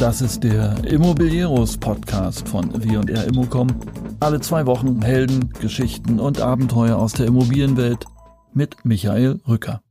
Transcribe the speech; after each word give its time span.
Das 0.00 0.22
ist 0.22 0.42
der 0.42 0.82
Immobilieros 0.84 1.76
Podcast 1.76 2.48
von 2.48 2.72
W&R 2.72 3.24
Immocom. 3.24 3.66
Alle 4.18 4.40
zwei 4.40 4.64
Wochen 4.64 5.02
Helden, 5.02 5.52
Geschichten 5.60 6.18
und 6.18 6.40
Abenteuer 6.40 6.96
aus 6.96 7.12
der 7.12 7.26
Immobilienwelt 7.26 8.06
mit 8.54 8.82
Michael 8.84 9.40
Rücker. 9.46 9.82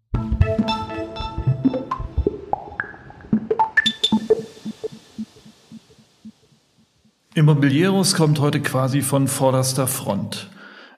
Immobilieros 7.40 8.16
kommt 8.16 8.42
heute 8.42 8.60
quasi 8.60 9.02
von 9.02 9.30
vorderster 9.30 9.88
Front. 9.88 10.50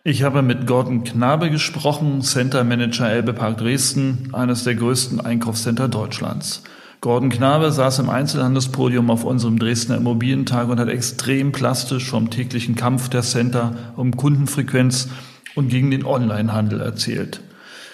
Ich 0.04 0.24
habe 0.24 0.42
mit 0.42 0.66
Gordon 0.66 1.04
Knabe 1.04 1.52
gesprochen, 1.52 2.24
Center 2.24 2.64
Manager 2.64 3.08
Elbepark 3.08 3.60
Dresden, 3.60 4.30
eines 4.34 4.64
der 4.64 4.74
größten 4.74 5.22
Einkaufscenter 5.22 5.88
Deutschlands. 5.88 6.64
Gordon 7.00 7.30
Knabe 7.30 7.72
saß 7.72 8.00
im 8.00 8.10
Einzelhandelspodium 8.10 9.12
auf 9.12 9.24
unserem 9.24 9.60
Dresdner 9.60 9.98
Immobilientag 9.98 10.68
und 10.70 10.80
hat 10.80 10.90
extrem 10.90 11.52
plastisch 11.52 12.10
vom 12.10 12.32
täglichen 12.32 12.74
Kampf 12.74 13.10
der 13.10 13.22
Center 13.22 13.76
um 13.96 14.18
Kundenfrequenz 14.18 15.10
und 15.54 15.70
gegen 15.70 15.92
den 15.92 16.04
Onlinehandel 16.04 16.82
erzählt. 16.82 17.42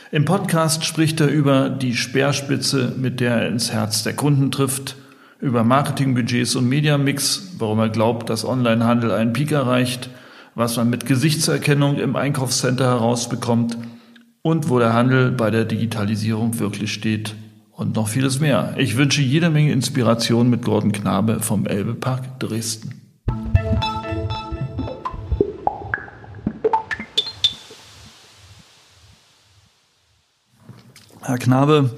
Im 0.09 0.23
Podcast 0.23 0.85
spricht 0.85 1.19
er 1.19 1.27
über 1.27 1.69
die 1.69 1.97
Speerspitze, 1.97 2.93
mit 2.97 3.19
der 3.19 3.41
er 3.41 3.49
ins 3.49 3.73
Herz 3.73 4.03
der 4.03 4.13
Kunden 4.13 4.51
trifft, 4.51 4.95
über 5.39 5.63
Marketingbudgets 5.63 6.55
und 6.55 6.67
Mediamix, 6.67 7.53
warum 7.59 7.79
er 7.79 7.89
glaubt, 7.89 8.29
dass 8.29 8.45
Onlinehandel 8.45 9.11
einen 9.11 9.33
Peak 9.33 9.51
erreicht, 9.51 10.09
was 10.55 10.77
man 10.77 10.89
mit 10.89 11.05
Gesichtserkennung 11.05 11.97
im 11.97 12.15
Einkaufscenter 12.15 12.85
herausbekommt 12.85 13.77
und 14.41 14.69
wo 14.69 14.79
der 14.79 14.93
Handel 14.93 15.31
bei 15.31 15.51
der 15.51 15.65
Digitalisierung 15.65 16.57
wirklich 16.59 16.91
steht 16.91 17.35
und 17.71 17.95
noch 17.95 18.07
vieles 18.07 18.39
mehr. 18.39 18.73
Ich 18.77 18.97
wünsche 18.97 19.21
jede 19.21 19.51
Menge 19.51 19.71
Inspiration 19.71 20.49
mit 20.49 20.63
Gordon 20.63 20.91
Knabe 20.91 21.41
vom 21.41 21.67
Elbepark 21.67 22.39
Dresden. 22.39 23.01
Herr 31.21 31.37
Knabe, 31.37 31.91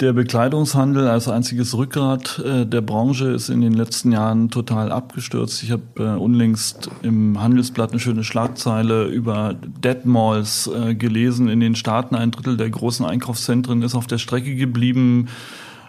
der 0.00 0.12
Bekleidungshandel 0.12 1.06
als 1.08 1.28
einziges 1.28 1.76
Rückgrat 1.76 2.40
äh, 2.44 2.66
der 2.66 2.80
Branche 2.80 3.28
ist 3.28 3.48
in 3.48 3.60
den 3.60 3.74
letzten 3.74 4.12
Jahren 4.12 4.50
total 4.50 4.90
abgestürzt. 4.90 5.62
Ich 5.62 5.70
habe 5.70 5.82
äh, 5.98 6.18
unlängst 6.18 6.90
im 7.02 7.40
Handelsblatt 7.40 7.92
eine 7.92 8.00
schöne 8.00 8.24
Schlagzeile 8.24 9.04
über 9.06 9.54
Dead 9.54 10.04
Malls 10.04 10.66
äh, 10.66 10.94
gelesen. 10.94 11.48
In 11.48 11.60
den 11.60 11.76
Staaten 11.76 12.16
ein 12.16 12.32
Drittel 12.32 12.56
der 12.56 12.70
großen 12.70 13.06
Einkaufszentren 13.06 13.82
ist 13.82 13.94
auf 13.94 14.06
der 14.06 14.18
Strecke 14.18 14.56
geblieben. 14.56 15.28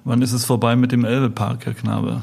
Wann 0.04 0.22
ist 0.22 0.34
es 0.34 0.46
vorbei 0.46 0.76
mit 0.76 0.92
dem 0.92 1.04
Elbepark, 1.04 1.66
Herr 1.66 1.74
Knabe? 1.74 2.22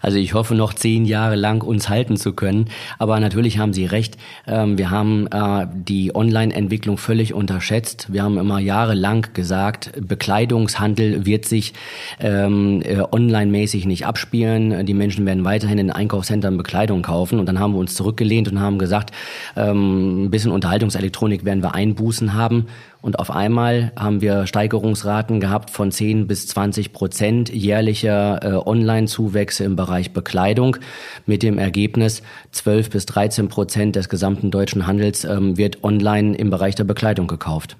Also 0.00 0.18
ich 0.18 0.34
hoffe 0.34 0.54
noch 0.54 0.74
zehn 0.74 1.04
Jahre 1.04 1.36
lang 1.36 1.62
uns 1.62 1.88
halten 1.88 2.16
zu 2.16 2.32
können. 2.32 2.66
Aber 2.98 3.18
natürlich 3.20 3.58
haben 3.58 3.72
Sie 3.72 3.86
recht. 3.86 4.16
Ähm, 4.46 4.78
wir 4.78 4.90
haben 4.90 5.26
äh, 5.28 5.66
die 5.72 6.14
Online-Entwicklung 6.14 6.98
völlig 6.98 7.34
unterschätzt. 7.34 8.12
Wir 8.12 8.22
haben 8.22 8.38
immer 8.38 8.58
jahrelang 8.58 9.28
gesagt, 9.32 9.92
Bekleidungshandel 10.00 11.26
wird 11.26 11.44
sich 11.44 11.72
ähm, 12.20 12.82
äh, 12.84 13.00
online-mäßig 13.00 13.86
nicht 13.86 14.06
abspielen. 14.06 14.86
Die 14.86 14.94
Menschen 14.94 15.26
werden 15.26 15.44
weiterhin 15.44 15.78
in 15.78 15.90
Einkaufszentren 15.90 16.56
Bekleidung 16.56 17.02
kaufen. 17.02 17.38
Und 17.38 17.46
dann 17.46 17.58
haben 17.58 17.72
wir 17.72 17.78
uns 17.78 17.94
zurückgelehnt 17.94 18.48
und 18.48 18.60
haben 18.60 18.78
gesagt, 18.78 19.12
ähm, 19.56 20.24
ein 20.24 20.30
bisschen 20.30 20.52
Unterhaltungselektronik 20.52 21.44
werden 21.44 21.62
wir 21.62 21.74
Einbußen 21.74 22.34
haben. 22.34 22.66
Und 23.04 23.18
auf 23.18 23.30
einmal 23.30 23.92
haben 23.96 24.22
wir 24.22 24.46
Steigerungsraten 24.46 25.38
gehabt 25.38 25.68
von 25.68 25.92
10 25.92 26.26
bis 26.26 26.46
20 26.46 26.94
Prozent 26.94 27.50
jährlicher 27.50 28.40
äh, 28.42 28.54
Online-Zuwächse 28.54 29.62
im 29.62 29.76
Bereich 29.76 30.14
Bekleidung 30.14 30.78
mit 31.26 31.42
dem 31.42 31.58
Ergebnis 31.58 32.22
12 32.52 32.88
bis 32.88 33.04
13 33.04 33.48
Prozent 33.48 33.94
des 33.96 34.08
gesamten 34.08 34.50
deutschen 34.50 34.86
Handels 34.86 35.24
ähm, 35.24 35.58
wird 35.58 35.84
online 35.84 36.34
im 36.34 36.48
Bereich 36.48 36.76
der 36.76 36.84
Bekleidung 36.84 37.26
gekauft. 37.26 37.76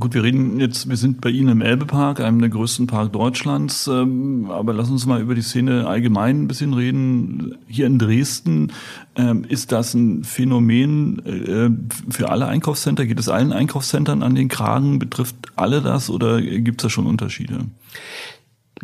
Gut, 0.00 0.14
wir 0.14 0.24
reden 0.24 0.58
jetzt, 0.58 0.88
wir 0.88 0.96
sind 0.96 1.20
bei 1.20 1.30
Ihnen 1.30 1.48
im 1.48 1.60
Elbepark, 1.60 2.20
einem 2.20 2.40
der 2.40 2.48
größten 2.48 2.88
Park 2.88 3.12
Deutschlands, 3.12 3.86
ähm, 3.86 4.50
aber 4.50 4.72
lass 4.72 4.90
uns 4.90 5.06
mal 5.06 5.20
über 5.20 5.36
die 5.36 5.42
Szene 5.42 5.86
allgemein 5.86 6.42
ein 6.42 6.48
bisschen 6.48 6.74
reden. 6.74 7.56
Hier 7.68 7.86
in 7.86 8.00
Dresden 8.00 8.72
ähm, 9.14 9.44
ist 9.48 9.70
das 9.70 9.94
ein 9.94 10.24
Phänomen 10.24 11.24
äh, 11.24 11.70
für 12.10 12.30
alle 12.30 12.48
Einkaufscenter? 12.48 13.06
Geht 13.06 13.20
es 13.20 13.28
allen 13.28 13.52
Einkaufscentern 13.52 14.24
an 14.24 14.34
den 14.34 14.48
Kragen? 14.48 14.98
Betrifft 14.98 15.36
alle 15.54 15.80
das 15.82 16.10
oder 16.10 16.42
gibt 16.42 16.80
es 16.80 16.82
da 16.82 16.90
schon 16.90 17.06
Unterschiede? 17.06 17.66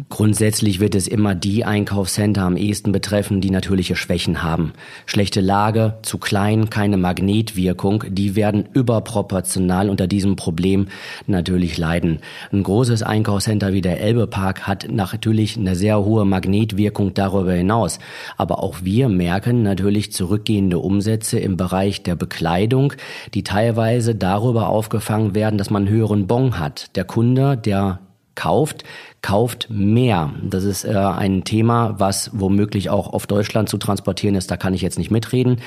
Grundsätzlich 0.09 0.81
wird 0.81 0.95
es 0.95 1.07
immer 1.07 1.35
die 1.35 1.67
Einkaufscenter 1.67 2.45
am 2.45 2.57
ehesten 2.57 2.93
betreffen, 2.93 3.43
die 3.43 3.51
natürliche 3.51 3.95
Schwächen 3.95 4.43
haben. 4.43 4.73
Schlechte 5.05 5.43
Lage, 5.43 5.99
zu 6.01 6.17
klein, 6.17 6.71
keine 6.71 6.97
Magnetwirkung, 6.97 8.05
die 8.09 8.35
werden 8.35 8.65
überproportional 8.73 9.91
unter 9.91 10.07
diesem 10.07 10.35
Problem 10.35 10.87
natürlich 11.27 11.77
leiden. 11.77 12.21
Ein 12.53 12.63
großes 12.63 13.03
Einkaufscenter 13.03 13.75
wie 13.75 13.83
der 13.83 14.01
Elbepark 14.01 14.67
hat 14.67 14.87
natürlich 14.91 15.59
eine 15.59 15.77
sehr 15.77 16.03
hohe 16.03 16.25
Magnetwirkung 16.25 17.13
darüber 17.13 17.53
hinaus. 17.53 17.99
Aber 18.39 18.63
auch 18.63 18.77
wir 18.83 19.11
merken 19.11 19.63
natürlich 19.63 20.11
zurückgehende 20.11 20.79
Umsätze 20.79 21.39
im 21.39 21.59
Bereich 21.59 22.03
der 22.03 22.15
Bekleidung, 22.15 22.95
die 23.35 23.45
teilweise 23.45 24.15
darüber 24.15 24.71
aufgefangen 24.71 25.35
werden, 25.35 25.59
dass 25.59 25.69
man 25.69 25.83
einen 25.83 25.95
höheren 25.95 26.27
Bon 26.27 26.59
hat. 26.59 26.97
Der 26.97 27.05
Kunde, 27.05 27.59
der 27.59 28.01
kauft, 28.35 28.85
kauft 29.23 29.69
mehr. 29.71 30.31
Das 30.43 30.65
ist 30.65 30.85
äh, 30.85 30.95
ein 30.95 31.45
Thema, 31.45 31.95
was 31.99 32.31
womöglich 32.35 32.91
auch 32.91 33.13
auf 33.13 33.29
Deutschland 33.29 33.69
zu 33.69 33.79
transportieren 33.79 34.35
ist. 34.35 34.51
Da 34.51 34.57
kann 34.57 34.75
ich 34.75 34.83
jetzt 34.83 34.99
nicht 34.99 35.13
mitreden. 35.13 35.59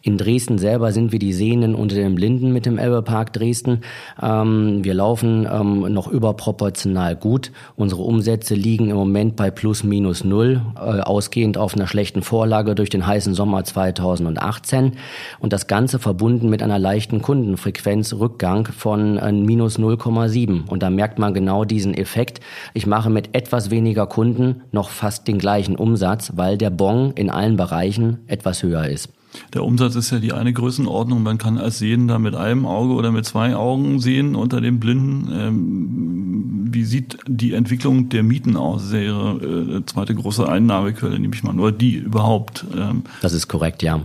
In 0.00 0.16
Dresden 0.16 0.56
selber 0.56 0.92
sind 0.92 1.12
wir 1.12 1.18
die 1.18 1.34
Sehenden 1.34 1.74
unter 1.74 1.94
den 1.94 2.14
Blinden 2.14 2.54
mit 2.54 2.64
dem 2.64 2.78
Elbepark 2.78 3.34
Dresden. 3.34 3.82
Ähm, 4.20 4.82
wir 4.82 4.94
laufen 4.94 5.46
ähm, 5.50 5.92
noch 5.92 6.08
überproportional 6.08 7.14
gut. 7.14 7.52
Unsere 7.76 8.02
Umsätze 8.02 8.54
liegen 8.54 8.88
im 8.88 8.96
Moment 8.96 9.36
bei 9.36 9.50
plus 9.50 9.84
minus 9.84 10.24
null, 10.24 10.62
äh, 10.76 11.00
ausgehend 11.00 11.58
auf 11.58 11.74
einer 11.74 11.86
schlechten 11.86 12.22
Vorlage 12.22 12.74
durch 12.74 12.88
den 12.88 13.06
heißen 13.06 13.34
Sommer 13.34 13.62
2018. 13.62 14.92
Und 15.38 15.52
das 15.52 15.66
Ganze 15.66 15.98
verbunden 15.98 16.48
mit 16.48 16.62
einer 16.62 16.78
leichten 16.78 17.20
Kundenfrequenzrückgang 17.20 18.68
von 18.68 19.18
äh, 19.18 19.32
minus 19.32 19.78
0,7. 19.78 20.66
Und 20.66 20.82
da 20.82 20.88
merkt 20.88 21.18
man 21.18 21.34
genau 21.34 21.66
diesen 21.66 21.92
Effekt. 21.92 22.40
Ich 22.72 22.86
mache 22.86 23.01
mache 23.02 23.10
mit 23.10 23.34
etwas 23.34 23.70
weniger 23.70 24.06
Kunden 24.06 24.62
noch 24.70 24.88
fast 24.88 25.26
den 25.26 25.38
gleichen 25.38 25.74
Umsatz, 25.74 26.34
weil 26.36 26.56
der 26.56 26.70
Bon 26.70 27.10
in 27.16 27.30
allen 27.30 27.56
Bereichen 27.56 28.18
etwas 28.28 28.62
höher 28.62 28.86
ist. 28.86 29.08
Der 29.54 29.64
Umsatz 29.64 29.96
ist 29.96 30.12
ja 30.12 30.20
die 30.20 30.32
eine 30.32 30.52
Größenordnung. 30.52 31.20
Man 31.20 31.38
kann 31.38 31.58
als 31.58 31.78
Sehender 31.78 32.20
mit 32.20 32.36
einem 32.36 32.64
Auge 32.64 32.92
oder 32.92 33.10
mit 33.10 33.24
zwei 33.24 33.56
Augen 33.56 33.98
sehen 33.98 34.36
unter 34.36 34.60
dem 34.60 34.78
Blinden. 34.78 35.28
Ähm, 35.32 36.68
wie 36.70 36.84
sieht 36.84 37.18
die 37.26 37.54
Entwicklung 37.54 38.08
der 38.08 38.22
Mieten 38.22 38.56
aus? 38.56 38.82
Das 38.82 38.92
ist 38.92 38.94
ja 38.94 39.00
Ihre 39.00 39.78
äh, 39.78 39.86
zweite 39.86 40.14
große 40.14 40.48
Einnahmequelle, 40.48 41.18
nehme 41.18 41.34
ich 41.34 41.42
mal. 41.42 41.54
Nur 41.54 41.72
die 41.72 41.96
überhaupt. 41.96 42.64
Ähm. 42.76 43.02
Das 43.20 43.32
ist 43.32 43.48
korrekt, 43.48 43.82
ja. 43.82 44.04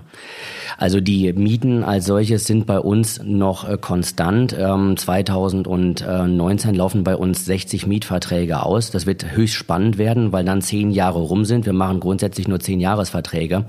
Also 0.78 1.00
die 1.00 1.32
Mieten 1.34 1.84
als 1.84 2.06
solches 2.06 2.46
sind 2.46 2.66
bei 2.66 2.80
uns 2.80 3.22
noch 3.24 3.68
äh, 3.68 3.78
konstant. 3.78 4.56
Ähm, 4.58 4.98
2019 4.98 6.76
laufen 6.76 7.04
bei 7.04 7.16
uns 7.16 7.46
60 7.46 7.88
Mietverträge 7.88 8.64
aus. 8.64 8.92
Das 8.92 9.06
wird 9.06 9.36
höchst 9.36 9.56
spannend 9.56 9.98
werden, 9.98 10.32
weil 10.32 10.44
dann 10.44 10.62
zehn 10.62 10.92
Jahre 10.92 11.20
rum 11.20 11.46
sind. 11.46 11.66
Wir 11.66 11.74
machen 11.74 12.00
grundsätzlich 12.00 12.48
nur 12.48 12.60
zehn 12.60 12.80
Jahresverträge. 12.80 13.66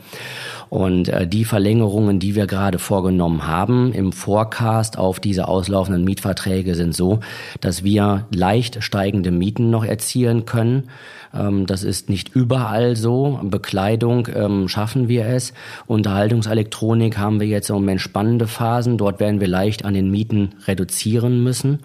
Und 0.68 1.08
äh, 1.08 1.26
die 1.26 1.44
Verlängerungen, 1.44 2.18
die 2.18 2.34
wir 2.34 2.46
gerade 2.46 2.78
vorgenommen 2.78 3.46
haben 3.46 3.92
im 3.92 4.12
Forecast 4.12 4.98
auf 4.98 5.20
diese 5.20 5.48
auslaufenden 5.48 6.04
Mietverträge 6.04 6.74
sind 6.74 6.94
so, 6.94 7.20
dass 7.60 7.84
wir 7.84 8.26
leicht 8.30 8.82
steigende 8.82 9.30
Mieten 9.30 9.70
noch 9.70 9.84
erzielen 9.84 10.44
können. 10.44 10.90
Ähm, 11.34 11.66
das 11.66 11.84
ist 11.84 12.08
nicht 12.10 12.34
überall 12.34 12.96
so. 12.96 13.40
Bekleidung 13.42 14.28
ähm, 14.34 14.68
schaffen 14.68 15.08
wir 15.08 15.26
es. 15.26 15.52
Unterhaltungselektronik 15.86 16.87
haben 16.88 17.40
wir 17.40 17.46
jetzt 17.46 17.70
im 17.70 17.76
Moment 17.76 18.00
spannende 18.00 18.46
Phasen. 18.46 18.98
Dort 18.98 19.20
werden 19.20 19.40
wir 19.40 19.48
leicht 19.48 19.84
an 19.84 19.94
den 19.94 20.10
Mieten 20.10 20.54
reduzieren 20.66 21.42
müssen 21.42 21.80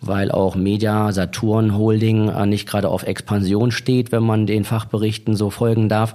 weil 0.00 0.30
auch 0.30 0.54
Media 0.54 1.12
Saturn 1.12 1.76
Holding 1.76 2.28
äh, 2.28 2.46
nicht 2.46 2.66
gerade 2.66 2.88
auf 2.88 3.02
Expansion 3.02 3.70
steht, 3.70 4.12
wenn 4.12 4.22
man 4.22 4.46
den 4.46 4.64
Fachberichten 4.64 5.36
so 5.36 5.50
folgen 5.50 5.88
darf. 5.88 6.14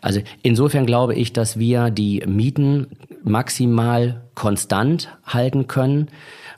Also 0.00 0.20
insofern 0.42 0.86
glaube 0.86 1.14
ich, 1.14 1.32
dass 1.32 1.58
wir 1.58 1.90
die 1.90 2.22
Mieten 2.26 2.86
maximal 3.24 4.22
konstant 4.34 5.08
halten 5.24 5.66
können 5.66 6.08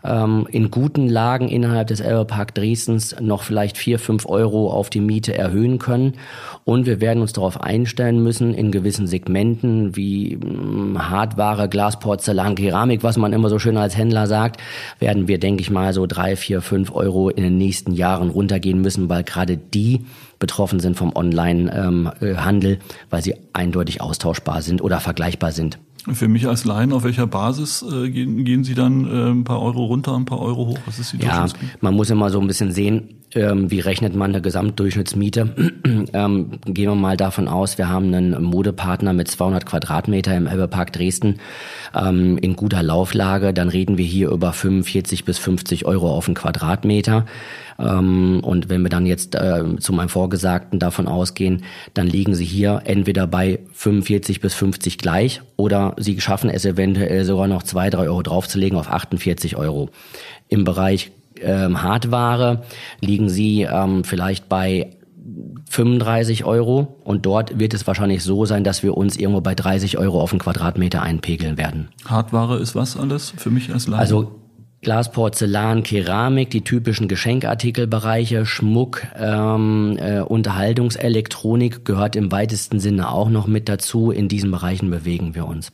ähm, 0.04 0.46
in 0.50 0.70
guten 0.70 1.08
Lagen 1.08 1.48
innerhalb 1.48 1.88
des 1.88 2.00
Elbepark 2.00 2.54
Dresdens 2.54 3.16
noch 3.20 3.42
vielleicht 3.42 3.76
vier, 3.76 3.98
fünf 3.98 4.26
Euro 4.26 4.70
auf 4.70 4.90
die 4.90 5.00
Miete 5.00 5.36
erhöhen 5.36 5.78
können. 5.78 6.14
Und 6.64 6.86
wir 6.86 7.00
werden 7.00 7.20
uns 7.20 7.32
darauf 7.32 7.60
einstellen 7.60 8.22
müssen, 8.22 8.54
in 8.54 8.70
gewissen 8.70 9.06
Segmenten 9.06 9.96
wie 9.96 10.36
mh, 10.36 10.48
hm, 10.48 11.10
Hardware, 11.10 11.68
Glas, 11.68 11.98
Porzellan, 11.98 12.54
Keramik, 12.54 13.02
was 13.02 13.16
man 13.16 13.32
immer 13.32 13.48
so 13.48 13.58
schön 13.58 13.76
als 13.76 13.96
Händler 13.96 14.26
sagt, 14.26 14.60
werden 14.98 15.28
wir, 15.28 15.38
denke 15.38 15.62
ich 15.62 15.70
mal, 15.70 15.92
so 15.92 16.06
drei, 16.06 16.36
vier, 16.36 16.60
fünf 16.60 16.92
Euro 16.92 17.28
in 17.30 17.42
den 17.42 17.58
nächsten 17.58 17.92
Jahren 17.92 18.30
runtergehen 18.30 18.80
müssen, 18.80 19.08
weil 19.08 19.24
gerade 19.24 19.56
die 19.56 20.04
betroffen 20.38 20.80
sind 20.80 20.96
vom 20.96 21.14
Online-Handel, 21.14 22.72
ähm, 22.72 22.78
weil 23.10 23.22
sie 23.22 23.34
eindeutig 23.52 24.00
austauschbar 24.00 24.62
sind 24.62 24.82
oder 24.82 25.00
vergleichbar 25.00 25.52
sind. 25.52 25.78
Für 26.14 26.28
mich 26.28 26.46
als 26.46 26.64
Laien, 26.64 26.92
auf 26.92 27.04
welcher 27.04 27.26
Basis 27.26 27.82
äh, 27.82 28.10
gehen, 28.10 28.44
gehen 28.44 28.64
Sie 28.64 28.74
dann 28.74 29.04
äh, 29.04 29.30
ein 29.30 29.44
paar 29.44 29.60
Euro 29.62 29.84
runter, 29.84 30.16
ein 30.16 30.24
paar 30.24 30.40
Euro 30.40 30.66
hoch? 30.68 30.78
Was 30.86 30.98
ist 30.98 31.12
die 31.12 31.24
Ja, 31.24 31.46
man 31.80 31.94
muss 31.94 32.10
immer 32.10 32.30
so 32.30 32.40
ein 32.40 32.46
bisschen 32.46 32.72
sehen, 32.72 33.18
ähm, 33.34 33.70
wie 33.70 33.80
rechnet 33.80 34.14
man 34.14 34.30
eine 34.30 34.40
Gesamtdurchschnittsmiete? 34.40 35.74
ähm, 36.12 36.50
gehen 36.64 36.90
wir 36.90 36.94
mal 36.94 37.16
davon 37.16 37.48
aus, 37.48 37.78
wir 37.78 37.88
haben 37.88 38.14
einen 38.14 38.42
Modepartner 38.42 39.12
mit 39.12 39.28
200 39.28 39.66
Quadratmeter 39.66 40.36
im 40.36 40.46
Elbepark 40.46 40.92
Dresden 40.92 41.36
ähm, 41.94 42.38
in 42.38 42.56
guter 42.56 42.82
Lauflage, 42.82 43.52
dann 43.52 43.68
reden 43.68 43.98
wir 43.98 44.06
hier 44.06 44.30
über 44.30 44.52
45 44.52 45.24
bis 45.24 45.38
50 45.38 45.84
Euro 45.86 46.10
auf 46.10 46.26
den 46.26 46.34
Quadratmeter. 46.34 47.26
Ähm, 47.78 48.40
und 48.42 48.68
wenn 48.68 48.82
wir 48.82 48.90
dann 48.90 49.06
jetzt 49.06 49.34
äh, 49.34 49.76
zu 49.78 49.92
meinem 49.92 50.08
Vorgesagten 50.08 50.78
davon 50.78 51.06
ausgehen, 51.06 51.64
dann 51.94 52.06
liegen 52.06 52.34
sie 52.34 52.44
hier 52.44 52.82
entweder 52.84 53.26
bei 53.26 53.60
45 53.72 54.40
bis 54.40 54.54
50 54.54 54.98
gleich 54.98 55.42
oder 55.56 55.94
sie 55.98 56.20
schaffen 56.20 56.50
es 56.50 56.64
eventuell 56.64 57.24
sogar 57.24 57.46
noch 57.46 57.62
zwei, 57.62 57.90
drei 57.90 58.08
Euro 58.08 58.22
draufzulegen 58.22 58.78
auf 58.78 58.90
48 58.90 59.56
Euro. 59.56 59.90
Im 60.48 60.64
Bereich 60.64 61.12
ähm, 61.40 61.82
Hardware 61.82 62.62
liegen 63.00 63.28
sie 63.28 63.62
ähm, 63.62 64.02
vielleicht 64.04 64.48
bei 64.48 64.90
35 65.70 66.44
Euro 66.44 66.96
und 67.04 67.26
dort 67.26 67.58
wird 67.58 67.74
es 67.74 67.86
wahrscheinlich 67.86 68.24
so 68.24 68.46
sein, 68.46 68.64
dass 68.64 68.82
wir 68.82 68.96
uns 68.96 69.16
irgendwo 69.16 69.40
bei 69.40 69.54
30 69.54 69.98
Euro 69.98 70.20
auf 70.20 70.30
den 70.30 70.38
Quadratmeter 70.38 71.02
einpegeln 71.02 71.58
werden. 71.58 71.88
Hardware 72.06 72.58
ist 72.58 72.74
was 72.74 72.96
alles 72.96 73.34
für 73.36 73.50
mich 73.50 73.72
als 73.72 73.86
Laien? 73.86 74.00
Also 74.00 74.37
Glas, 74.80 75.10
Porzellan, 75.10 75.82
Keramik, 75.82 76.50
die 76.50 76.62
typischen 76.62 77.08
Geschenkartikelbereiche, 77.08 78.46
Schmuck, 78.46 79.02
ähm, 79.18 79.96
äh, 79.98 80.20
Unterhaltungselektronik 80.20 81.84
gehört 81.84 82.14
im 82.14 82.30
weitesten 82.30 82.78
Sinne 82.78 83.10
auch 83.10 83.28
noch 83.28 83.48
mit 83.48 83.68
dazu. 83.68 84.12
In 84.12 84.28
diesen 84.28 84.52
Bereichen 84.52 84.88
bewegen 84.88 85.34
wir 85.34 85.46
uns. 85.46 85.72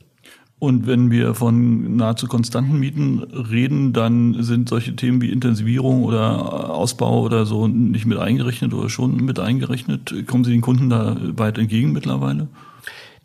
Und 0.57 0.87
wenn 0.87 1.11
wir 1.11 1.35
von 1.35 1.97
nahezu 1.97 2.27
konstanten 2.27 2.79
Mieten 2.79 3.19
reden, 3.19 3.93
dann 3.93 4.41
sind 4.41 4.69
solche 4.69 4.95
Themen 4.95 5.21
wie 5.21 5.29
Intensivierung 5.29 6.03
oder 6.03 6.73
Ausbau 6.73 7.21
oder 7.21 7.45
so 7.45 7.67
nicht 7.67 8.05
mit 8.05 8.17
eingerechnet 8.17 8.73
oder 8.73 8.89
schon 8.89 9.17
mit 9.17 9.37
eingerechnet. 9.37 10.25
Kommen 10.25 10.43
Sie 10.43 10.51
den 10.51 10.61
Kunden 10.61 10.89
da 10.89 11.17
weit 11.35 11.59
entgegen 11.59 11.91
mittlerweile? 11.91 12.47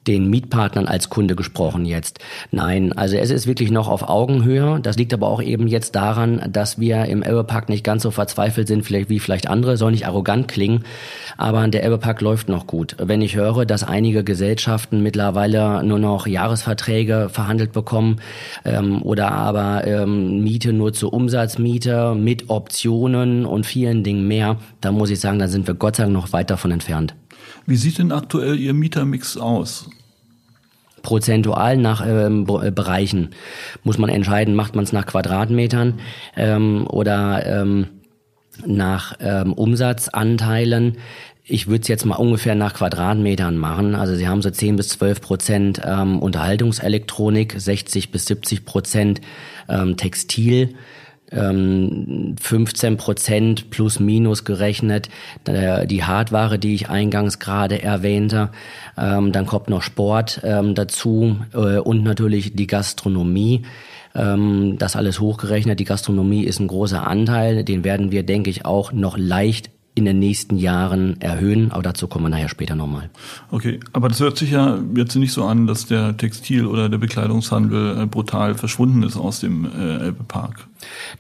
Den 0.06 0.30
Mietpartnern 0.30 0.86
als 0.86 1.10
Kunde 1.10 1.36
gesprochen 1.36 1.84
jetzt. 1.84 2.20
Nein, 2.50 2.92
also 2.94 3.16
es 3.16 3.30
ist 3.30 3.46
wirklich 3.46 3.70
noch 3.70 3.88
auf 3.88 4.08
Augenhöhe. 4.08 4.80
Das 4.82 4.96
liegt 4.96 5.12
aber 5.12 5.28
auch 5.28 5.42
eben 5.42 5.66
jetzt 5.66 5.94
daran, 5.94 6.42
dass 6.50 6.78
wir 6.78 7.04
im 7.04 7.22
Elbepark 7.22 7.68
nicht 7.68 7.84
ganz 7.84 8.02
so 8.02 8.10
verzweifelt 8.10 8.66
sind, 8.66 8.82
vielleicht 8.82 9.10
wie 9.10 9.20
vielleicht 9.20 9.48
andere, 9.48 9.76
soll 9.76 9.90
nicht 9.90 10.06
arrogant 10.06 10.48
klingen, 10.48 10.84
aber 11.36 11.66
der 11.68 11.84
Elbepark 11.84 12.22
läuft 12.22 12.48
noch 12.48 12.66
gut. 12.66 12.96
Wenn 12.98 13.20
ich 13.20 13.36
höre, 13.36 13.66
dass 13.66 13.84
einige 13.84 14.24
Gesellschaften 14.24 15.02
mittlerweile 15.02 15.84
nur 15.84 15.98
noch 15.98 16.26
Jahresverträge 16.26 17.28
verhandelt 17.30 17.72
bekommen 17.72 18.20
ähm, 18.64 19.02
oder 19.02 19.32
aber 19.32 19.86
ähm, 19.86 20.42
Miete 20.42 20.72
nur 20.72 20.94
zur 20.94 21.12
Umsatzmiete 21.12 22.14
mit 22.14 22.48
Optionen 22.48 23.44
und 23.44 23.66
vielen 23.66 24.02
Dingen 24.02 24.26
mehr, 24.26 24.56
da 24.80 24.92
muss 24.92 25.10
ich 25.10 25.20
sagen, 25.20 25.38
da 25.38 25.48
sind 25.48 25.66
wir 25.66 25.74
Gott 25.74 25.96
sei 25.96 26.04
Dank 26.04 26.14
noch 26.14 26.32
weit 26.32 26.50
davon 26.50 26.70
entfernt. 26.70 27.14
Wie 27.66 27.76
sieht 27.76 27.98
denn 27.98 28.12
aktuell 28.12 28.58
Ihr 28.58 28.74
Mietermix 28.74 29.36
aus? 29.36 29.88
Prozentual 31.02 31.76
nach 31.76 32.04
ähm, 32.06 32.46
äh, 32.62 32.70
Bereichen 32.70 33.30
muss 33.84 33.98
man 33.98 34.10
entscheiden, 34.10 34.54
macht 34.54 34.74
man 34.74 34.84
es 34.84 34.92
nach 34.92 35.06
Quadratmetern 35.06 36.00
ähm, 36.36 36.86
oder 36.86 37.46
ähm, 37.46 37.86
nach 38.66 39.14
ähm, 39.20 39.52
Umsatzanteilen. 39.54 40.98
Ich 41.44 41.66
würde 41.66 41.82
es 41.82 41.88
jetzt 41.88 42.04
mal 42.04 42.16
ungefähr 42.16 42.54
nach 42.54 42.74
Quadratmetern 42.74 43.56
machen. 43.56 43.94
Also 43.94 44.14
Sie 44.14 44.28
haben 44.28 44.42
so 44.42 44.50
10 44.50 44.76
bis 44.76 44.90
12 44.90 45.20
Prozent 45.20 45.80
ähm, 45.84 46.18
Unterhaltungselektronik, 46.20 47.54
60 47.56 48.12
bis 48.12 48.26
70 48.26 48.64
Prozent 48.64 49.20
ähm, 51.32 51.90
Textil, 51.90 52.36
15 52.40 52.92
ähm, 52.92 52.96
Prozent 52.96 53.70
plus 53.70 54.00
minus 54.00 54.44
gerechnet, 54.44 55.08
äh, 55.44 55.86
die 55.86 56.04
Hardware, 56.04 56.58
die 56.58 56.74
ich 56.74 56.88
eingangs 56.88 57.38
gerade 57.38 57.82
erwähnte, 57.82 58.50
ähm, 58.96 59.32
dann 59.32 59.46
kommt 59.46 59.68
noch 59.68 59.82
Sport 59.82 60.40
ähm, 60.44 60.74
dazu 60.74 61.36
äh, 61.52 61.78
und 61.78 62.02
natürlich 62.02 62.54
die 62.54 62.66
Gastronomie. 62.66 63.62
Das 64.12 64.96
alles 64.96 65.20
hochgerechnet. 65.20 65.78
Die 65.78 65.84
Gastronomie 65.84 66.42
ist 66.42 66.58
ein 66.58 66.66
großer 66.66 67.06
Anteil. 67.06 67.62
Den 67.62 67.84
werden 67.84 68.10
wir, 68.10 68.24
denke 68.24 68.50
ich, 68.50 68.64
auch 68.64 68.90
noch 68.90 69.16
leicht 69.16 69.70
in 69.94 70.04
den 70.04 70.18
nächsten 70.18 70.56
Jahren 70.56 71.20
erhöhen, 71.20 71.70
aber 71.70 71.84
dazu 71.84 72.08
kommen 72.08 72.24
wir 72.24 72.30
nachher 72.30 72.48
später 72.48 72.74
nochmal. 72.74 73.08
Okay, 73.52 73.78
aber 73.92 74.08
das 74.08 74.18
hört 74.18 74.36
sich 74.36 74.50
ja 74.50 74.80
jetzt 74.96 75.14
nicht 75.14 75.32
so 75.32 75.44
an, 75.44 75.68
dass 75.68 75.86
der 75.86 76.16
Textil- 76.16 76.66
oder 76.66 76.88
der 76.88 76.98
Bekleidungshandel 76.98 78.02
äh, 78.02 78.06
brutal 78.06 78.56
verschwunden 78.56 79.04
ist 79.04 79.16
aus 79.16 79.38
dem 79.38 79.64
Elbepark. 79.64 80.66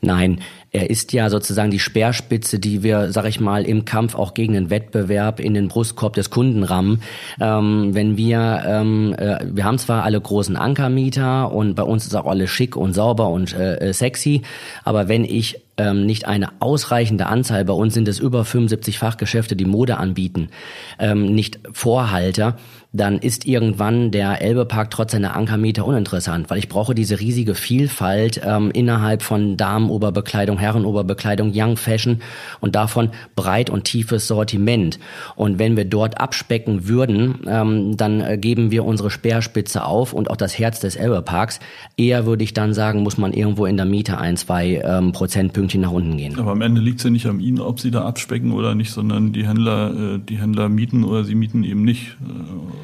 Nein, 0.00 0.40
er 0.72 0.88
ist 0.88 1.12
ja 1.12 1.30
sozusagen 1.30 1.70
die 1.70 1.80
Speerspitze, 1.80 2.60
die 2.60 2.82
wir, 2.82 3.10
sag 3.10 3.24
ich 3.24 3.40
mal, 3.40 3.64
im 3.64 3.84
Kampf 3.84 4.14
auch 4.14 4.34
gegen 4.34 4.52
den 4.52 4.70
Wettbewerb 4.70 5.40
in 5.40 5.54
den 5.54 5.68
Brustkorb 5.68 6.14
des 6.14 6.30
Kunden 6.30 6.62
rammen. 6.62 7.02
Ähm, 7.40 7.90
wenn 7.92 8.16
wir, 8.16 8.62
ähm, 8.66 9.14
äh, 9.18 9.38
wir 9.44 9.64
haben 9.64 9.78
zwar 9.78 10.04
alle 10.04 10.20
großen 10.20 10.56
Ankermieter 10.56 11.50
und 11.50 11.74
bei 11.74 11.82
uns 11.82 12.06
ist 12.06 12.14
auch 12.14 12.26
alles 12.26 12.50
schick 12.50 12.76
und 12.76 12.92
sauber 12.92 13.28
und 13.30 13.52
äh, 13.52 13.92
sexy, 13.92 14.42
aber 14.84 15.08
wenn 15.08 15.24
ich 15.24 15.60
ähm, 15.76 16.06
nicht 16.06 16.26
eine 16.26 16.50
ausreichende 16.60 17.26
Anzahl, 17.26 17.64
bei 17.64 17.72
uns 17.72 17.94
sind 17.94 18.06
es 18.06 18.18
über 18.18 18.44
75 18.44 18.98
Fachgeschäfte, 18.98 19.56
die 19.56 19.64
Mode 19.64 19.96
anbieten, 19.96 20.50
ähm, 20.98 21.34
nicht 21.34 21.58
Vorhalter, 21.72 22.56
dann 22.92 23.18
ist 23.18 23.46
irgendwann 23.46 24.10
der 24.10 24.42
Elbepark 24.42 24.90
trotz 24.90 25.12
seiner 25.12 25.36
Ankermeter 25.36 25.86
uninteressant, 25.86 26.50
weil 26.50 26.58
ich 26.58 26.68
brauche 26.68 26.94
diese 26.94 27.20
riesige 27.20 27.54
Vielfalt 27.54 28.40
ähm, 28.44 28.70
innerhalb 28.72 29.22
von 29.22 29.56
Damenoberbekleidung, 29.56 30.58
Herrenoberbekleidung, 30.58 31.52
Young 31.54 31.76
Fashion 31.76 32.20
und 32.60 32.74
davon 32.74 33.10
breit 33.36 33.70
und 33.70 33.84
tiefes 33.84 34.26
Sortiment. 34.26 34.98
Und 35.36 35.58
wenn 35.58 35.76
wir 35.76 35.84
dort 35.84 36.20
abspecken 36.20 36.88
würden, 36.88 37.40
ähm, 37.46 37.96
dann 37.96 38.20
äh, 38.20 38.38
geben 38.38 38.70
wir 38.70 38.84
unsere 38.84 39.10
Speerspitze 39.10 39.84
auf 39.84 40.12
und 40.12 40.30
auch 40.30 40.36
das 40.36 40.58
Herz 40.58 40.80
des 40.80 40.96
Elbeparks. 40.96 41.60
Eher 41.96 42.26
würde 42.26 42.42
ich 42.42 42.54
dann 42.54 42.74
sagen, 42.74 43.02
muss 43.02 43.18
man 43.18 43.32
irgendwo 43.32 43.66
in 43.66 43.76
der 43.76 43.86
Miete 43.86 44.18
ein, 44.18 44.36
zwei 44.36 44.82
ähm, 44.84 45.12
Prozentpünktchen 45.12 45.80
nach 45.80 45.92
unten 45.92 46.16
gehen. 46.16 46.38
Aber 46.38 46.52
am 46.52 46.62
Ende 46.62 46.80
liegt 46.80 46.98
es 46.98 47.04
ja 47.04 47.10
nicht 47.10 47.26
an 47.26 47.40
Ihnen, 47.40 47.60
ob 47.60 47.78
Sie 47.78 47.90
da 47.90 48.04
abspecken 48.04 48.52
oder 48.52 48.74
nicht, 48.74 48.90
sondern 48.90 49.32
die 49.32 49.46
Händler, 49.46 50.14
äh, 50.16 50.18
die 50.18 50.38
Händler 50.38 50.68
mieten 50.68 51.04
oder 51.04 51.24
sie 51.24 51.34
mieten 51.34 51.62
eben 51.64 51.84
nicht. 51.84 52.16
Äh, 52.22 52.79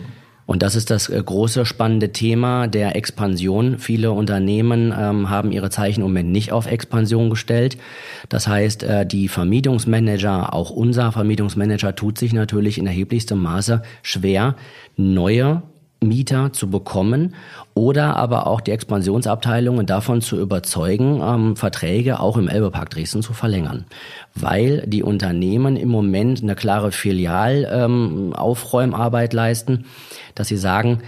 und 0.46 0.62
das 0.62 0.76
ist 0.76 0.90
das 0.90 1.08
äh, 1.08 1.20
große 1.22 1.66
spannende 1.66 2.12
Thema 2.12 2.68
der 2.68 2.94
Expansion. 2.94 3.78
Viele 3.78 4.12
Unternehmen 4.12 4.94
ähm, 4.96 5.28
haben 5.28 5.50
ihre 5.50 5.70
Zeichen 5.70 6.00
im 6.00 6.06
Moment 6.06 6.30
nicht 6.30 6.52
auf 6.52 6.66
Expansion 6.66 7.30
gestellt. 7.30 7.76
Das 8.28 8.46
heißt, 8.46 8.84
äh, 8.84 9.04
die 9.04 9.28
Vermietungsmanager, 9.28 10.54
auch 10.54 10.70
unser 10.70 11.10
Vermietungsmanager, 11.10 11.96
tut 11.96 12.16
sich 12.18 12.32
natürlich 12.32 12.78
in 12.78 12.86
erheblichstem 12.86 13.42
Maße 13.42 13.82
schwer, 14.02 14.54
neue 14.96 15.62
Mieter 16.00 16.52
zu 16.52 16.70
bekommen 16.70 17.34
oder 17.74 18.14
aber 18.16 18.46
auch 18.46 18.60
die 18.60 18.72
Expansionsabteilungen 18.72 19.86
davon 19.86 20.20
zu 20.20 20.38
überzeugen, 20.38 21.22
ähm, 21.22 21.56
Verträge 21.56 22.20
auch 22.20 22.36
im 22.36 22.48
Elbepark 22.48 22.90
Dresden 22.90 23.22
zu 23.22 23.32
verlängern. 23.32 23.86
Weil 24.34 24.82
die 24.86 25.02
Unternehmen 25.02 25.76
im 25.76 25.88
Moment 25.88 26.42
eine 26.42 26.54
klare 26.54 26.92
Filialaufräumarbeit 26.92 29.32
ähm, 29.32 29.36
leisten, 29.36 29.86
dass 30.34 30.48
sie 30.48 30.58
sagen, 30.58 30.98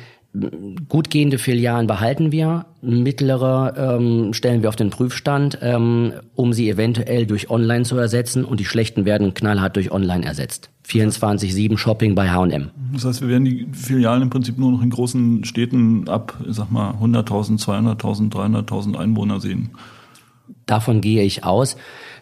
gut 0.88 1.10
gehende 1.10 1.38
Filialen 1.38 1.86
behalten 1.86 2.32
wir, 2.32 2.66
mittlere 2.82 3.98
ähm, 3.98 4.34
stellen 4.34 4.62
wir 4.62 4.68
auf 4.68 4.76
den 4.76 4.90
Prüfstand, 4.90 5.58
ähm, 5.62 6.12
um 6.34 6.52
sie 6.52 6.68
eventuell 6.68 7.26
durch 7.26 7.50
Online 7.50 7.84
zu 7.84 7.96
ersetzen 7.96 8.44
und 8.44 8.60
die 8.60 8.64
schlechten 8.64 9.04
werden 9.04 9.34
knallhart 9.34 9.76
durch 9.76 9.90
Online 9.90 10.24
ersetzt. 10.24 10.70
24-7 10.86 11.76
Shopping 11.78 12.14
bei 12.14 12.30
H&M. 12.30 12.70
Das 12.92 13.04
heißt, 13.04 13.20
wir 13.22 13.28
werden 13.28 13.44
die 13.44 13.68
Filialen 13.72 14.22
im 14.22 14.30
Prinzip 14.30 14.58
nur 14.58 14.72
noch 14.72 14.82
in 14.82 14.90
großen 14.90 15.44
Städten 15.44 16.08
ab, 16.08 16.38
ich 16.46 16.54
sag 16.54 16.70
mal, 16.70 16.92
100.000, 16.92 17.62
200.000, 17.62 18.30
300.000 18.32 18.96
Einwohner 18.96 19.40
sehen. 19.40 19.70
Davon 20.66 21.00
gehe 21.00 21.22
ich 21.22 21.44
aus. 21.44 21.76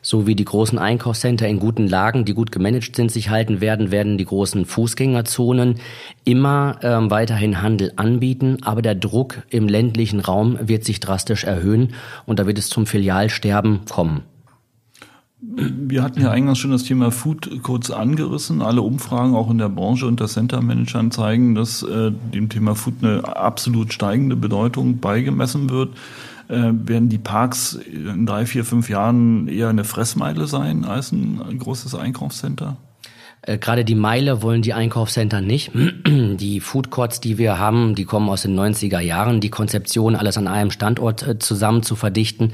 So 0.08 0.28
wie 0.28 0.36
die 0.36 0.44
großen 0.44 0.78
Einkaufscenter 0.78 1.48
in 1.48 1.58
guten 1.58 1.88
Lagen, 1.88 2.24
die 2.24 2.32
gut 2.32 2.52
gemanagt 2.52 2.94
sind, 2.94 3.10
sich 3.10 3.28
halten 3.28 3.60
werden, 3.60 3.90
werden 3.90 4.18
die 4.18 4.24
großen 4.24 4.64
Fußgängerzonen 4.64 5.80
immer 6.22 6.78
ähm, 6.82 7.10
weiterhin 7.10 7.60
Handel 7.60 7.92
anbieten. 7.96 8.58
Aber 8.62 8.82
der 8.82 8.94
Druck 8.94 9.42
im 9.50 9.66
ländlichen 9.66 10.20
Raum 10.20 10.58
wird 10.62 10.84
sich 10.84 11.00
drastisch 11.00 11.42
erhöhen 11.42 11.88
und 12.24 12.38
da 12.38 12.46
wird 12.46 12.56
es 12.56 12.68
zum 12.68 12.86
Filialsterben 12.86 13.80
kommen. 13.90 14.22
Wir 15.40 16.04
hatten 16.04 16.20
ja 16.20 16.30
eingangs 16.30 16.58
schon 16.58 16.70
das 16.70 16.84
Thema 16.84 17.10
Food 17.10 17.64
kurz 17.64 17.90
angerissen. 17.90 18.62
Alle 18.62 18.82
Umfragen 18.82 19.34
auch 19.34 19.50
in 19.50 19.58
der 19.58 19.68
Branche 19.68 20.06
unter 20.06 20.28
Center 20.28 20.62
Managern 20.62 21.10
zeigen, 21.10 21.56
dass 21.56 21.82
äh, 21.82 22.12
dem 22.32 22.48
Thema 22.48 22.76
Food 22.76 22.94
eine 23.02 23.36
absolut 23.36 23.92
steigende 23.92 24.36
Bedeutung 24.36 25.00
beigemessen 25.00 25.68
wird. 25.68 25.96
Äh, 26.48 26.70
werden 26.72 27.08
die 27.08 27.18
Parks 27.18 27.74
in 27.74 28.26
drei, 28.26 28.46
vier, 28.46 28.64
fünf 28.64 28.88
Jahren 28.88 29.48
eher 29.48 29.68
eine 29.68 29.84
Fressmeile 29.84 30.46
sein 30.46 30.84
als 30.84 31.12
ein 31.12 31.58
großes 31.58 31.94
Einkaufscenter? 31.94 32.76
Äh, 33.42 33.58
gerade 33.58 33.84
die 33.84 33.94
Meile 33.94 34.42
wollen 34.42 34.62
die 34.62 34.74
Einkaufscenter 34.74 35.40
nicht. 35.40 35.72
Die 36.06 36.60
Food 36.60 36.90
Courts, 36.90 37.20
die 37.20 37.38
wir 37.38 37.58
haben, 37.58 37.94
die 37.94 38.04
kommen 38.04 38.28
aus 38.28 38.42
den 38.42 38.58
90er 38.58 39.00
Jahren. 39.00 39.40
Die 39.40 39.50
Konzeption, 39.50 40.16
alles 40.16 40.36
an 40.36 40.48
einem 40.48 40.70
Standort 40.70 41.26
äh, 41.26 41.38
zusammen 41.38 41.82
zu 41.82 41.96
verdichten, 41.96 42.52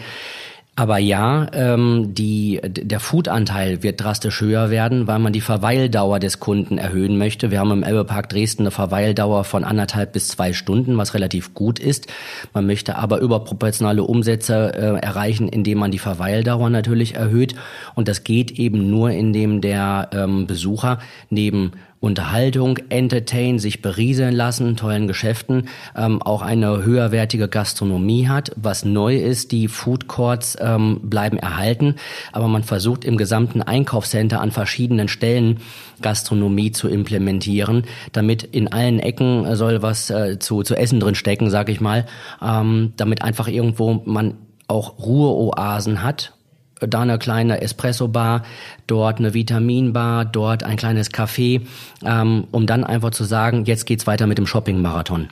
aber 0.74 0.96
ja, 0.96 1.48
ähm, 1.52 2.14
die, 2.14 2.58
der 2.64 2.98
Food-Anteil 2.98 3.82
wird 3.82 4.02
drastisch 4.02 4.40
höher 4.40 4.70
werden, 4.70 5.06
weil 5.06 5.18
man 5.18 5.34
die 5.34 5.42
Verweildauer 5.42 6.18
des 6.18 6.40
Kunden 6.40 6.78
erhöhen 6.78 7.18
möchte. 7.18 7.50
Wir 7.50 7.60
haben 7.60 7.72
im 7.72 7.82
Elbepark 7.82 8.30
Dresden 8.30 8.62
eine 8.62 8.70
Verweildauer 8.70 9.44
von 9.44 9.64
anderthalb 9.64 10.14
bis 10.14 10.28
zwei 10.28 10.54
Stunden, 10.54 10.96
was 10.96 11.12
relativ 11.12 11.52
gut 11.52 11.78
ist. 11.78 12.06
Man 12.54 12.66
möchte 12.66 12.96
aber 12.96 13.18
überproportionale 13.18 14.02
Umsätze 14.02 14.72
äh, 14.74 15.04
erreichen, 15.04 15.46
indem 15.46 15.76
man 15.76 15.90
die 15.90 15.98
Verweildauer 15.98 16.70
natürlich 16.70 17.16
erhöht. 17.16 17.54
Und 17.94 18.08
das 18.08 18.24
geht 18.24 18.52
eben 18.52 18.88
nur, 18.88 19.10
indem 19.10 19.60
der 19.60 20.08
ähm, 20.14 20.46
Besucher 20.46 21.00
neben 21.28 21.72
Unterhaltung, 22.02 22.78
Entertain, 22.88 23.60
sich 23.60 23.80
berieseln 23.80 24.34
lassen, 24.34 24.76
tollen 24.76 25.06
Geschäften, 25.06 25.68
ähm, 25.96 26.20
auch 26.20 26.42
eine 26.42 26.84
höherwertige 26.84 27.46
Gastronomie 27.46 28.26
hat. 28.26 28.50
Was 28.56 28.84
neu 28.84 29.16
ist, 29.16 29.52
die 29.52 29.68
Food 29.68 30.08
Courts 30.08 30.58
ähm, 30.60 30.98
bleiben 31.04 31.38
erhalten, 31.38 31.94
aber 32.32 32.48
man 32.48 32.64
versucht 32.64 33.04
im 33.04 33.16
gesamten 33.16 33.62
Einkaufscenter 33.62 34.40
an 34.40 34.50
verschiedenen 34.50 35.06
Stellen 35.06 35.60
Gastronomie 36.00 36.72
zu 36.72 36.88
implementieren, 36.88 37.84
damit 38.10 38.42
in 38.42 38.72
allen 38.72 38.98
Ecken 38.98 39.54
soll 39.54 39.80
was 39.80 40.10
äh, 40.10 40.40
zu, 40.40 40.64
zu 40.64 40.74
essen 40.74 40.98
drin 40.98 41.14
stecken, 41.14 41.50
sag 41.50 41.68
ich 41.68 41.80
mal, 41.80 42.06
ähm, 42.44 42.94
damit 42.96 43.22
einfach 43.22 43.46
irgendwo 43.46 44.02
man 44.04 44.34
auch 44.66 44.98
Ruheoasen 44.98 46.02
hat 46.02 46.32
da 46.88 47.00
eine 47.00 47.18
kleine 47.18 47.60
Espresso-Bar, 47.60 48.42
dort 48.86 49.18
eine 49.18 49.34
Vitamin-Bar, 49.34 50.24
dort 50.26 50.64
ein 50.64 50.76
kleines 50.76 51.10
Café, 51.10 51.62
ähm, 52.04 52.44
um 52.50 52.66
dann 52.66 52.84
einfach 52.84 53.10
zu 53.10 53.24
sagen, 53.24 53.64
jetzt 53.64 53.86
geht's 53.86 54.06
weiter 54.06 54.26
mit 54.26 54.38
dem 54.38 54.46
Shopping-Marathon. 54.46 55.28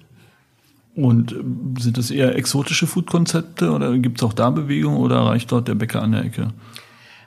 Und 0.96 1.34
sind 1.78 1.98
das 1.98 2.10
eher 2.10 2.36
exotische 2.36 2.86
Food-Konzepte 2.86 3.70
oder 3.70 3.96
gibt 3.98 4.18
es 4.18 4.24
auch 4.24 4.32
da 4.32 4.50
Bewegung 4.50 4.96
oder 4.96 5.20
reicht 5.20 5.50
dort 5.52 5.68
der 5.68 5.74
Bäcker 5.74 6.02
an 6.02 6.12
der 6.12 6.24
Ecke? 6.24 6.52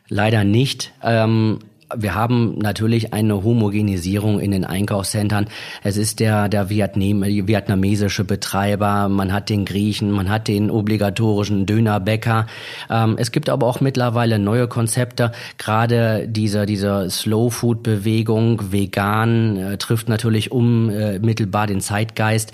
Leider 0.10 0.44
nicht. 0.44 0.92
Ähm, 1.02 1.60
wir 1.98 2.16
haben 2.16 2.58
natürlich 2.58 3.14
eine 3.14 3.44
Homogenisierung 3.44 4.40
in 4.40 4.52
den 4.52 4.66
Einkaufscentern. 4.66 5.48
Es 5.84 5.98
ist 5.98 6.20
der, 6.20 6.50
der 6.50 6.70
Vietnam, 6.70 7.24
vietnamesische 7.24 8.24
Betreiber, 8.24 9.10
man 9.10 9.34
hat 9.34 9.50
den 9.50 9.66
Griechen, 9.66 10.12
man 10.12 10.30
hat 10.30 10.48
den 10.48 10.70
obligatorischen 10.70 11.66
Dönerbäcker. 11.66 12.48
Ähm, 12.90 13.16
es 13.18 13.32
gibt 13.32 13.50
aber 13.50 13.68
auch 13.68 13.82
mittlerweile 13.82 14.40
neue 14.40 14.68
Konzepte. 14.68 15.32
Gerade 15.58 16.28
diese, 16.28 16.66
diese 16.66 17.10
Slow-Food-Bewegung, 17.10 18.72
vegan, 18.72 19.58
äh, 19.58 19.78
trifft 19.78 20.10
natürlich 20.10 20.52
unmittelbar 20.52 21.68
den 21.68 21.82
Zeitgeist 21.82 22.54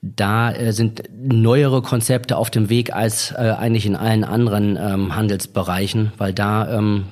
da 0.00 0.52
äh, 0.52 0.72
sind 0.72 1.02
neuere 1.12 1.82
Konzepte 1.82 2.36
auf 2.36 2.50
dem 2.50 2.68
Weg 2.70 2.94
als 2.94 3.32
äh, 3.32 3.54
eigentlich 3.58 3.86
in 3.86 3.96
allen 3.96 4.24
anderen 4.24 4.76
ähm, 4.76 5.16
Handelsbereichen, 5.16 6.12
weil 6.18 6.32
da 6.32 6.78
ähm, 6.78 7.06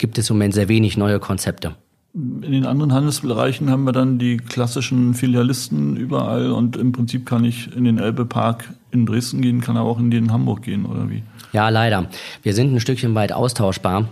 gibt 0.00 0.18
es 0.18 0.30
im 0.30 0.36
Moment 0.36 0.54
sehr 0.54 0.68
wenig 0.68 0.96
neue 0.96 1.20
Konzepte. 1.20 1.76
In 2.12 2.50
den 2.50 2.66
anderen 2.66 2.92
Handelsbereichen 2.92 3.70
haben 3.70 3.84
wir 3.84 3.92
dann 3.92 4.18
die 4.18 4.38
klassischen 4.38 5.14
Filialisten 5.14 5.96
überall 5.96 6.50
und 6.50 6.76
im 6.76 6.90
Prinzip 6.90 7.24
kann 7.24 7.44
ich 7.44 7.74
in 7.76 7.84
den 7.84 7.98
Elbe-Park 7.98 8.74
in 8.90 9.06
Dresden 9.06 9.42
gehen, 9.42 9.60
kann 9.60 9.76
aber 9.76 9.88
auch 9.88 10.00
in 10.00 10.10
den 10.10 10.32
Hamburg 10.32 10.62
gehen, 10.62 10.86
oder 10.86 11.08
wie? 11.08 11.22
Ja, 11.52 11.68
leider. 11.68 12.08
Wir 12.42 12.54
sind 12.54 12.74
ein 12.74 12.80
Stückchen 12.80 13.14
weit 13.14 13.32
austauschbar 13.32 14.08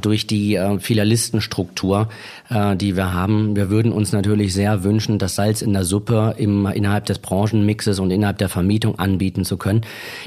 durch 0.00 0.26
die 0.26 0.54
äh, 0.54 0.78
Filialistenstruktur, 0.78 2.08
äh, 2.48 2.76
die 2.76 2.96
wir 2.96 3.12
haben. 3.12 3.56
Wir 3.56 3.70
würden 3.70 3.92
uns 3.92 4.12
natürlich 4.12 4.54
sehr 4.54 4.84
wünschen, 4.84 5.18
das 5.18 5.34
Salz 5.34 5.62
in 5.62 5.72
der 5.72 5.84
Suppe 5.84 6.34
im, 6.38 6.66
innerhalb 6.66 7.06
des 7.06 7.18
Branchenmixes 7.18 7.98
und 7.98 8.10
innerhalb 8.10 8.38
der 8.38 8.48
Vermietung 8.48 8.98
anbieten 8.98 9.44
zu 9.44 9.56
können. 9.56 9.82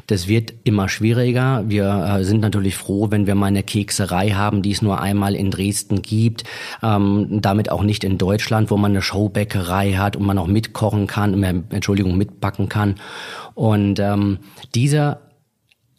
Das 0.07 0.27
wird 0.27 0.53
immer 0.63 0.89
schwieriger. 0.89 1.63
Wir 1.67 2.17
äh, 2.19 2.23
sind 2.23 2.41
natürlich 2.41 2.75
froh, 2.75 3.11
wenn 3.11 3.27
wir 3.27 3.35
mal 3.35 3.47
eine 3.47 3.63
Kekserei 3.63 4.31
haben, 4.31 4.61
die 4.61 4.71
es 4.71 4.81
nur 4.81 5.01
einmal 5.01 5.35
in 5.35 5.51
Dresden 5.51 6.01
gibt, 6.01 6.43
ähm, 6.83 7.41
damit 7.41 7.71
auch 7.71 7.83
nicht 7.83 8.03
in 8.03 8.17
Deutschland, 8.17 8.71
wo 8.71 8.77
man 8.77 8.91
eine 8.91 9.01
Showbäckerei 9.01 9.93
hat 9.93 10.15
und 10.15 10.25
man 10.25 10.37
auch 10.37 10.47
mitkochen 10.47 11.07
kann, 11.07 11.41
äh, 11.43 11.53
Entschuldigung, 11.69 12.17
mitbacken 12.17 12.69
kann. 12.69 12.95
Und 13.55 13.99
ähm, 13.99 14.39
diese 14.75 15.19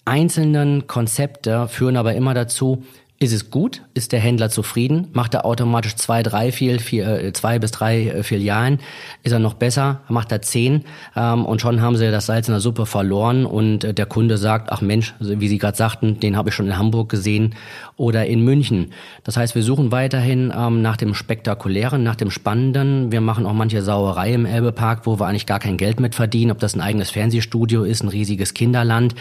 einzelnen 0.04 0.86
Konzepte 0.86 1.68
führen 1.68 1.96
aber 1.96 2.14
immer 2.14 2.34
dazu, 2.34 2.84
ist 3.22 3.32
es 3.32 3.50
gut? 3.50 3.82
Ist 3.94 4.12
der 4.12 4.20
Händler 4.20 4.50
zufrieden? 4.50 5.08
Macht 5.12 5.34
er 5.34 5.44
automatisch 5.44 5.96
zwei, 5.96 6.22
drei, 6.22 6.52
vier, 6.52 6.80
vier 6.80 7.06
äh, 7.06 7.32
zwei 7.32 7.58
bis 7.58 7.70
drei 7.70 8.06
äh, 8.06 8.22
Filialen? 8.22 8.80
Ist 9.22 9.32
er 9.32 9.38
noch 9.38 9.54
besser? 9.54 10.00
Macht 10.08 10.32
er 10.32 10.42
zehn? 10.42 10.84
Ähm, 11.16 11.44
und 11.44 11.60
schon 11.60 11.80
haben 11.80 11.96
sie 11.96 12.10
das 12.10 12.26
Salz 12.26 12.48
in 12.48 12.54
der 12.54 12.60
Suppe 12.60 12.86
verloren 12.86 13.46
und 13.46 13.84
äh, 13.84 13.94
der 13.94 14.06
Kunde 14.06 14.38
sagt, 14.38 14.72
ach 14.72 14.80
Mensch, 14.80 15.14
wie 15.20 15.48
Sie 15.48 15.58
gerade 15.58 15.76
sagten, 15.76 16.20
den 16.20 16.36
habe 16.36 16.48
ich 16.48 16.54
schon 16.54 16.66
in 16.66 16.78
Hamburg 16.78 17.08
gesehen 17.08 17.54
oder 17.96 18.26
in 18.26 18.42
München. 18.42 18.92
Das 19.24 19.36
heißt, 19.36 19.54
wir 19.54 19.62
suchen 19.62 19.92
weiterhin 19.92 20.52
ähm, 20.56 20.82
nach 20.82 20.96
dem 20.96 21.14
Spektakulären, 21.14 22.02
nach 22.02 22.16
dem 22.16 22.30
Spannenden. 22.30 23.12
Wir 23.12 23.20
machen 23.20 23.46
auch 23.46 23.52
manche 23.52 23.82
Sauerei 23.82 24.32
im 24.32 24.46
Elbepark, 24.46 25.06
wo 25.06 25.20
wir 25.20 25.26
eigentlich 25.26 25.46
gar 25.46 25.60
kein 25.60 25.76
Geld 25.76 26.00
mit 26.00 26.14
verdienen, 26.14 26.50
ob 26.50 26.58
das 26.58 26.74
ein 26.74 26.80
eigenes 26.80 27.10
Fernsehstudio 27.10 27.84
ist, 27.84 28.02
ein 28.02 28.08
riesiges 28.08 28.54
Kinderland. 28.54 29.14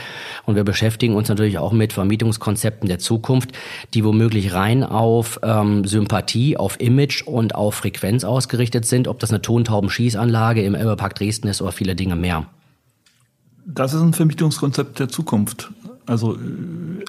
Und 0.45 0.55
wir 0.55 0.63
beschäftigen 0.63 1.15
uns 1.15 1.29
natürlich 1.29 1.57
auch 1.57 1.71
mit 1.71 1.93
Vermietungskonzepten 1.93 2.87
der 2.87 2.99
Zukunft, 2.99 3.51
die 3.93 4.05
womöglich 4.05 4.53
rein 4.53 4.83
auf 4.83 5.39
ähm, 5.43 5.85
Sympathie, 5.85 6.57
auf 6.57 6.79
Image 6.79 7.23
und 7.23 7.55
auf 7.55 7.75
Frequenz 7.75 8.23
ausgerichtet 8.23 8.85
sind, 8.85 9.07
ob 9.07 9.19
das 9.19 9.31
eine 9.31 9.41
Tontaubenschießanlage 9.41 10.63
im 10.63 10.75
Elbepark 10.75 11.15
Dresden 11.15 11.47
ist 11.47 11.61
oder 11.61 11.71
viele 11.71 11.95
Dinge 11.95 12.15
mehr. 12.15 12.45
Das 13.65 13.93
ist 13.93 14.01
ein 14.01 14.13
Vermietungskonzept 14.13 14.99
der 14.99 15.09
Zukunft. 15.09 15.71
Also 16.11 16.35
äh, 16.35 16.39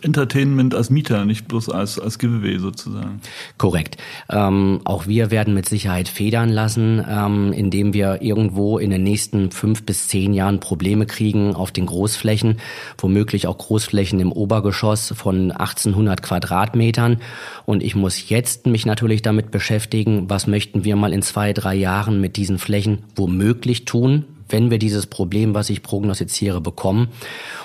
Entertainment 0.02 0.74
als 0.76 0.90
Mieter, 0.90 1.24
nicht 1.24 1.48
bloß 1.48 1.68
als, 1.68 1.98
als 1.98 2.20
Giveaway 2.20 2.58
sozusagen. 2.58 3.20
Korrekt. 3.58 3.96
Ähm, 4.30 4.80
auch 4.84 5.08
wir 5.08 5.32
werden 5.32 5.54
mit 5.54 5.68
Sicherheit 5.68 6.06
federn 6.06 6.48
lassen, 6.48 7.04
ähm, 7.08 7.52
indem 7.52 7.94
wir 7.94 8.22
irgendwo 8.22 8.78
in 8.78 8.90
den 8.90 9.02
nächsten 9.02 9.50
fünf 9.50 9.84
bis 9.84 10.06
zehn 10.06 10.32
Jahren 10.34 10.60
Probleme 10.60 11.06
kriegen 11.06 11.56
auf 11.56 11.72
den 11.72 11.86
Großflächen, 11.86 12.58
womöglich 12.96 13.48
auch 13.48 13.58
Großflächen 13.58 14.20
im 14.20 14.30
Obergeschoss 14.30 15.12
von 15.16 15.50
1800 15.50 16.22
Quadratmetern. 16.22 17.18
Und 17.66 17.82
ich 17.82 17.96
muss 17.96 18.28
jetzt 18.28 18.66
mich 18.66 18.86
natürlich 18.86 19.22
damit 19.22 19.50
beschäftigen, 19.50 20.30
was 20.30 20.46
möchten 20.46 20.84
wir 20.84 20.94
mal 20.94 21.12
in 21.12 21.22
zwei, 21.22 21.52
drei 21.52 21.74
Jahren 21.74 22.20
mit 22.20 22.36
diesen 22.36 22.58
Flächen 22.58 22.98
womöglich 23.16 23.84
tun, 23.84 24.26
wenn 24.52 24.70
wir 24.70 24.78
dieses 24.78 25.06
Problem, 25.06 25.54
was 25.54 25.70
ich 25.70 25.82
prognostiziere, 25.82 26.60
bekommen. 26.60 27.08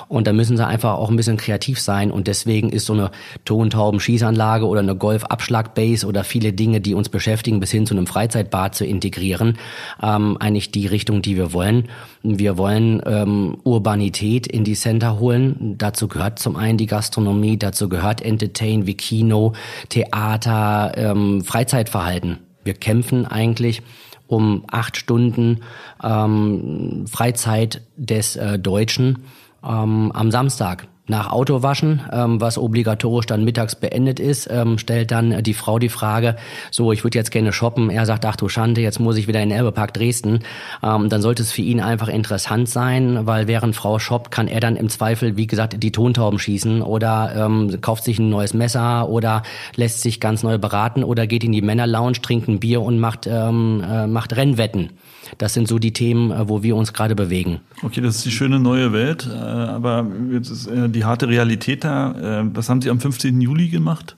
Und 0.08 0.26
da 0.26 0.34
müssen 0.34 0.56
sie 0.56 0.66
einfach 0.66 0.94
auch 0.94 1.10
ein 1.10 1.18
bisschen 1.18 1.38
kreativ 1.38 1.80
sein. 1.80 2.12
Und 2.12 2.28
deswegen 2.28 2.70
ist 2.70 2.86
so 2.86 2.94
eine 2.94 3.12
Tontauben-Schießanlage 3.46 4.66
oder 4.66 4.80
eine 4.80 4.96
Golf-Abschlag-Base 4.96 6.08
oder 6.08 6.24
viele 6.24 6.54
Dinge, 6.54 6.80
die 6.82 6.94
uns 6.94 7.10
beschäftigen, 7.10 7.60
bis 7.60 7.72
hin 7.72 7.86
zu 7.86 7.94
einem 7.94 8.08
Freizeitbad 8.08 8.74
zu 8.74 8.86
integrieren, 8.86 9.58
ähm, 10.02 10.38
eigentlich 10.40 10.72
die 10.72 10.88
Richtung, 10.88 11.22
die 11.22 11.36
wir 11.36 11.54
wollen. 11.54 11.90
Wir 12.24 12.58
wollen 12.58 13.02
ähm, 13.06 13.58
Urbanität 13.64 14.48
in 14.48 14.64
die 14.64 14.76
Center 14.76 15.20
holen. 15.20 15.76
Dazu 15.78 16.08
gehört 16.08 16.40
zum 16.40 16.56
einen 16.56 16.78
die 16.78 16.88
Gastronomie, 16.88 17.58
dazu 17.58 17.90
gehört 17.90 18.22
Entertain 18.22 18.88
wie 18.88 18.96
Kino, 18.96 19.54
Theater, 19.90 20.94
ähm, 20.96 21.44
Freizeitverhalten. 21.44 22.40
Wir 22.64 22.74
kämpfen 22.74 23.26
eigentlich 23.26 23.82
um 24.28 24.64
acht 24.68 24.98
Stunden 24.98 25.62
ähm, 26.04 27.06
Freizeit 27.10 27.82
des 27.96 28.36
äh, 28.36 28.60
Deutschen 28.60 29.24
ähm, 29.64 30.12
am 30.14 30.32
Samstag. 30.32 30.88
Nach 31.08 31.32
Autowaschen, 31.32 32.02
ähm, 32.12 32.42
was 32.42 32.58
obligatorisch 32.58 33.26
dann 33.26 33.44
mittags 33.44 33.76
beendet 33.76 34.20
ist, 34.20 34.50
ähm, 34.52 34.78
stellt 34.78 35.12
dann 35.12 35.44
die 35.44 35.54
Frau 35.54 35.80
die 35.80 35.90
Frage, 35.90 36.36
so, 36.72 36.92
ich 36.92 37.04
würde 37.04 37.18
jetzt 37.18 37.32
gerne 37.32 37.54
shoppen. 37.54 37.90
Er 37.90 38.06
sagt, 38.06 38.26
ach 38.26 38.36
du 38.36 38.50
Schande, 38.50 38.82
jetzt 38.82 39.00
muss 39.00 39.18
ich 39.18 39.28
wieder 39.28 39.42
in 39.42 39.50
den 39.50 39.58
Elbepark 39.58 39.94
Dresden. 39.94 40.40
Ähm, 40.84 41.10
dann 41.10 41.22
sollte 41.22 41.44
es 41.44 41.52
für 41.52 41.62
ihn 41.62 41.80
einfach 41.80 42.08
interessant 42.08 42.70
sein, 42.70 43.26
weil 43.26 43.48
während 43.48 43.76
Frau 43.76 44.00
shoppt, 44.00 44.32
kann 44.32 44.48
er 44.48 44.60
dann 44.60 44.76
im 44.76 44.90
Zweifel, 44.90 45.38
wie 45.38 45.48
gesagt, 45.48 45.82
die 45.82 45.92
Tontauben 45.92 46.40
schießen 46.40 46.82
oder 46.82 47.34
ähm, 47.36 47.80
kauft 47.82 48.04
sich 48.04 48.20
ein 48.20 48.30
neues 48.30 48.54
Messer 48.54 49.10
oder 49.10 49.44
lässt 49.76 50.02
sich 50.02 50.20
ganz 50.20 50.44
neu 50.44 50.58
beraten 50.58 51.04
oder 51.04 51.28
geht 51.28 51.44
in 51.44 51.52
die 51.52 51.62
Männerlounge, 51.62 52.14
trinkt 52.22 52.48
ein 52.48 52.60
Bier 52.60 52.82
und 52.82 53.00
macht, 53.00 53.28
ähm, 53.28 53.84
äh, 53.88 54.08
macht 54.08 54.36
Rennwetten. 54.36 54.92
Das 55.38 55.54
sind 55.54 55.68
so 55.68 55.80
die 55.80 55.94
Themen, 55.94 56.32
äh, 56.32 56.48
wo 56.48 56.64
wir 56.64 56.76
uns 56.76 56.94
gerade 56.94 57.16
bewegen. 57.16 57.60
Okay, 57.84 58.02
das 58.02 58.18
ist 58.18 58.26
die 58.26 58.32
schöne 58.32 58.60
neue 58.60 58.94
Welt, 58.94 59.28
äh, 59.32 59.38
aber 59.38 60.06
jetzt 60.32 60.50
ist 60.50 60.68
äh, 60.68 60.90
die 60.98 61.06
harte 61.06 61.28
Realität 61.30 61.84
da. 61.84 62.44
Was 62.54 62.70
haben 62.70 62.82
Sie 62.82 62.90
am 62.90 63.00
15. 63.00 63.40
Juli 63.40 63.70
gemacht? 63.70 64.16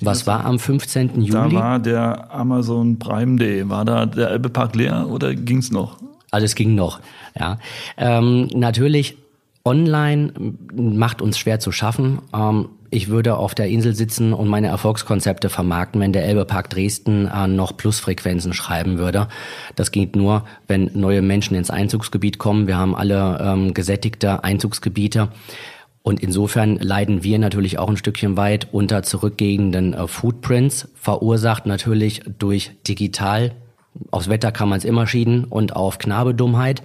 Was 0.00 0.26
war 0.26 0.44
am 0.44 0.58
15. 0.58 1.22
Juli? 1.22 1.30
Da 1.30 1.52
war 1.52 1.78
der 1.78 2.32
Amazon 2.32 2.98
Prime 2.98 3.36
Day. 3.36 3.68
War 3.68 3.84
da 3.84 4.06
der 4.06 4.30
Elbepark 4.30 4.74
leer 4.74 5.06
oder 5.08 5.34
ging's 5.34 5.70
noch? 5.70 5.98
Also 6.30 6.44
es 6.44 6.54
ging 6.54 6.74
noch, 6.74 7.00
ja. 7.38 7.58
Ähm, 7.96 8.48
natürlich 8.52 9.16
online 9.64 10.32
macht 10.74 11.22
uns 11.22 11.38
schwer 11.38 11.60
zu 11.60 11.72
schaffen. 11.72 12.18
Ähm, 12.34 12.68
ich 12.90 13.08
würde 13.08 13.36
auf 13.36 13.54
der 13.54 13.68
Insel 13.68 13.94
sitzen 13.94 14.32
und 14.32 14.48
meine 14.48 14.68
Erfolgskonzepte 14.68 15.48
vermarkten, 15.50 16.00
wenn 16.00 16.12
der 16.12 16.24
Elbepark 16.24 16.70
Dresden 16.70 17.26
äh, 17.26 17.46
noch 17.46 17.76
Plusfrequenzen 17.76 18.52
schreiben 18.52 18.98
würde. 18.98 19.28
Das 19.74 19.90
geht 19.90 20.14
nur, 20.16 20.44
wenn 20.68 20.90
neue 20.94 21.22
Menschen 21.22 21.56
ins 21.56 21.70
Einzugsgebiet 21.70 22.38
kommen. 22.38 22.66
Wir 22.66 22.76
haben 22.76 22.94
alle 22.94 23.38
ähm, 23.40 23.74
gesättigte 23.74 24.44
Einzugsgebiete. 24.44 25.28
Und 26.06 26.22
insofern 26.22 26.76
leiden 26.76 27.24
wir 27.24 27.36
natürlich 27.40 27.80
auch 27.80 27.88
ein 27.88 27.96
Stückchen 27.96 28.36
weit 28.36 28.68
unter 28.70 29.02
zurückgehenden 29.02 29.92
äh, 29.92 30.06
Footprints, 30.06 30.86
verursacht 30.94 31.66
natürlich 31.66 32.22
durch 32.38 32.70
digital 32.86 33.56
Aufs 34.10 34.28
Wetter 34.28 34.52
kann 34.52 34.68
man 34.68 34.78
es 34.78 34.84
immer 34.84 35.06
schieden 35.06 35.44
und 35.44 35.74
auf 35.74 35.98
Knabedummheit. 35.98 36.82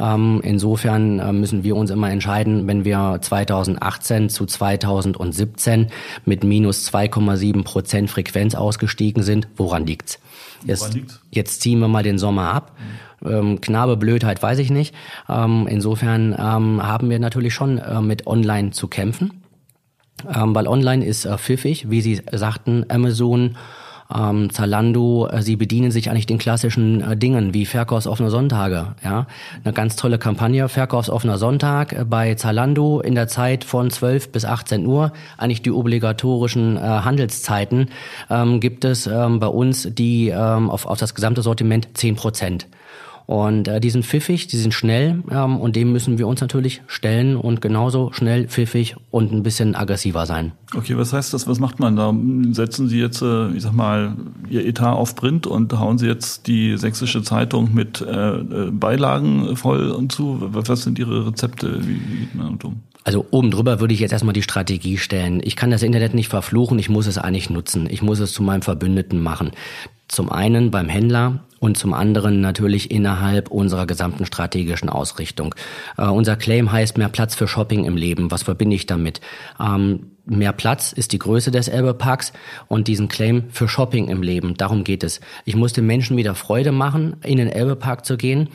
Ähm, 0.00 0.40
insofern 0.42 1.18
äh, 1.18 1.32
müssen 1.32 1.64
wir 1.64 1.76
uns 1.76 1.90
immer 1.90 2.10
entscheiden, 2.10 2.66
wenn 2.66 2.84
wir 2.84 3.18
2018 3.20 4.28
zu 4.30 4.46
2017 4.46 5.88
mit 6.24 6.44
minus 6.44 6.90
2,7 6.90 7.64
Prozent 7.64 8.10
Frequenz 8.10 8.54
ausgestiegen 8.54 9.22
sind, 9.22 9.48
woran 9.56 9.86
liegt's? 9.86 10.18
Jetzt, 10.64 10.80
woran 10.80 10.92
liegt's? 10.94 11.20
jetzt 11.30 11.62
ziehen 11.62 11.78
wir 11.78 11.88
mal 11.88 12.02
den 12.02 12.18
Sommer 12.18 12.52
ab. 12.52 12.72
Mhm. 12.78 13.05
Ähm, 13.24 13.60
Knabe 13.60 13.96
Blödheit 13.96 14.42
weiß 14.42 14.58
ich 14.58 14.70
nicht. 14.70 14.94
Ähm, 15.28 15.66
insofern 15.68 16.32
ähm, 16.32 16.82
haben 16.82 17.10
wir 17.10 17.18
natürlich 17.18 17.54
schon 17.54 17.78
äh, 17.78 18.00
mit 18.00 18.26
Online 18.26 18.70
zu 18.70 18.88
kämpfen. 18.88 19.42
Ähm, 20.34 20.54
weil 20.54 20.66
Online 20.66 21.04
ist 21.04 21.24
äh, 21.24 21.36
pfiffig, 21.36 21.90
wie 21.90 22.00
Sie 22.00 22.22
sagten, 22.32 22.86
Amazon, 22.88 23.56
ähm, 24.14 24.50
Zalando, 24.50 25.28
äh, 25.28 25.42
sie 25.42 25.56
bedienen 25.56 25.90
sich 25.90 26.10
eigentlich 26.10 26.26
den 26.26 26.38
klassischen 26.38 27.00
äh, 27.00 27.16
Dingen 27.16 27.54
wie 27.54 27.66
verkaufsoffene 27.66 28.30
Sonntage. 28.30 28.94
Ja, 29.02 29.26
eine 29.64 29.72
ganz 29.72 29.96
tolle 29.96 30.18
Kampagne, 30.18 30.68
verkaufsoffener 30.68 31.38
Sonntag 31.38 31.92
äh, 31.92 32.04
bei 32.04 32.34
Zalando 32.34 33.00
in 33.00 33.14
der 33.14 33.28
Zeit 33.28 33.64
von 33.64 33.90
12 33.90 34.32
bis 34.32 34.44
18 34.44 34.86
Uhr, 34.86 35.12
eigentlich 35.38 35.62
die 35.62 35.72
obligatorischen 35.72 36.76
äh, 36.76 36.80
Handelszeiten, 36.80 37.90
ähm, 38.30 38.60
gibt 38.60 38.84
es 38.84 39.06
ähm, 39.06 39.40
bei 39.40 39.48
uns 39.48 39.88
die 39.90 40.28
ähm, 40.28 40.70
auf, 40.70 40.86
auf 40.86 40.98
das 40.98 41.14
gesamte 41.14 41.42
Sortiment 41.42 41.88
10 41.94 42.16
Prozent. 42.16 42.68
Und 43.26 43.66
äh, 43.66 43.80
die 43.80 43.90
sind 43.90 44.04
pfiffig, 44.04 44.46
die 44.46 44.56
sind 44.56 44.72
schnell 44.72 45.22
ähm, 45.30 45.58
und 45.58 45.74
dem 45.74 45.92
müssen 45.92 46.16
wir 46.16 46.28
uns 46.28 46.40
natürlich 46.40 46.82
stellen 46.86 47.36
und 47.36 47.60
genauso 47.60 48.12
schnell, 48.12 48.46
pfiffig 48.46 48.94
und 49.10 49.32
ein 49.32 49.42
bisschen 49.42 49.74
aggressiver 49.74 50.26
sein. 50.26 50.52
Okay, 50.76 50.96
was 50.96 51.12
heißt 51.12 51.34
das? 51.34 51.48
Was 51.48 51.58
macht 51.58 51.80
man 51.80 51.96
da? 51.96 52.14
Setzen 52.52 52.88
Sie 52.88 53.00
jetzt, 53.00 53.22
äh, 53.22 53.48
ich 53.50 53.62
sag 53.62 53.72
mal, 53.72 54.14
Ihr 54.48 54.64
Etat 54.64 54.92
auf 54.92 55.16
Print 55.16 55.48
und 55.48 55.72
hauen 55.72 55.98
Sie 55.98 56.06
jetzt 56.06 56.46
die 56.46 56.76
sächsische 56.76 57.22
Zeitung 57.22 57.74
mit 57.74 58.00
äh, 58.00 58.36
äh 58.36 58.70
Beilagen 58.70 59.56
voll 59.56 59.90
und 59.90 60.12
zu? 60.12 60.38
Was 60.40 60.82
sind 60.82 60.98
Ihre 60.98 61.26
Rezepte? 61.26 61.80
Wie, 61.86 61.94
wie 61.94 62.18
geht 62.20 62.34
man 62.36 62.58
um? 62.62 62.80
Also 63.02 63.24
oben 63.30 63.52
drüber 63.52 63.78
würde 63.78 63.94
ich 63.94 64.00
jetzt 64.00 64.12
erstmal 64.12 64.32
die 64.32 64.42
Strategie 64.42 64.98
stellen. 64.98 65.40
Ich 65.44 65.54
kann 65.54 65.70
das 65.70 65.84
Internet 65.84 66.14
nicht 66.14 66.28
verfluchen, 66.28 66.78
ich 66.78 66.88
muss 66.88 67.06
es 67.06 67.18
eigentlich 67.18 67.50
nutzen. 67.50 67.88
Ich 67.88 68.02
muss 68.02 68.18
es 68.18 68.32
zu 68.32 68.42
meinem 68.42 68.62
Verbündeten 68.62 69.22
machen. 69.22 69.52
Zum 70.08 70.30
einen 70.30 70.72
beim 70.72 70.88
Händler 70.88 71.40
und 71.58 71.76
zum 71.76 71.94
anderen 71.94 72.40
natürlich 72.40 72.90
innerhalb 72.90 73.50
unserer 73.50 73.86
gesamten 73.86 74.26
strategischen 74.26 74.88
Ausrichtung. 74.88 75.54
Äh, 75.96 76.06
unser 76.06 76.36
Claim 76.36 76.70
heißt 76.72 76.98
mehr 76.98 77.08
Platz 77.08 77.34
für 77.34 77.48
Shopping 77.48 77.84
im 77.84 77.96
Leben. 77.96 78.30
Was 78.30 78.42
verbinde 78.42 78.76
ich 78.76 78.86
damit? 78.86 79.20
Ähm, 79.60 80.10
mehr 80.24 80.52
Platz 80.52 80.92
ist 80.92 81.12
die 81.12 81.18
Größe 81.18 81.50
des 81.50 81.68
Elbe-Parks 81.68 82.32
und 82.68 82.88
diesen 82.88 83.08
Claim 83.08 83.44
für 83.50 83.68
Shopping 83.68 84.08
im 84.08 84.22
Leben. 84.22 84.54
Darum 84.56 84.84
geht 84.84 85.04
es. 85.04 85.20
Ich 85.44 85.56
muss 85.56 85.72
den 85.72 85.86
Menschen 85.86 86.16
wieder 86.16 86.34
Freude 86.34 86.72
machen, 86.72 87.16
in 87.22 87.38
den 87.38 87.48
Elbe-Park 87.48 88.04
zu 88.04 88.16
gehen 88.16 88.48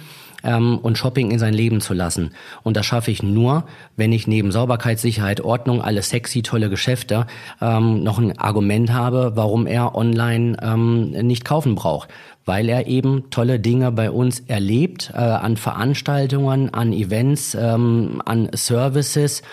ähm, 0.43 0.77
und 0.77 0.97
Shopping 0.97 1.31
in 1.31 1.39
sein 1.39 1.53
Leben 1.53 1.81
zu 1.81 1.93
lassen. 1.93 2.31
Und 2.63 2.77
das 2.77 2.85
schaffe 2.85 3.11
ich 3.11 3.23
nur, 3.23 3.65
wenn 3.95 4.11
ich 4.11 4.27
neben 4.27 4.51
Sauberkeit, 4.51 4.99
Sicherheit, 4.99 5.41
Ordnung, 5.41 5.81
alle 5.81 6.01
sexy, 6.01 6.41
tolle 6.41 6.69
Geschäfte 6.69 7.27
ähm, 7.61 8.03
noch 8.03 8.19
ein 8.19 8.37
Argument 8.37 8.93
habe, 8.93 9.33
warum 9.35 9.67
er 9.67 9.95
online 9.95 10.57
ähm, 10.61 11.11
nicht 11.11 11.45
kaufen 11.45 11.75
braucht 11.75 12.09
weil 12.45 12.69
er 12.69 12.87
eben 12.87 13.29
tolle 13.29 13.59
Dinge 13.59 13.91
bei 13.91 14.09
uns 14.09 14.39
erlebt, 14.41 15.11
äh, 15.13 15.17
an 15.17 15.57
Veranstaltungen, 15.57 16.73
an 16.73 16.91
Events, 16.91 17.55
ähm, 17.55 18.21
an 18.25 18.49
Services 18.55 19.43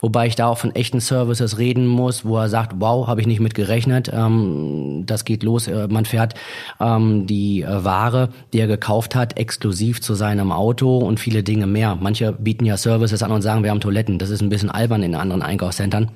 wobei 0.00 0.26
ich 0.26 0.34
da 0.34 0.48
auch 0.48 0.58
von 0.58 0.74
echten 0.74 1.00
Services 1.00 1.58
reden 1.58 1.86
muss, 1.86 2.24
wo 2.24 2.36
er 2.38 2.48
sagt, 2.48 2.74
wow, 2.78 3.06
habe 3.06 3.20
ich 3.20 3.26
nicht 3.26 3.40
mit 3.40 3.54
gerechnet, 3.54 4.10
ähm, 4.12 5.04
das 5.06 5.24
geht 5.24 5.42
los, 5.42 5.68
äh, 5.68 5.88
man 5.88 6.04
fährt 6.04 6.34
ähm, 6.80 7.26
die 7.26 7.62
äh, 7.62 7.84
Ware, 7.84 8.30
die 8.52 8.60
er 8.60 8.66
gekauft 8.66 9.14
hat, 9.14 9.36
exklusiv 9.38 10.00
zu 10.00 10.14
seinem 10.14 10.52
Auto 10.52 10.98
und 10.98 11.20
viele 11.20 11.42
Dinge 11.42 11.66
mehr. 11.66 11.96
Manche 12.00 12.32
bieten 12.32 12.64
ja 12.64 12.76
Services 12.76 13.22
an 13.22 13.32
und 13.32 13.42
sagen, 13.42 13.62
wir 13.62 13.70
haben 13.70 13.80
Toiletten, 13.80 14.18
das 14.18 14.30
ist 14.30 14.42
ein 14.42 14.48
bisschen 14.48 14.70
albern 14.70 15.02
in 15.02 15.14
anderen 15.14 15.42
Einkaufszentren. 15.42 16.10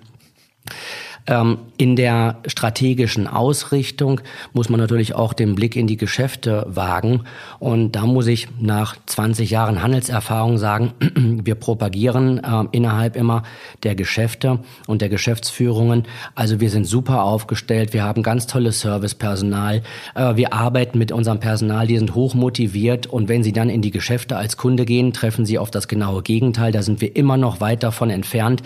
Ähm, 1.26 1.58
in 1.76 1.96
der 1.96 2.38
strategischen 2.46 3.26
Ausrichtung 3.26 4.20
muss 4.52 4.68
man 4.68 4.80
natürlich 4.80 5.14
auch 5.14 5.32
den 5.32 5.54
Blick 5.54 5.76
in 5.76 5.86
die 5.86 5.96
Geschäfte 5.96 6.66
wagen. 6.68 7.22
Und 7.58 7.92
da 7.92 8.06
muss 8.06 8.26
ich 8.26 8.48
nach 8.58 8.96
20 9.06 9.50
Jahren 9.50 9.82
Handelserfahrung 9.82 10.58
sagen, 10.58 10.92
wir 11.44 11.54
propagieren 11.54 12.38
äh, 12.38 12.64
innerhalb 12.72 13.16
immer 13.16 13.42
der 13.82 13.94
Geschäfte 13.94 14.60
und 14.86 15.02
der 15.02 15.08
Geschäftsführungen. 15.08 16.04
Also 16.34 16.60
wir 16.60 16.70
sind 16.70 16.86
super 16.86 17.22
aufgestellt. 17.22 17.92
Wir 17.92 18.04
haben 18.04 18.22
ganz 18.22 18.46
tolles 18.46 18.80
Servicepersonal. 18.80 19.82
Äh, 20.14 20.36
wir 20.36 20.52
arbeiten 20.52 20.98
mit 20.98 21.12
unserem 21.12 21.40
Personal. 21.40 21.86
Die 21.86 21.98
sind 21.98 22.14
hoch 22.14 22.34
motiviert. 22.34 23.06
Und 23.06 23.28
wenn 23.28 23.42
sie 23.42 23.52
dann 23.52 23.68
in 23.68 23.82
die 23.82 23.90
Geschäfte 23.90 24.36
als 24.36 24.56
Kunde 24.56 24.84
gehen, 24.84 25.12
treffen 25.12 25.44
sie 25.44 25.58
auf 25.58 25.70
das 25.70 25.88
genaue 25.88 26.22
Gegenteil. 26.22 26.72
Da 26.72 26.82
sind 26.82 27.00
wir 27.00 27.14
immer 27.16 27.36
noch 27.36 27.60
weit 27.60 27.82
davon 27.82 28.10
entfernt. 28.10 28.62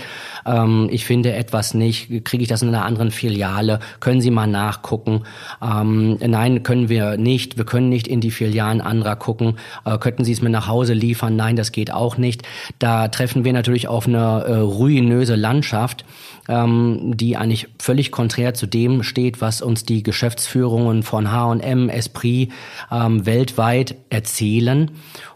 Ähm, 0.47 0.89
ich 0.91 1.05
finde 1.05 1.33
etwas 1.33 1.75
nicht, 1.75 2.25
kriege 2.25 2.44
ich 2.45 2.49
das 2.49 2.63
in 2.63 2.69
einer 2.69 2.85
anderen 2.85 3.11
Filiale? 3.11 3.81
Können 4.01 4.21
Sie 4.21 4.31
mal 4.31 4.47
nachgucken? 4.47 5.25
Ähm, 5.63 6.17
nein, 6.21 6.63
können 6.63 6.89
wir 6.89 7.17
nicht. 7.17 7.57
Wir 7.59 7.65
können 7.65 7.89
nicht 7.89 8.07
in 8.07 8.21
die 8.21 8.31
Filialen 8.31 8.81
anderer 8.81 9.17
gucken. 9.17 9.59
Äh, 9.85 9.99
könnten 9.99 10.25
Sie 10.25 10.33
es 10.33 10.43
mir 10.43 10.51
nach 10.51 10.69
Hause 10.69 10.95
liefern? 10.95 11.37
Nein, 11.37 11.57
das 11.57 11.73
geht 11.73 11.93
auch 11.93 12.17
nicht. 12.17 12.43
Da 12.79 13.09
treffen 13.09 13.45
wir 13.45 13.53
natürlich 13.53 13.89
auf 13.89 14.07
eine 14.07 14.45
äh, 14.47 14.55
ruinöse 14.57 15.35
Landschaft 15.35 16.05
ähm, 16.49 17.17
die 17.17 17.37
eigentlich 17.37 17.69
völlig 17.79 18.11
konträr 18.11 18.55
zu 18.55 18.67
dem 18.67 19.03
steht, 19.03 19.41
was 19.41 19.63
uns 19.63 19.85
die 19.85 20.03
Geschäftsführungen 20.03 21.03
von 21.03 21.31
H&M, 21.31 21.89
Esprit 21.89 22.53
ähm, 22.91 23.27
weltweit 23.27 23.97
erzählen. 24.11 24.91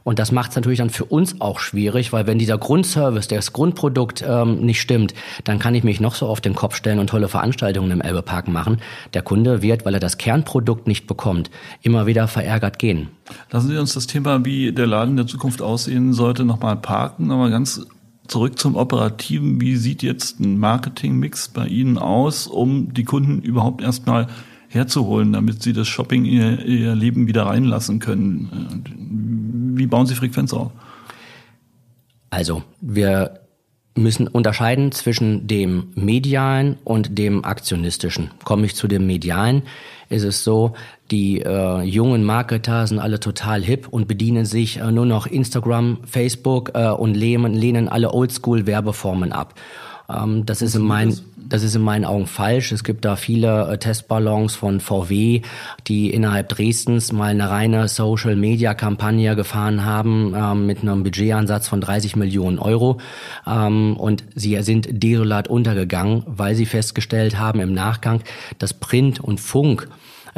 Und 0.05 0.18
das 0.18 0.33
macht 0.33 0.51
es 0.51 0.57
natürlich 0.57 0.79
dann 0.79 0.90
für 0.90 1.05
uns 1.05 1.40
auch 1.40 1.59
schwierig, 1.59 2.12
weil 2.12 2.27
wenn 2.27 2.38
dieser 2.38 2.57
Grundservice, 2.57 3.29
das 3.29 3.53
Grundprodukt 3.53 4.25
ähm, 4.27 4.61
nicht 4.61 4.81
stimmt, 4.81 5.12
dann 5.44 5.59
kann 5.59 5.75
ich 5.75 5.85
mich 5.85 6.01
noch 6.01 6.14
so 6.14 6.27
auf 6.27 6.40
den 6.40 6.55
Kopf 6.55 6.75
stellen 6.75 6.99
und 6.99 7.09
tolle 7.09 7.29
Veranstaltungen 7.29 7.90
im 7.90 8.01
Elbepark 8.01 8.49
machen. 8.49 8.79
Der 9.12 9.23
Kunde 9.23 9.61
wird, 9.61 9.85
weil 9.85 9.94
er 9.94 10.01
das 10.01 10.16
Kernprodukt 10.16 10.87
nicht 10.87 11.07
bekommt, 11.07 11.51
immer 11.83 12.07
wieder 12.07 12.27
verärgert 12.27 12.79
gehen. 12.79 13.09
Lassen 13.51 13.68
Sie 13.68 13.77
uns 13.77 13.92
das 13.92 14.07
Thema, 14.07 14.44
wie 14.44 14.73
der 14.73 14.87
Laden 14.87 15.16
der 15.16 15.27
Zukunft 15.27 15.61
aussehen 15.61 16.14
sollte, 16.14 16.44
nochmal 16.44 16.77
parken, 16.77 17.27
nochmal 17.27 17.51
ganz 17.51 17.87
zurück 18.29 18.59
zum 18.59 18.77
Operativen. 18.77 19.61
Wie 19.61 19.77
sieht 19.77 20.03
jetzt 20.03 20.41
ein 20.41 20.59
Marketingmix 20.59 21.49
bei 21.49 21.67
Ihnen 21.67 21.99
aus, 21.99 22.47
um 22.47 22.95
die 22.95 23.05
Kunden 23.05 23.43
überhaupt 23.43 23.83
erstmal 23.83 24.29
herzuholen, 24.69 25.33
damit 25.33 25.62
sie 25.62 25.73
das 25.73 25.88
Shopping 25.88 26.27
in 26.27 26.33
ihr, 26.33 26.64
ihr 26.64 26.95
Leben 26.95 27.27
wieder 27.27 27.47
reinlassen 27.47 27.99
können? 27.99 28.85
Wie 29.77 29.87
bauen 29.87 30.07
Sie 30.07 30.14
Frequenz 30.14 30.53
auf? 30.53 30.71
Also, 32.31 32.62
wir 32.81 33.41
müssen 33.95 34.29
unterscheiden 34.29 34.93
zwischen 34.93 35.47
dem 35.47 35.88
medialen 35.95 36.77
und 36.85 37.19
dem 37.19 37.45
aktionistischen. 37.45 38.31
Komme 38.45 38.67
ich 38.67 38.77
zu 38.77 38.87
dem 38.87 39.07
medialen, 39.07 39.62
ist 40.09 40.23
es 40.23 40.45
so, 40.45 40.75
die 41.11 41.40
äh, 41.40 41.83
jungen 41.83 42.25
Marketer 42.25 42.87
sind 42.87 42.99
alle 42.99 43.21
total 43.21 43.62
hip 43.62 43.88
und 43.88 44.09
bedienen 44.09 44.44
sich 44.44 44.79
äh, 44.79 44.92
nur 44.92 45.07
noch 45.07 45.27
Instagram, 45.27 45.99
Facebook 46.05 46.73
äh, 46.75 46.88
und 46.88 47.14
lehnen, 47.14 47.55
lehnen 47.55 47.88
alle 47.88 48.12
Oldschool-Werbeformen 48.12 49.33
ab. 49.33 49.55
Ähm, 50.09 50.44
das 50.47 50.62
ist 50.62 50.75
in 50.75 50.83
meinen 50.83 51.18
das 51.49 51.62
ist 51.62 51.75
in 51.75 51.83
meinen 51.83 52.05
Augen 52.05 52.27
falsch. 52.27 52.73
Es 52.73 52.85
gibt 52.85 53.05
da 53.05 53.16
viele 53.16 53.68
äh, 53.68 53.79
Testballons 53.79 54.55
von 54.55 54.81
VW, 54.81 55.42
die 55.87 56.11
innerhalb 56.11 56.49
Dresdens 56.51 57.12
mal 57.12 57.31
eine 57.31 57.49
reine 57.49 57.88
Social-Media-Kampagne 57.88 59.35
gefahren 59.35 59.85
haben 59.85 60.35
äh, 60.35 60.55
mit 60.55 60.83
einem 60.83 61.05
Budgetansatz 61.05 61.68
von 61.68 61.81
30 61.81 62.16
Millionen 62.16 62.59
Euro. 62.59 63.01
Ähm, 63.47 63.97
und 63.97 64.25
sie 64.35 64.61
sind 64.62 64.88
desolat 64.90 65.49
untergegangen, 65.49 66.23
weil 66.27 66.55
sie 66.55 66.66
festgestellt 66.66 67.38
haben 67.38 67.61
im 67.61 67.73
Nachgang, 67.73 68.21
dass 68.59 68.75
Print 68.75 69.21
und 69.21 69.40
Funk 69.40 69.88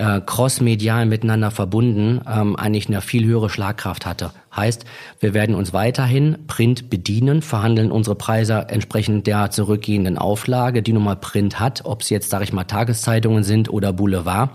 äh, 0.00 0.20
crossmedial 0.24 1.04
miteinander 1.04 1.50
verbunden 1.50 2.22
ähm, 2.26 2.56
eigentlich 2.56 2.88
eine 2.88 3.02
viel 3.02 3.26
höhere 3.26 3.50
Schlagkraft 3.50 4.06
hatte. 4.06 4.32
Heißt, 4.56 4.86
wir 5.20 5.34
werden 5.34 5.54
uns 5.54 5.74
weiterhin 5.74 6.38
Print 6.46 6.88
bedienen, 6.88 7.42
verhandeln 7.42 7.92
unsere 7.92 8.16
Preise 8.16 8.66
entsprechend 8.68 9.26
der 9.26 9.50
zurückgehenden 9.50 10.16
Auflage, 10.16 10.82
die 10.82 10.94
nun 10.94 11.04
mal 11.04 11.16
Print 11.16 11.60
hat, 11.60 11.82
ob 11.84 12.00
es 12.00 12.08
jetzt, 12.08 12.30
sage 12.30 12.44
ich 12.44 12.52
mal, 12.52 12.64
Tageszeitungen 12.64 13.44
sind 13.44 13.70
oder 13.70 13.92
Boulevard. 13.92 14.50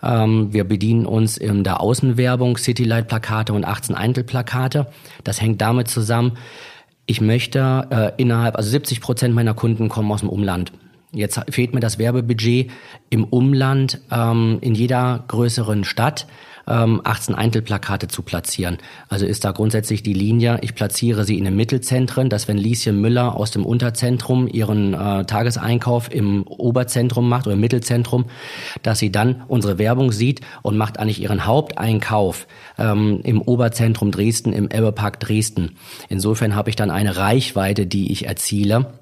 Ähm, 0.00 0.52
wir 0.52 0.62
bedienen 0.62 1.06
uns 1.06 1.36
in 1.36 1.64
der 1.64 1.80
Außenwerbung 1.80 2.56
Citylight-Plakate 2.56 3.52
und 3.52 3.64
18 3.64 3.96
Eintelplakate. 3.96 4.86
Das 5.24 5.40
hängt 5.40 5.60
damit 5.60 5.88
zusammen, 5.88 6.38
ich 7.06 7.20
möchte 7.20 7.86
äh, 7.90 8.22
innerhalb, 8.22 8.56
also 8.56 8.70
70 8.70 9.00
Prozent 9.00 9.34
meiner 9.34 9.54
Kunden 9.54 9.88
kommen 9.88 10.12
aus 10.12 10.20
dem 10.20 10.28
Umland. 10.28 10.72
Jetzt 11.12 11.40
fehlt 11.50 11.72
mir 11.72 11.80
das 11.80 11.98
Werbebudget 11.98 12.70
im 13.08 13.24
Umland 13.24 14.00
ähm, 14.10 14.58
in 14.60 14.74
jeder 14.74 15.24
größeren 15.28 15.84
Stadt. 15.84 16.26
18 16.68 17.34
ähm, 17.34 17.38
Einzelplakate 17.38 18.08
zu 18.08 18.22
platzieren. 18.22 18.76
Also 19.08 19.24
ist 19.24 19.44
da 19.44 19.52
grundsätzlich 19.52 20.02
die 20.02 20.12
Linie, 20.12 20.58
ich 20.60 20.74
platziere 20.74 21.24
sie 21.24 21.38
in 21.38 21.44
den 21.44 21.56
Mittelzentren, 21.56 22.28
dass 22.28 22.46
wenn 22.46 22.58
Lieschen 22.58 23.00
Müller 23.00 23.36
aus 23.36 23.50
dem 23.50 23.64
Unterzentrum 23.64 24.46
ihren 24.46 24.92
äh, 24.92 25.24
Tageseinkauf 25.24 26.12
im 26.12 26.42
Oberzentrum 26.46 27.28
macht 27.28 27.46
oder 27.46 27.54
im 27.54 27.60
Mittelzentrum, 27.60 28.26
dass 28.82 28.98
sie 28.98 29.10
dann 29.10 29.44
unsere 29.48 29.78
Werbung 29.78 30.12
sieht 30.12 30.42
und 30.62 30.76
macht 30.76 30.98
eigentlich 30.98 31.22
ihren 31.22 31.46
Haupteinkauf 31.46 32.46
ähm, 32.76 33.20
im 33.24 33.40
Oberzentrum 33.40 34.10
Dresden, 34.10 34.52
im 34.52 34.68
Elbepark 34.68 35.20
Dresden. 35.20 35.76
Insofern 36.10 36.54
habe 36.54 36.68
ich 36.68 36.76
dann 36.76 36.90
eine 36.90 37.16
Reichweite, 37.16 37.86
die 37.86 38.12
ich 38.12 38.26
erziele 38.26 38.92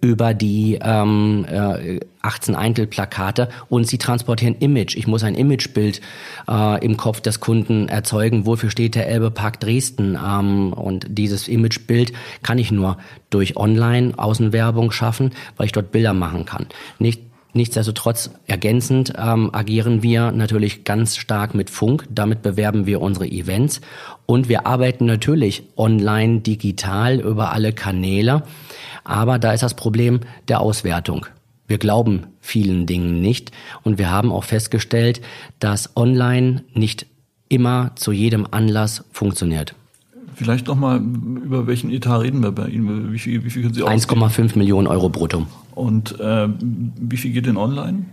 über 0.00 0.34
die 0.34 0.78
ähm, 0.82 1.46
äh, 1.48 2.00
18 2.20 2.54
Eintelplakate 2.54 3.48
und 3.68 3.86
sie 3.86 3.96
transportieren 3.96 4.56
Image. 4.56 4.94
Ich 4.94 5.06
muss 5.06 5.24
ein 5.24 5.34
Imagebild 5.34 6.02
äh, 6.48 6.84
im 6.84 6.98
Kopf 6.98 7.20
des 7.22 7.40
Kunden 7.40 7.88
erzeugen. 7.88 8.44
Wofür 8.44 8.70
steht 8.70 8.94
der 8.94 9.08
Elbepark 9.08 9.58
Dresden? 9.58 10.18
Ähm, 10.22 10.74
und 10.74 11.06
dieses 11.08 11.48
Imagebild 11.48 12.12
kann 12.42 12.58
ich 12.58 12.70
nur 12.70 12.98
durch 13.30 13.56
Online-Außenwerbung 13.56 14.90
schaffen, 14.90 15.30
weil 15.56 15.66
ich 15.66 15.72
dort 15.72 15.92
Bilder 15.92 16.12
machen 16.12 16.44
kann. 16.44 16.66
Nicht 16.98 17.29
Nichtsdestotrotz 17.52 18.30
ergänzend 18.46 19.12
ähm, 19.18 19.50
agieren 19.52 20.02
wir 20.02 20.30
natürlich 20.30 20.84
ganz 20.84 21.16
stark 21.16 21.54
mit 21.54 21.68
Funk. 21.68 22.06
Damit 22.08 22.42
bewerben 22.42 22.86
wir 22.86 23.00
unsere 23.00 23.26
Events 23.26 23.80
und 24.26 24.48
wir 24.48 24.66
arbeiten 24.66 25.06
natürlich 25.06 25.64
online, 25.76 26.40
digital 26.40 27.18
über 27.20 27.52
alle 27.52 27.72
Kanäle. 27.72 28.44
Aber 29.02 29.38
da 29.38 29.52
ist 29.52 29.62
das 29.62 29.74
Problem 29.74 30.20
der 30.48 30.60
Auswertung. 30.60 31.26
Wir 31.66 31.78
glauben 31.78 32.26
vielen 32.40 32.86
Dingen 32.86 33.20
nicht 33.20 33.52
und 33.82 33.98
wir 33.98 34.10
haben 34.10 34.32
auch 34.32 34.44
festgestellt, 34.44 35.20
dass 35.58 35.96
online 35.96 36.64
nicht 36.74 37.06
immer 37.48 37.92
zu 37.96 38.12
jedem 38.12 38.46
Anlass 38.50 39.04
funktioniert. 39.12 39.74
Vielleicht 40.34 40.68
noch 40.68 40.76
mal 40.76 40.98
über 40.98 41.66
welchen 41.66 41.90
Etat 41.90 42.18
reden 42.18 42.42
wir 42.42 42.52
bei 42.52 42.68
Ihnen? 42.68 43.12
Wie 43.12 43.18
viel, 43.18 43.44
wie 43.44 43.50
viel 43.50 43.62
können 43.62 43.74
Sie 43.74 43.84
1,5 43.84 44.56
Millionen 44.56 44.86
Euro 44.86 45.10
brutto. 45.10 45.46
Und 45.80 46.20
äh, 46.20 46.46
wie 46.60 47.16
viel 47.16 47.32
geht 47.32 47.46
denn 47.46 47.56
online? 47.56 48.04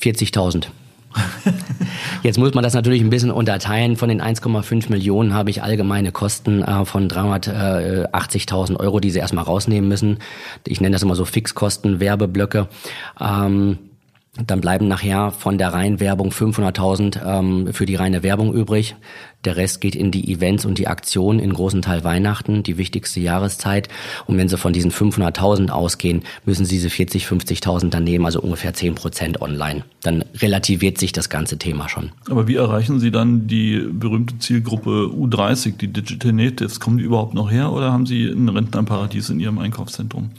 40.000. 0.00 0.66
Jetzt 2.22 2.38
muss 2.38 2.54
man 2.54 2.62
das 2.62 2.72
natürlich 2.72 3.02
ein 3.02 3.10
bisschen 3.10 3.32
unterteilen. 3.32 3.96
Von 3.96 4.08
den 4.08 4.22
1,5 4.22 4.88
Millionen 4.88 5.34
habe 5.34 5.50
ich 5.50 5.64
allgemeine 5.64 6.12
Kosten 6.12 6.62
äh, 6.62 6.84
von 6.84 7.08
380.000 7.08 8.78
Euro, 8.78 9.00
die 9.00 9.10
Sie 9.10 9.18
erstmal 9.18 9.44
rausnehmen 9.44 9.88
müssen. 9.88 10.18
Ich 10.64 10.80
nenne 10.80 10.92
das 10.92 11.02
immer 11.02 11.16
so 11.16 11.24
Fixkosten, 11.24 11.98
Werbeblöcke. 11.98 12.68
Ähm, 13.20 13.78
dann 14.46 14.60
bleiben 14.60 14.86
nachher 14.86 15.32
von 15.32 15.58
der 15.58 15.74
reinen 15.74 15.98
Werbung 15.98 16.30
500.000 16.30 17.20
ähm, 17.26 17.74
für 17.74 17.86
die 17.86 17.96
reine 17.96 18.22
Werbung 18.22 18.54
übrig. 18.54 18.94
Der 19.44 19.56
Rest 19.56 19.80
geht 19.80 19.96
in 19.96 20.10
die 20.10 20.32
Events 20.32 20.64
und 20.64 20.78
die 20.78 20.86
Aktionen, 20.86 21.40
in 21.40 21.52
großen 21.52 21.82
Teil 21.82 22.04
Weihnachten, 22.04 22.62
die 22.62 22.78
wichtigste 22.78 23.20
Jahreszeit. 23.20 23.88
Und 24.26 24.38
wenn 24.38 24.48
Sie 24.48 24.56
von 24.56 24.72
diesen 24.72 24.92
500.000 24.92 25.70
ausgehen, 25.70 26.22
müssen 26.44 26.64
Sie 26.64 26.76
diese 26.76 26.90
40, 26.90 27.26
50.000 27.26 27.90
dann 27.90 28.04
nehmen, 28.04 28.24
also 28.24 28.40
ungefähr 28.40 28.72
10 28.72 28.94
Prozent 28.94 29.42
online. 29.42 29.84
Dann 30.02 30.24
relativiert 30.36 30.98
sich 30.98 31.12
das 31.12 31.28
ganze 31.28 31.58
Thema 31.58 31.88
schon. 31.88 32.12
Aber 32.30 32.46
wie 32.46 32.56
erreichen 32.56 33.00
Sie 33.00 33.10
dann 33.10 33.48
die 33.48 33.78
berühmte 33.78 34.38
Zielgruppe 34.38 35.10
U30, 35.12 35.76
die 35.76 35.88
Digital 35.88 36.32
Natives? 36.32 36.78
Kommen 36.78 36.98
die 36.98 37.04
überhaupt 37.04 37.34
noch 37.34 37.50
her 37.50 37.72
oder 37.72 37.92
haben 37.92 38.06
Sie 38.06 38.26
ein 38.26 38.48
Rentnerparadies 38.48 39.30
in 39.30 39.40
Ihrem 39.40 39.58
Einkaufszentrum? 39.58 40.30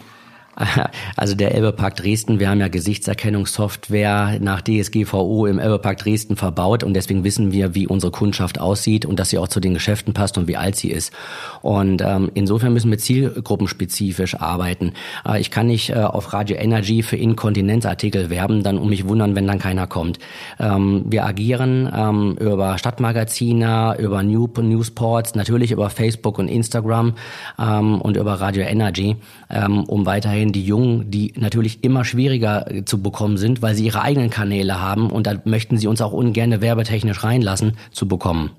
Also 1.16 1.36
der 1.36 1.54
Elbepark 1.54 1.96
Dresden, 1.96 2.40
wir 2.40 2.50
haben 2.50 2.60
ja 2.60 2.68
Gesichtserkennungssoftware 2.68 4.40
nach 4.40 4.62
DSGVO 4.62 5.46
im 5.46 5.60
Elbepark 5.60 5.98
Dresden 5.98 6.36
verbaut 6.36 6.84
und 6.84 6.94
deswegen 6.94 7.24
wissen 7.24 7.52
wir, 7.52 7.76
wie 7.76 7.88
unsere 7.88 8.12
Kundschaft 8.12 8.60
aussieht 8.60 9.06
und 9.06 9.20
dass 9.20 9.30
sie 9.30 9.38
auch 9.38 9.48
zu 9.48 9.60
den 9.60 9.74
Geschäften 9.74 10.14
passt 10.14 10.38
und 10.38 10.48
wie 10.48 10.58
alt 10.58 10.76
sie 10.76 10.92
ist. 10.92 11.14
Und 11.62 12.02
ähm, 12.02 12.32
insofern 12.34 12.74
müssen 12.74 12.92
wir 12.92 12.98
zielgruppenspezifisch 12.98 14.36
arbeiten. 14.36 14.94
Äh, 15.26 15.40
ich 15.40 15.52
kann 15.52 15.68
nicht 15.68 15.90
äh, 15.90 15.96
auf 15.96 16.34
Radio 16.34 16.58
Energy 16.58 17.04
für 17.04 17.18
Inkontinenzartikel 17.18 18.30
werben, 18.30 18.64
dann 18.64 18.78
um 18.78 18.90
mich 18.90 19.08
wundern, 19.08 19.36
wenn 19.36 19.48
dann 19.48 19.60
keiner 19.60 19.88
kommt. 19.88 20.20
Ähm, 20.60 21.06
wir 21.08 21.26
agieren 21.26 21.92
ähm, 21.96 22.38
über 22.40 22.78
Stadtmagazine, 22.78 23.96
über 24.00 24.24
New 24.24 24.50
Newsports, 24.58 25.36
natürlich 25.36 25.72
über 25.72 25.90
Facebook 25.90 26.38
und 26.38 26.48
Instagram 26.48 27.14
ähm, 27.60 28.02
und 28.02 28.18
über 28.18 28.34
Radio 28.34 28.64
Energy, 28.64 29.16
ähm, 29.50 29.84
um 29.86 30.06
weiterhin 30.06 30.43
weiterhin 30.44 30.52
die 30.52 30.66
Jungen, 30.66 31.10
die 31.10 31.34
natürlich 31.38 31.84
immer 31.84 32.04
schwieriger 32.04 32.70
äh, 32.70 32.86
zu 32.86 33.02
bekommen 33.02 33.38
sind, 33.38 33.62
weil 33.62 33.76
sie 33.76 33.86
ihre 33.86 34.02
eigenen 34.02 34.30
Kanäle 34.30 34.80
haben 34.80 35.10
und 35.10 35.28
da 35.28 35.36
möchten 35.46 35.78
sie 35.78 35.88
uns 35.88 36.02
auch 36.02 36.12
ungern 36.12 36.62
werbetechnisch 36.62 37.24
reinlassen, 37.24 37.74
zu 37.92 38.08
bekommen. 38.08 38.52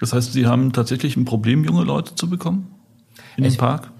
Das 0.00 0.12
heißt, 0.12 0.32
Sie 0.32 0.46
haben 0.46 0.72
tatsächlich 0.72 1.16
ein 1.16 1.24
Problem, 1.24 1.64
junge 1.64 1.84
Leute 1.84 2.14
zu 2.14 2.28
bekommen 2.28 2.66
in 3.36 3.44
den 3.44 3.56
Park? 3.56 3.90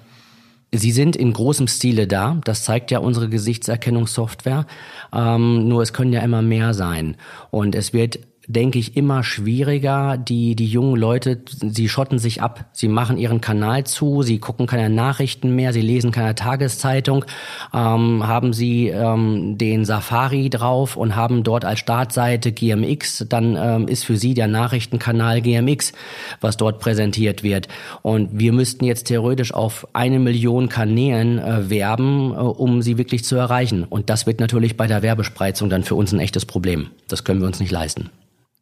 Sie 0.73 0.91
sind 0.91 1.15
in 1.15 1.33
großem 1.33 1.69
Stile 1.69 2.09
da. 2.09 2.37
Das 2.45 2.65
zeigt 2.65 2.91
ja 2.91 2.99
unsere 2.99 3.29
Gesichtserkennungssoftware. 3.29 4.67
Ähm, 5.13 5.69
nur 5.69 5.83
es 5.83 5.93
können 5.93 6.13
ja 6.13 6.21
immer 6.21 6.43
mehr 6.43 6.75
sein. 6.75 7.17
Und 7.53 7.77
es 7.77 7.93
wird 7.93 8.19
denke 8.47 8.79
ich, 8.79 8.97
immer 8.97 9.25
schwieriger. 9.25 10.17
Die, 10.17 10.55
die 10.55 10.67
jungen 10.67 10.97
Leute, 10.97 11.41
sie 11.47 11.89
schotten 11.89 12.19
sich 12.19 12.43
ab. 12.43 12.67
Sie 12.73 12.89
machen 12.89 13.19
ihren 13.19 13.41
Kanal 13.41 13.85
zu, 13.85 14.23
sie 14.23 14.39
gucken 14.39 14.67
keine 14.67 14.91
Nachrichten 14.91 15.55
mehr, 15.55 15.73
sie 15.73 15.81
lesen 15.81 16.13
keine 16.13 16.35
Tageszeitung, 16.35 17.25
ähm, 17.73 18.27
haben 18.27 18.53
sie 18.53 18.89
ähm, 18.89 19.57
den 19.59 19.85
Safari 19.85 20.51
drauf 20.51 20.97
und 20.97 21.17
haben 21.17 21.43
dort 21.43 21.65
als 21.65 21.79
Startseite 21.81 22.53
GMX, 22.53 23.27
dann 23.29 23.57
ähm, 23.57 23.89
ist 23.89 24.05
für 24.05 24.17
sie 24.17 24.35
der 24.35 24.49
Nachrichtenkanal 24.49 25.41
GMX, 25.41 25.93
was 26.41 26.57
dort 26.57 26.81
präsentiert 26.81 27.43
wird. 27.43 27.69
Und 28.03 28.31
wir 28.39 28.53
müssten 28.53 28.85
jetzt 28.85 29.05
theoretisch 29.05 29.55
auf 29.55 29.87
eine 29.93 30.19
Million 30.19 30.69
Kanälen 30.69 31.39
äh, 31.39 31.71
werben, 31.71 32.33
äh, 32.33 32.37
um 32.37 32.83
sie 32.83 32.99
wirklich 32.99 33.25
zu 33.25 33.37
erreichen. 33.37 33.85
Und 33.85 34.11
das 34.11 34.27
wird 34.27 34.41
natürlich 34.41 34.77
bei 34.77 34.87
der 34.87 35.03
Werbespreizung 35.03 35.71
dann 35.71 35.85
für 35.85 35.95
uns 35.95 36.13
ein 36.13 36.21
echtes 36.21 36.45
Problem. 36.45 36.91
Das 37.09 37.25
können 37.25 37.41
wir 37.41 37.47
uns 37.47 37.61
nicht 37.61 37.73
leisten. 37.73 38.11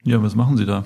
Ja, 0.04 0.22
was 0.22 0.34
machen 0.34 0.56
Sie 0.56 0.66
da? 0.66 0.84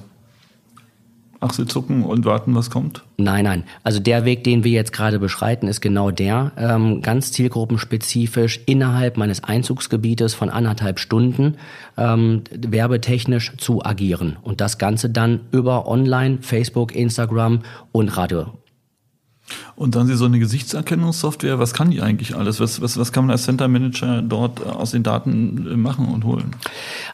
Achsel 1.41 1.67
zucken 1.67 2.03
und 2.03 2.25
warten, 2.25 2.55
was 2.55 2.71
kommt? 2.71 3.03
Nein, 3.19 3.45
nein. 3.45 3.65
Also 3.83 4.01
der 4.01 4.25
Weg, 4.25 4.45
den 4.45 4.65
wir 4.65 4.73
jetzt 4.73 4.93
gerade 4.93 5.19
beschreiten, 5.19 5.69
ist 5.69 5.81
genau 5.81 6.11
der, 6.11 6.53
ähm, 6.57 7.03
ganz 7.03 7.33
zielgruppenspezifisch 7.33 8.61
innerhalb 8.67 9.17
meines 9.17 9.45
Einzugsgebietes 9.45 10.35
von 10.35 10.51
anderthalb 10.51 10.99
Stunden 10.99 11.57
ähm, 11.97 12.43
werbetechnisch 12.51 13.57
zu 13.59 13.85
agieren. 13.85 14.37
Und 14.43 14.61
das 14.61 14.79
Ganze 14.79 15.11
dann 15.11 15.41
über 15.53 15.87
Online, 15.87 16.39
Facebook, 16.41 16.95
Instagram 16.95 17.61
und 17.93 18.17
Radio 18.17 18.53
und 19.77 19.95
dann 19.95 20.07
Sie 20.07 20.17
so 20.17 20.25
eine 20.25 20.39
Gesichtserkennungssoftware, 20.39 21.59
was 21.59 21.73
kann 21.75 21.91
die 21.91 22.01
eigentlich 22.01 22.35
alles? 22.35 22.61
Was, 22.61 22.81
was, 22.81 22.99
was 22.99 23.13
kann 23.13 23.25
man 23.25 23.33
als 23.33 23.45
Center 23.45 23.69
Manager 23.69 24.23
dort 24.23 24.61
äh, 24.61 24.65
aus 24.65 24.91
den 24.91 25.03
Daten 25.03 25.67
äh, 25.71 25.77
machen 25.77 26.09
und 26.09 26.25
holen? 26.25 26.51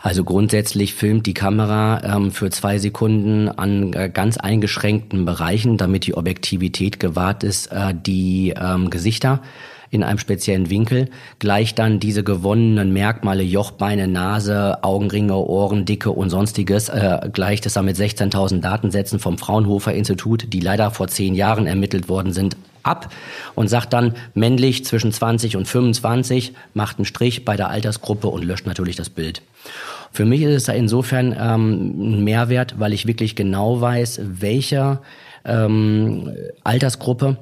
Also 0.00 0.24
grundsätzlich 0.24 0.94
filmt 0.94 1.26
die 1.26 1.34
Kamera 1.34 2.02
ähm, 2.04 2.30
für 2.30 2.50
zwei 2.50 2.78
Sekunden 2.78 3.48
an 3.48 3.92
äh, 3.92 4.10
ganz 4.12 4.38
eingeschränkten 4.38 5.24
Bereichen, 5.24 5.76
damit 5.76 6.06
die 6.06 6.14
Objektivität 6.14 7.00
gewahrt 7.00 7.44
ist, 7.44 7.66
äh, 7.66 7.94
die 7.94 8.54
ähm, 8.56 8.90
Gesichter 8.90 9.40
in 9.92 10.02
einem 10.02 10.18
speziellen 10.18 10.70
Winkel, 10.70 11.10
gleich 11.38 11.74
dann 11.74 12.00
diese 12.00 12.24
gewonnenen 12.24 12.94
Merkmale, 12.94 13.42
Jochbeine, 13.42 14.08
Nase, 14.08 14.82
Augenringe, 14.82 15.36
Ohren, 15.36 15.84
Dicke 15.84 16.10
und 16.10 16.30
sonstiges, 16.30 16.88
äh, 16.88 17.28
gleich 17.30 17.60
das 17.60 17.74
dann 17.74 17.84
mit 17.84 17.96
16.000 17.96 18.60
Datensätzen 18.62 19.18
vom 19.18 19.36
Fraunhofer 19.36 19.92
Institut, 19.92 20.46
die 20.50 20.60
leider 20.60 20.90
vor 20.90 21.08
zehn 21.08 21.34
Jahren 21.34 21.66
ermittelt 21.66 22.08
worden 22.08 22.32
sind, 22.32 22.56
ab 22.82 23.12
und 23.54 23.68
sagt 23.68 23.92
dann 23.92 24.14
männlich 24.34 24.86
zwischen 24.86 25.12
20 25.12 25.58
und 25.58 25.68
25, 25.68 26.54
macht 26.72 26.96
einen 26.96 27.04
Strich 27.04 27.44
bei 27.44 27.56
der 27.56 27.68
Altersgruppe 27.68 28.28
und 28.28 28.44
löscht 28.44 28.66
natürlich 28.66 28.96
das 28.96 29.10
Bild. 29.10 29.42
Für 30.10 30.24
mich 30.24 30.40
ist 30.40 30.54
es 30.54 30.64
da 30.64 30.72
insofern 30.72 31.36
ähm, 31.38 32.14
ein 32.14 32.24
Mehrwert, 32.24 32.80
weil 32.80 32.94
ich 32.94 33.06
wirklich 33.06 33.36
genau 33.36 33.82
weiß, 33.82 34.22
welcher 34.24 35.02
ähm, 35.44 36.30
Altersgruppe 36.64 37.36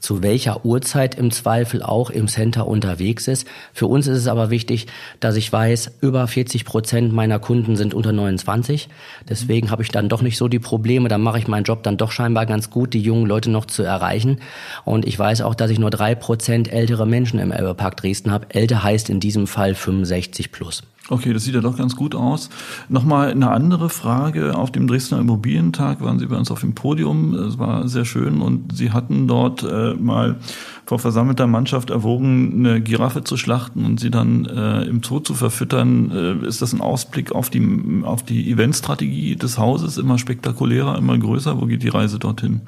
zu 0.00 0.22
welcher 0.22 0.64
Uhrzeit 0.64 1.16
im 1.16 1.30
Zweifel 1.30 1.82
auch 1.82 2.10
im 2.10 2.28
Center 2.28 2.66
unterwegs 2.66 3.28
ist. 3.28 3.46
Für 3.72 3.86
uns 3.86 4.06
ist 4.06 4.18
es 4.18 4.26
aber 4.28 4.50
wichtig, 4.50 4.86
dass 5.20 5.36
ich 5.36 5.52
weiß, 5.52 5.98
über 6.00 6.26
40 6.26 6.64
Prozent 6.64 7.12
meiner 7.12 7.38
Kunden 7.38 7.76
sind 7.76 7.94
unter 7.94 8.12
29. 8.12 8.88
Deswegen 9.28 9.70
habe 9.70 9.82
ich 9.82 9.88
dann 9.88 10.08
doch 10.08 10.22
nicht 10.22 10.36
so 10.36 10.48
die 10.48 10.58
Probleme. 10.58 11.08
Dann 11.08 11.22
mache 11.22 11.38
ich 11.38 11.48
meinen 11.48 11.64
Job 11.64 11.82
dann 11.82 11.96
doch 11.96 12.12
scheinbar 12.12 12.46
ganz 12.46 12.70
gut, 12.70 12.94
die 12.94 13.02
jungen 13.02 13.26
Leute 13.26 13.50
noch 13.50 13.66
zu 13.66 13.82
erreichen. 13.82 14.40
Und 14.84 15.06
ich 15.06 15.18
weiß 15.18 15.42
auch, 15.42 15.54
dass 15.54 15.70
ich 15.70 15.78
nur 15.78 15.90
drei 15.90 16.14
Prozent 16.14 16.72
ältere 16.72 17.06
Menschen 17.06 17.40
im 17.40 17.52
Elbepark 17.52 17.96
Dresden 17.96 18.30
habe. 18.30 18.46
Älter 18.50 18.82
heißt 18.82 19.10
in 19.10 19.20
diesem 19.20 19.46
Fall 19.46 19.74
65 19.74 20.52
plus. 20.52 20.82
Okay, 21.10 21.32
das 21.32 21.44
sieht 21.44 21.54
ja 21.54 21.62
doch 21.62 21.76
ganz 21.76 21.96
gut 21.96 22.14
aus. 22.14 22.50
Nochmal 22.90 23.30
eine 23.30 23.50
andere 23.50 23.88
Frage. 23.88 24.54
Auf 24.54 24.70
dem 24.70 24.86
Dresdner 24.86 25.18
Immobilientag 25.18 26.02
waren 26.02 26.18
Sie 26.18 26.26
bei 26.26 26.36
uns 26.36 26.50
auf 26.50 26.60
dem 26.60 26.74
Podium. 26.74 27.32
Es 27.34 27.58
war 27.58 27.88
sehr 27.88 28.04
schön 28.04 28.42
und 28.42 28.76
Sie 28.76 28.90
hatten 28.90 29.26
dort 29.26 29.62
äh, 29.62 29.94
mal 29.94 30.36
vor 30.84 30.98
versammelter 30.98 31.46
Mannschaft 31.46 31.90
erwogen, 31.90 32.66
eine 32.66 32.80
Giraffe 32.80 33.24
zu 33.24 33.36
schlachten 33.36 33.84
und 33.84 34.00
sie 34.00 34.10
dann 34.10 34.46
äh, 34.46 34.82
im 34.84 35.02
Zoo 35.02 35.20
zu 35.20 35.34
verfüttern. 35.34 36.10
Äh, 36.10 36.46
ist 36.46 36.62
das 36.62 36.72
ein 36.72 36.80
Ausblick 36.80 37.32
auf 37.32 37.50
die, 37.50 38.02
auf 38.04 38.22
die 38.22 38.50
Eventstrategie 38.50 39.36
des 39.36 39.58
Hauses? 39.58 39.98
Immer 39.98 40.18
spektakulärer, 40.18 40.96
immer 40.96 41.18
größer? 41.18 41.60
Wo 41.60 41.66
geht 41.66 41.82
die 41.82 41.88
Reise 41.88 42.18
dorthin? 42.18 42.62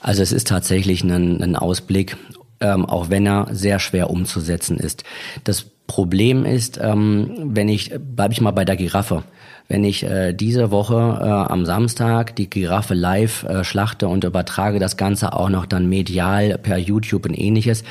Also 0.00 0.22
es 0.22 0.32
ist 0.32 0.48
tatsächlich 0.48 1.04
ein, 1.04 1.42
ein 1.42 1.56
Ausblick 1.56 2.16
ähm, 2.62 2.86
auch 2.86 3.10
wenn 3.10 3.26
er 3.26 3.48
sehr 3.50 3.78
schwer 3.78 4.08
umzusetzen 4.10 4.78
ist. 4.78 5.04
Das 5.44 5.66
Problem 5.86 6.46
ist, 6.46 6.80
ähm, 6.82 7.50
wenn 7.54 7.68
ich, 7.68 7.92
bleibe 7.98 8.32
ich 8.32 8.40
mal 8.40 8.52
bei 8.52 8.64
der 8.64 8.76
Giraffe, 8.76 9.24
wenn 9.68 9.84
ich 9.84 10.02
äh, 10.04 10.32
diese 10.32 10.70
Woche 10.70 10.94
äh, 10.94 11.24
am 11.24 11.64
Samstag 11.64 12.36
die 12.36 12.50
Giraffe 12.50 12.94
live 12.94 13.44
äh, 13.44 13.64
schlachte 13.64 14.08
und 14.08 14.24
übertrage 14.24 14.78
das 14.78 14.96
Ganze 14.96 15.32
auch 15.32 15.48
noch 15.48 15.66
dann 15.66 15.88
medial 15.88 16.58
per 16.58 16.78
YouTube 16.78 17.26
und 17.26 17.34
ähnliches, 17.34 17.84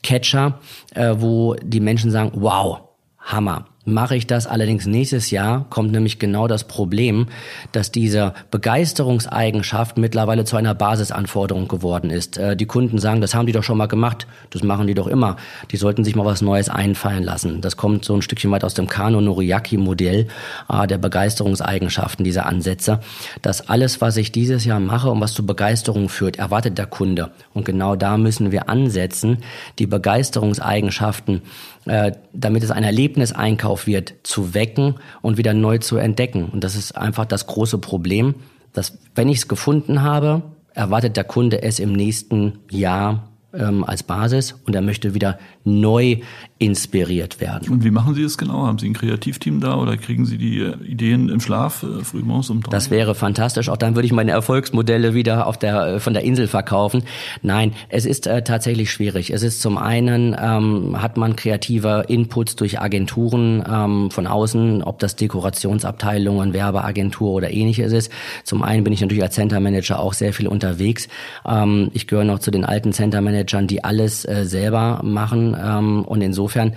Catcher, 0.03 0.59
äh, 0.95 1.15
wo 1.17 1.55
die 1.55 1.81
Menschen 1.81 2.11
sagen, 2.11 2.31
wow, 2.35 2.79
Hammer. 3.19 3.65
Mache 3.89 4.17
ich 4.17 4.27
das 4.27 4.47
allerdings 4.47 4.85
nächstes 4.85 5.31
Jahr, 5.31 5.65
kommt 5.69 5.93
nämlich 5.93 6.19
genau 6.19 6.49
das 6.49 6.65
Problem, 6.65 7.27
dass 7.71 7.89
diese 7.89 8.33
Begeisterungseigenschaft 8.51 9.97
mittlerweile 9.97 10.43
zu 10.43 10.57
einer 10.57 10.75
Basisanforderung 10.75 11.69
geworden 11.69 12.09
ist. 12.09 12.37
Äh, 12.37 12.57
die 12.57 12.65
Kunden 12.65 12.99
sagen, 12.99 13.21
das 13.21 13.33
haben 13.33 13.45
die 13.45 13.53
doch 13.53 13.63
schon 13.63 13.77
mal 13.77 13.87
gemacht, 13.87 14.27
das 14.49 14.61
machen 14.61 14.87
die 14.87 14.93
doch 14.93 15.07
immer. 15.07 15.37
Die 15.71 15.77
sollten 15.77 16.03
sich 16.03 16.17
mal 16.17 16.25
was 16.25 16.41
Neues 16.41 16.67
einfallen 16.67 17.23
lassen. 17.23 17.61
Das 17.61 17.77
kommt 17.77 18.03
so 18.03 18.13
ein 18.13 18.21
Stückchen 18.21 18.51
weit 18.51 18.65
aus 18.65 18.73
dem 18.73 18.87
Kano 18.87 19.21
Noriaki 19.21 19.77
Modell 19.77 20.27
äh, 20.67 20.85
der 20.85 20.97
Begeisterungseigenschaften 20.97 22.25
dieser 22.25 22.45
Ansätze. 22.45 22.99
Dass 23.41 23.69
alles, 23.69 24.01
was 24.01 24.17
ich 24.17 24.33
dieses 24.33 24.65
Jahr 24.65 24.81
mache 24.81 25.09
und 25.09 25.21
was 25.21 25.33
zu 25.33 25.45
Begeisterung 25.45 26.09
führt, 26.09 26.35
erwartet 26.35 26.77
der 26.77 26.87
Kunde. 26.87 27.31
Und 27.53 27.63
genau 27.63 27.95
da 27.95 28.17
müssen 28.17 28.51
wir 28.51 28.67
ansetzen, 28.67 29.37
die 29.79 29.87
Begeisterungseigenschaften 29.87 31.41
äh, 31.89 32.13
damit 32.33 32.63
es 32.63 32.71
ein 32.71 32.83
Erlebniseinkauf 32.83 33.87
wird, 33.87 34.15
zu 34.23 34.53
wecken 34.53 34.95
und 35.21 35.37
wieder 35.37 35.53
neu 35.53 35.77
zu 35.77 35.97
entdecken. 35.97 36.49
Und 36.49 36.63
das 36.63 36.75
ist 36.75 36.97
einfach 36.97 37.25
das 37.25 37.47
große 37.47 37.77
Problem, 37.77 38.35
dass 38.73 38.97
wenn 39.15 39.29
ich 39.29 39.37
es 39.37 39.47
gefunden 39.47 40.01
habe, 40.01 40.43
erwartet 40.73 41.17
der 41.17 41.23
Kunde 41.23 41.63
es 41.63 41.79
im 41.79 41.93
nächsten 41.93 42.59
Jahr 42.69 43.29
ähm, 43.53 43.83
als 43.83 44.03
Basis 44.03 44.55
und 44.65 44.75
er 44.75 44.81
möchte 44.81 45.13
wieder 45.13 45.39
neu 45.63 46.17
inspiriert 46.59 47.39
werden. 47.39 47.69
Und 47.69 47.83
wie 47.83 47.91
machen 47.91 48.15
Sie 48.15 48.23
das 48.23 48.37
genau? 48.37 48.65
Haben 48.65 48.79
Sie 48.79 48.87
ein 48.87 48.93
Kreativteam 48.93 49.59
da 49.59 49.75
oder 49.77 49.95
kriegen 49.95 50.25
Sie 50.25 50.37
die 50.37 50.59
äh, 50.59 50.75
Ideen 50.83 51.29
im 51.29 51.39
Schlaf 51.39 51.83
äh, 51.83 52.03
frühmorgens 52.03 52.49
um 52.49 52.61
drei? 52.61 52.71
Das 52.71 52.89
wäre 52.89 53.15
fantastisch. 53.15 53.69
Auch 53.69 53.77
dann 53.77 53.95
würde 53.95 54.07
ich 54.07 54.11
meine 54.11 54.31
Erfolgsmodelle 54.31 55.13
wieder 55.13 55.45
auf 55.47 55.57
der, 55.57 55.87
äh, 55.87 55.99
von 55.99 56.13
der 56.13 56.23
Insel 56.23 56.47
verkaufen. 56.47 57.03
Nein, 57.41 57.73
es 57.89 58.05
ist 58.05 58.25
äh, 58.25 58.41
tatsächlich 58.41 58.91
schwierig. 58.91 59.31
Es 59.31 59.43
ist 59.43 59.61
zum 59.61 59.77
einen, 59.77 60.35
ähm, 60.39 60.99
hat 61.01 61.15
man 61.15 61.35
kreative 61.35 62.05
Inputs 62.07 62.55
durch 62.55 62.81
Agenturen 62.81 63.63
ähm, 63.69 64.11
von 64.11 64.25
außen, 64.25 64.83
ob 64.83 64.99
das 64.99 65.15
Dekorationsabteilungen, 65.15 66.53
Werbeagentur 66.53 67.31
oder 67.31 67.51
ähnliches 67.51 67.93
ist. 67.93 68.11
Zum 68.43 68.63
einen 68.63 68.83
bin 68.83 68.93
ich 68.93 69.01
natürlich 69.01 69.23
als 69.23 69.35
Center 69.35 69.59
Manager 69.59 69.99
auch 69.99 70.13
sehr 70.13 70.33
viel 70.33 70.47
unterwegs. 70.47 71.07
Ähm, 71.45 71.91
ich 71.93 72.07
gehöre 72.07 72.25
noch 72.25 72.39
zu 72.39 72.49
den 72.49 72.65
alten 72.65 72.93
Center 72.93 73.21
Managern, 73.21 73.36
die 73.67 73.83
alles 73.83 74.25
äh, 74.25 74.45
selber 74.45 75.01
machen 75.03 75.55
ähm, 75.59 76.03
und 76.05 76.21
insofern 76.21 76.73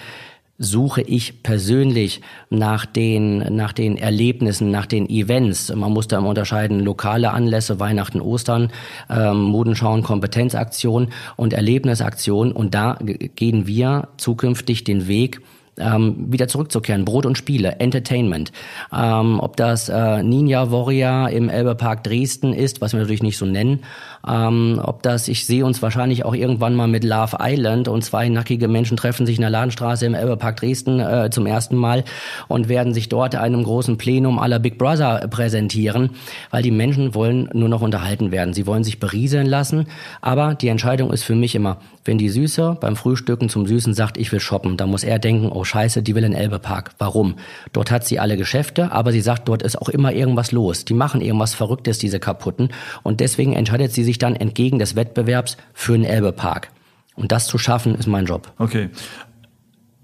suche 0.62 1.00
ich 1.00 1.42
persönlich 1.42 2.20
nach 2.50 2.84
den, 2.84 3.38
nach 3.56 3.72
den 3.72 3.96
Erlebnissen, 3.96 4.70
nach 4.70 4.84
den 4.84 5.08
Events. 5.08 5.74
Man 5.74 5.90
muss 5.90 6.06
da 6.06 6.18
immer 6.18 6.28
unterscheiden, 6.28 6.80
lokale 6.80 7.32
Anlässe, 7.32 7.80
Weihnachten, 7.80 8.20
Ostern, 8.20 8.70
ähm, 9.08 9.40
Modenschauen, 9.40 10.02
Kompetenzaktion 10.02 11.08
und 11.36 11.54
Erlebnisaktion. 11.54 12.52
Und 12.52 12.74
da 12.74 12.98
gehen 13.00 13.66
wir 13.66 14.08
zukünftig 14.18 14.84
den 14.84 15.08
Weg, 15.08 15.40
ähm, 15.80 16.32
wieder 16.32 16.48
zurückzukehren. 16.48 17.04
Brot 17.04 17.26
und 17.26 17.38
Spiele, 17.38 17.80
Entertainment. 17.80 18.52
Ähm, 18.92 19.40
ob 19.40 19.56
das 19.56 19.88
äh, 19.88 20.22
Ninja 20.22 20.70
Warrior 20.70 21.30
im 21.30 21.48
Elbepark 21.48 22.04
Dresden 22.04 22.52
ist, 22.52 22.80
was 22.80 22.92
wir 22.92 23.00
natürlich 23.00 23.22
nicht 23.22 23.38
so 23.38 23.46
nennen, 23.46 23.80
ähm, 24.26 24.80
ob 24.82 25.02
das, 25.02 25.28
ich 25.28 25.46
sehe 25.46 25.64
uns 25.64 25.82
wahrscheinlich 25.82 26.24
auch 26.24 26.34
irgendwann 26.34 26.74
mal 26.74 26.88
mit 26.88 27.04
Love 27.04 27.38
Island 27.40 27.88
und 27.88 28.04
zwei 28.04 28.28
nackige 28.28 28.68
Menschen 28.68 28.96
treffen 28.96 29.26
sich 29.26 29.36
in 29.36 29.42
der 29.42 29.50
Ladenstraße 29.50 30.06
im 30.06 30.14
Elbepark 30.14 30.56
Dresden 30.56 31.00
äh, 31.00 31.30
zum 31.30 31.46
ersten 31.46 31.76
Mal 31.76 32.04
und 32.48 32.68
werden 32.68 32.92
sich 32.92 33.08
dort 33.08 33.34
einem 33.34 33.62
großen 33.62 33.98
Plenum 33.98 34.38
aller 34.38 34.58
Big 34.58 34.78
Brother 34.78 35.26
präsentieren, 35.28 36.10
weil 36.50 36.62
die 36.62 36.70
Menschen 36.70 37.14
wollen 37.14 37.48
nur 37.52 37.68
noch 37.68 37.80
unterhalten 37.80 38.30
werden. 38.30 38.54
Sie 38.54 38.66
wollen 38.66 38.84
sich 38.84 39.00
berieseln 39.00 39.46
lassen, 39.46 39.86
aber 40.20 40.54
die 40.54 40.68
Entscheidung 40.68 41.12
ist 41.12 41.22
für 41.22 41.34
mich 41.34 41.54
immer, 41.54 41.78
wenn 42.04 42.18
die 42.18 42.30
Süße 42.30 42.78
beim 42.80 42.96
Frühstücken 42.96 43.48
zum 43.48 43.66
Süßen 43.66 43.94
sagt, 43.94 44.16
ich 44.16 44.32
will 44.32 44.40
shoppen, 44.40 44.76
dann 44.76 44.90
muss 44.90 45.04
er 45.04 45.18
denken, 45.18 45.50
oh 45.52 45.64
scheiße, 45.64 46.02
die 46.02 46.14
will 46.14 46.24
in 46.24 46.34
Elbepark. 46.34 46.92
Warum? 46.98 47.36
Dort 47.72 47.90
hat 47.90 48.06
sie 48.06 48.18
alle 48.18 48.36
Geschäfte, 48.36 48.92
aber 48.92 49.12
sie 49.12 49.20
sagt, 49.20 49.48
dort 49.48 49.62
ist 49.62 49.80
auch 49.80 49.88
immer 49.88 50.12
irgendwas 50.12 50.52
los. 50.52 50.84
Die 50.84 50.94
machen 50.94 51.20
irgendwas 51.20 51.54
Verrücktes, 51.54 51.98
diese 51.98 52.18
kaputten. 52.18 52.70
Und 53.02 53.20
deswegen 53.20 53.52
entscheidet 53.52 53.92
sie 53.92 54.04
sich 54.04 54.18
dann 54.18 54.34
entgegen 54.34 54.78
des 54.78 54.96
Wettbewerbs 54.96 55.56
für 55.74 55.94
einen 55.94 56.04
Elbepark. 56.04 56.70
Und 57.16 57.32
das 57.32 57.46
zu 57.46 57.58
schaffen, 57.58 57.94
ist 57.94 58.06
mein 58.06 58.24
Job. 58.24 58.52
Okay. 58.58 58.88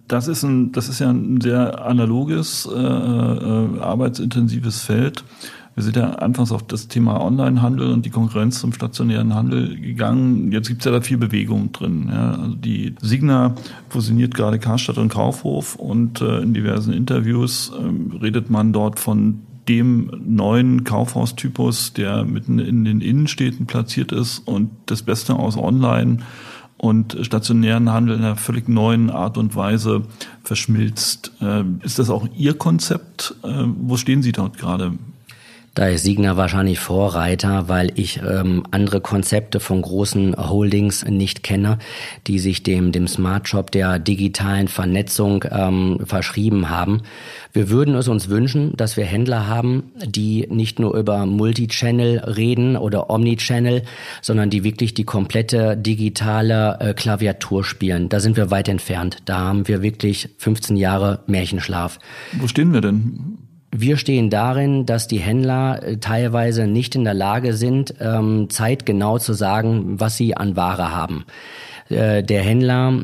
Das 0.09 0.29
ist 0.29 0.43
ein, 0.43 0.73
das 0.73 0.89
ist 0.89 1.01
ja 1.01 1.11
ein 1.11 1.41
sehr 1.41 1.85
analoges, 1.85 2.69
äh, 2.73 2.79
äh, 2.79 3.81
arbeitsintensives 3.81 4.83
Feld. 4.83 5.25
Wir 5.75 5.83
sind 5.83 5.97
ja 5.97 6.11
anfangs 6.11 6.53
auf 6.53 6.63
das 6.63 6.89
Thema 6.89 7.21
Onlinehandel 7.21 7.93
und 7.93 8.07
die 8.07 8.11
Konkurrenz 8.11 8.61
zum 8.61 8.73
stationären 8.73 9.35
Handel 9.35 9.79
gegangen. 9.79 10.51
Jetzt 10.51 10.69
gibt 10.69 10.81
es 10.81 10.87
ja 10.87 10.91
da 10.93 11.03
viel 11.03 11.19
Bewegung 11.19 11.71
drin. 11.73 12.09
Ja. 12.11 12.31
Also 12.31 12.55
die 12.55 12.95
Signa 13.03 13.55
fusioniert 13.91 14.35
gerade 14.35 14.59
Karstadt 14.59 14.97
und 14.97 15.11
Kaufhof 15.11 15.75
und 15.75 16.23
äh, 16.23 16.41
in 16.41 16.55
diversen 16.55 16.95
Interviews 16.95 17.73
äh, 17.75 18.17
redet 18.23 18.49
man 18.49 18.73
dort 18.73 18.99
von 18.99 19.43
dem 19.69 20.11
neuen 20.25 20.85
Kaufhaustypus, 20.85 21.93
der 21.93 22.25
mitten 22.25 22.59
in 22.59 22.85
den 22.87 23.03
Innenstädten 23.03 23.67
platziert 23.67 24.13
ist 24.13 24.39
und 24.47 24.71
das 24.87 25.03
Beste 25.03 25.35
aus 25.35 25.59
Online 25.59 26.19
und 26.79 27.17
stationären 27.23 27.91
Handel 27.91 28.17
in 28.17 28.25
einer 28.25 28.37
völlig 28.37 28.69
neuen 28.69 29.11
Art 29.11 29.39
und 29.39 29.57
Weise 29.57 30.03
verschmilzt. 30.43 31.33
Äh, 31.41 31.65
ist 31.83 31.99
das 31.99 32.11
auch 32.11 32.29
Ihr 32.37 32.55
Konzept? 32.55 33.35
Äh, 33.43 33.65
wo 33.81 33.97
stehen 33.97 34.23
Sie 34.23 34.33
dort 34.33 34.59
gerade? 34.59 34.93
Da 35.77 35.89
ist 35.89 36.05
Signa 36.05 36.39
wahrscheinlich 36.39 36.79
Vorreiter, 36.79 37.69
weil 37.69 37.93
ich 37.97 38.19
ähm, 38.27 38.63
andere 38.71 39.03
Konzepte 39.03 39.61
von 39.61 39.83
großen 39.83 40.35
Holdings 40.35 41.05
nicht 41.05 41.43
kenne, 41.43 41.79
die 42.27 42.39
sich 42.39 42.63
dem, 42.63 42.93
dem 42.93 43.07
Smart 43.07 43.47
Shop 43.47 43.71
der 43.71 43.99
digitalen 43.99 44.69
Vernetzung 44.69 45.45
ähm, 45.51 46.01
verschrieben 46.03 46.71
haben. 46.71 47.03
Wir 47.53 47.69
würden 47.69 47.95
es 47.95 48.09
uns 48.09 48.31
wünschen, 48.31 48.75
dass 48.79 48.97
wir 48.97 49.05
Händler 49.05 49.49
haben, 49.49 49.93
die 50.03 50.47
nicht 50.51 50.79
nur 50.79 50.97
über 50.97 51.27
Multichannel 51.27 52.21
reden 52.21 52.79
oder 52.79 53.11
Omnichannel, 53.11 53.83
sondern 54.23 54.49
die 54.49 54.65
wirklich 54.65 54.95
die 54.95 55.05
komplette 55.05 55.77
digitale 55.77 56.79
äh, 56.81 56.95
Klaviatur 56.95 57.65
spielen. 57.65 58.09
Da 58.09 58.21
sind 58.21 58.39
wir 58.39 58.51
weit 58.51 58.71
entfernt. 58.71 59.19
Da 59.27 59.41
haben 59.41 59.69
wir 59.69 59.83
wirklich 59.83 60.31
15 60.39 60.77
Jahre 60.79 61.21
Märchenschlaf. 61.27 61.99
Wo 62.33 62.49
stehen 62.49 62.73
wir 62.73 62.81
denn? 62.81 63.46
Wir 63.79 63.99
stehen 63.99 64.31
darin, 64.31 64.87
dass 64.87 65.07
die 65.07 65.19
Händler 65.19 65.83
äh, 65.83 65.97
teilweise 65.99 66.67
nicht 66.67 66.95
in 66.95 67.05
der 67.05 67.13
Lage 67.13 67.53
sind, 67.53 67.95
ähm, 68.01 68.49
zeitgenau 68.49 69.19
zu 69.19 69.35
sagen, 69.35 70.01
was 70.01 70.17
sie 70.17 70.35
an 70.35 70.57
Ware 70.57 70.95
haben. 70.95 71.27
Äh, 71.91 72.23
der 72.23 72.43
Händler 72.43 72.95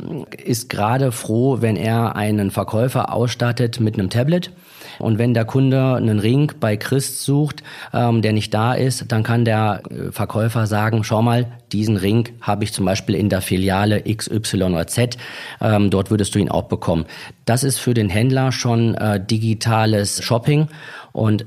ist 0.42 0.70
gerade 0.70 1.12
froh, 1.12 1.58
wenn 1.60 1.76
er 1.76 2.16
einen 2.16 2.50
Verkäufer 2.50 3.12
ausstattet 3.12 3.80
mit 3.80 3.98
einem 3.98 4.08
Tablet 4.08 4.50
und 4.98 5.18
wenn 5.18 5.34
der 5.34 5.44
Kunde 5.44 5.94
einen 5.94 6.18
Ring 6.18 6.52
bei 6.60 6.76
Christ 6.76 7.22
sucht, 7.24 7.62
ähm, 7.92 8.22
der 8.22 8.32
nicht 8.32 8.52
da 8.54 8.74
ist, 8.74 9.06
dann 9.08 9.22
kann 9.22 9.44
der 9.44 9.82
äh, 9.90 10.12
Verkäufer 10.12 10.66
sagen, 10.66 11.04
schau 11.04 11.22
mal, 11.22 11.46
diesen 11.72 11.96
Ring 11.96 12.28
habe 12.40 12.64
ich 12.64 12.72
zum 12.72 12.84
Beispiel 12.84 13.14
in 13.14 13.28
der 13.28 13.40
Filiale 13.40 14.02
XYZ, 14.02 15.16
ähm, 15.60 15.90
dort 15.90 16.10
würdest 16.10 16.34
du 16.34 16.38
ihn 16.38 16.50
auch 16.50 16.64
bekommen. 16.64 17.06
Das 17.44 17.64
ist 17.64 17.78
für 17.78 17.94
den 17.94 18.08
Händler 18.08 18.52
schon 18.52 18.94
äh, 18.94 19.24
digitales 19.24 20.22
Shopping 20.22 20.68
und 21.12 21.46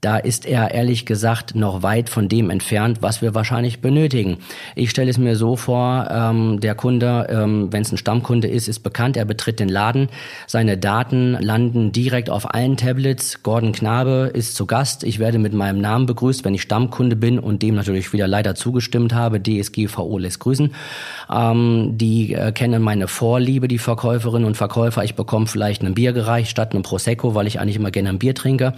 da 0.00 0.16
ist 0.16 0.46
er 0.46 0.72
ehrlich 0.72 1.04
gesagt 1.04 1.54
noch 1.54 1.82
weit 1.82 2.08
von 2.08 2.28
dem 2.28 2.50
entfernt, 2.50 2.98
was 3.02 3.20
wir 3.20 3.34
wahrscheinlich 3.34 3.80
benötigen. 3.80 4.38
Ich 4.74 4.90
stelle 4.90 5.10
es 5.10 5.18
mir 5.18 5.36
so 5.36 5.56
vor, 5.56 6.08
ähm, 6.10 6.60
der 6.60 6.74
Kunde, 6.74 7.26
ähm, 7.28 7.68
wenn 7.70 7.82
es 7.82 7.92
ein 7.92 7.98
Stammkunde 7.98 8.48
ist, 8.48 8.68
ist 8.68 8.80
bekannt, 8.80 9.16
er 9.16 9.26
betritt 9.26 9.60
den 9.60 9.68
Laden, 9.68 10.08
seine 10.46 10.78
Daten 10.78 11.32
landen 11.32 11.92
direkt 11.92 12.30
auf 12.30 12.54
allen 12.54 12.76
Tablets. 12.76 13.42
Gordon 13.42 13.72
Knabe 13.72 14.30
ist 14.32 14.54
zu 14.54 14.66
Gast, 14.66 15.04
ich 15.04 15.18
werde 15.18 15.38
mit 15.38 15.52
meinem 15.52 15.80
Namen 15.80 16.06
begrüßt, 16.06 16.44
wenn 16.44 16.54
ich 16.54 16.62
Stammkunde 16.62 17.16
bin 17.16 17.38
und 17.38 17.62
dem 17.62 17.74
natürlich 17.74 18.12
wieder 18.12 18.26
leider 18.26 18.54
zugestimmt 18.54 19.12
habe. 19.12 19.42
DSGVO 19.42 20.18
lässt 20.18 20.40
grüßen. 20.40 20.72
Ähm, 21.30 21.92
die 21.98 22.32
äh, 22.34 22.52
kennen 22.52 22.82
meine 22.82 23.06
Vorliebe, 23.06 23.68
die 23.68 23.78
Verkäuferinnen 23.78 24.46
und 24.46 24.56
Verkäufer. 24.56 25.04
Ich 25.04 25.14
bekomme 25.14 25.46
vielleicht 25.46 25.82
ein 25.82 25.94
Bier 25.94 26.12
gereicht 26.12 26.50
statt 26.50 26.72
einem 26.72 26.82
Prosecco, 26.82 27.34
weil 27.34 27.46
ich 27.46 27.60
eigentlich 27.60 27.76
immer 27.76 27.90
gerne 27.90 28.08
ein 28.08 28.18
Bier 28.18 28.34
trinke. 28.34 28.74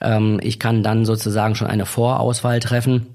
Ähm, 0.00 0.38
ich 0.42 0.58
kann 0.58 0.82
dann 0.82 1.04
sozusagen 1.04 1.54
schon 1.54 1.68
eine 1.68 1.86
Vorauswahl 1.86 2.60
treffen 2.60 3.06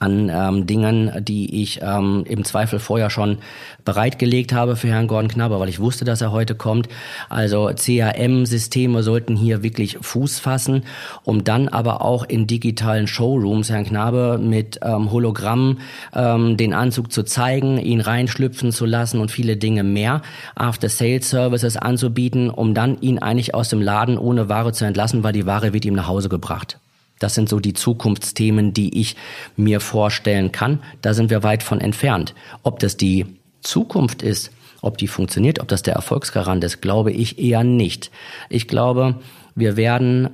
an 0.00 0.30
ähm, 0.32 0.66
Dingen, 0.66 1.12
die 1.24 1.62
ich 1.62 1.80
ähm, 1.82 2.24
im 2.28 2.44
Zweifel 2.44 2.78
vorher 2.78 3.10
schon 3.10 3.38
bereitgelegt 3.84 4.52
habe 4.52 4.76
für 4.76 4.88
Herrn 4.88 5.06
Gordon 5.06 5.28
Knabber, 5.28 5.60
weil 5.60 5.68
ich 5.68 5.80
wusste, 5.80 6.04
dass 6.04 6.20
er 6.20 6.32
heute 6.32 6.54
kommt. 6.54 6.88
Also 7.28 7.70
CRM-Systeme 7.74 9.02
sollten 9.02 9.36
hier 9.36 9.62
wirklich 9.62 9.98
Fuß 10.00 10.40
fassen, 10.40 10.84
um 11.24 11.44
dann 11.44 11.68
aber 11.68 12.02
auch 12.02 12.24
in 12.24 12.46
digitalen 12.46 13.06
Showrooms 13.06 13.70
Herrn 13.70 13.84
Knabe 13.84 14.38
mit 14.42 14.80
ähm, 14.82 15.10
Hologramm 15.10 15.78
ähm, 16.14 16.56
den 16.56 16.74
Anzug 16.74 17.12
zu 17.12 17.22
zeigen, 17.22 17.78
ihn 17.78 18.00
reinschlüpfen 18.00 18.72
zu 18.72 18.84
lassen 18.84 19.20
und 19.20 19.30
viele 19.30 19.56
Dinge 19.56 19.84
mehr, 19.84 20.22
After-Sales-Services 20.54 21.76
anzubieten, 21.76 22.50
um 22.50 22.74
dann 22.74 23.00
ihn 23.00 23.18
eigentlich 23.18 23.54
aus 23.54 23.68
dem 23.68 23.80
Laden 23.80 24.18
ohne 24.18 24.48
Ware 24.48 24.72
zu 24.72 24.84
entlassen, 24.84 25.22
weil 25.22 25.32
die 25.32 25.46
Ware 25.46 25.72
wird 25.72 25.84
ihm 25.84 25.94
nach 25.94 26.08
Hause 26.08 26.28
gebracht. 26.28 26.78
Das 27.18 27.34
sind 27.34 27.48
so 27.48 27.60
die 27.60 27.74
Zukunftsthemen, 27.74 28.72
die 28.72 29.00
ich 29.00 29.16
mir 29.56 29.80
vorstellen 29.80 30.52
kann. 30.52 30.80
Da 31.02 31.14
sind 31.14 31.30
wir 31.30 31.42
weit 31.42 31.62
von 31.62 31.80
entfernt. 31.80 32.34
Ob 32.62 32.78
das 32.78 32.96
die 32.96 33.26
Zukunft 33.60 34.22
ist, 34.22 34.50
ob 34.80 34.98
die 34.98 35.08
funktioniert, 35.08 35.60
ob 35.60 35.68
das 35.68 35.82
der 35.82 35.94
Erfolgsgarant 35.94 36.62
ist, 36.62 36.80
glaube 36.80 37.10
ich 37.12 37.38
eher 37.38 37.64
nicht. 37.64 38.10
Ich 38.48 38.68
glaube, 38.68 39.16
wir 39.54 39.76
werden 39.76 40.30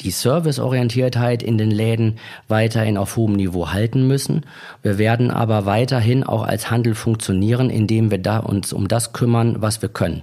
die 0.00 0.10
Serviceorientiertheit 0.10 1.42
in 1.42 1.58
den 1.58 1.70
Läden 1.70 2.18
weiterhin 2.46 2.96
auf 2.96 3.16
hohem 3.16 3.32
Niveau 3.34 3.70
halten 3.70 4.06
müssen. 4.06 4.44
Wir 4.82 4.98
werden 4.98 5.30
aber 5.30 5.66
weiterhin 5.66 6.22
auch 6.22 6.42
als 6.42 6.70
Handel 6.70 6.94
funktionieren, 6.94 7.68
indem 7.68 8.10
wir 8.10 8.18
da 8.18 8.38
uns 8.38 8.72
um 8.72 8.86
das 8.86 9.12
kümmern, 9.12 9.56
was 9.60 9.82
wir 9.82 9.88
können. 9.88 10.22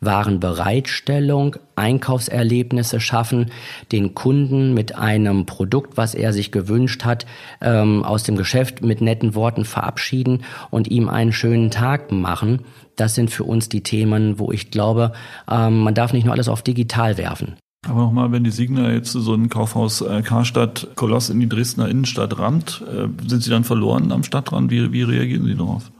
Warenbereitstellung, 0.00 1.56
Einkaufserlebnisse 1.76 3.00
schaffen, 3.00 3.50
den 3.92 4.14
Kunden 4.14 4.74
mit 4.74 4.96
einem 4.96 5.46
Produkt, 5.46 5.96
was 5.96 6.14
er 6.14 6.32
sich 6.32 6.52
gewünscht 6.52 7.04
hat, 7.04 7.26
ähm, 7.60 8.04
aus 8.04 8.22
dem 8.22 8.36
Geschäft 8.36 8.82
mit 8.82 9.00
netten 9.00 9.34
Worten 9.34 9.64
verabschieden 9.64 10.42
und 10.70 10.88
ihm 10.88 11.08
einen 11.08 11.32
schönen 11.32 11.70
Tag 11.70 12.12
machen. 12.12 12.62
Das 12.96 13.14
sind 13.14 13.30
für 13.30 13.44
uns 13.44 13.68
die 13.68 13.82
Themen, 13.82 14.38
wo 14.38 14.50
ich 14.52 14.70
glaube, 14.70 15.12
ähm, 15.50 15.80
man 15.80 15.94
darf 15.94 16.12
nicht 16.12 16.24
nur 16.24 16.32
alles 16.34 16.48
auf 16.48 16.62
digital 16.62 17.16
werfen. 17.16 17.56
Aber 17.86 18.00
nochmal, 18.00 18.32
wenn 18.32 18.42
die 18.42 18.50
Signa 18.50 18.92
jetzt 18.92 19.12
so 19.12 19.34
ein 19.34 19.48
Kaufhaus 19.48 20.00
äh, 20.00 20.22
Karstadt 20.22 20.88
Koloss 20.96 21.30
in 21.30 21.38
die 21.38 21.48
Dresdner 21.48 21.88
Innenstadt 21.88 22.38
rammt, 22.38 22.82
äh, 22.92 23.08
sind 23.28 23.42
sie 23.42 23.50
dann 23.50 23.64
verloren 23.64 24.10
am 24.10 24.24
Stadtrand? 24.24 24.70
Wie, 24.70 24.92
wie 24.92 25.02
reagieren 25.02 25.44
Sie 25.44 25.54
darauf? 25.54 25.90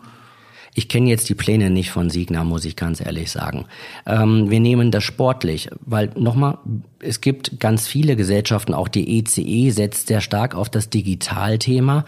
Ich 0.78 0.88
kenne 0.88 1.10
jetzt 1.10 1.28
die 1.28 1.34
Pläne 1.34 1.70
nicht 1.70 1.90
von 1.90 2.08
Signa, 2.08 2.44
muss 2.44 2.64
ich 2.64 2.76
ganz 2.76 3.04
ehrlich 3.04 3.32
sagen. 3.32 3.64
Ähm, 4.06 4.48
wir 4.48 4.60
nehmen 4.60 4.92
das 4.92 5.02
sportlich, 5.02 5.70
weil 5.80 6.12
nochmal, 6.16 6.58
es 7.00 7.20
gibt 7.20 7.58
ganz 7.58 7.88
viele 7.88 8.14
Gesellschaften, 8.14 8.74
auch 8.74 8.86
die 8.86 9.18
ECE 9.18 9.40
e 9.40 9.70
setzt 9.70 10.06
sehr 10.06 10.20
stark 10.20 10.54
auf 10.54 10.68
das 10.68 10.88
Digitalthema 10.88 12.04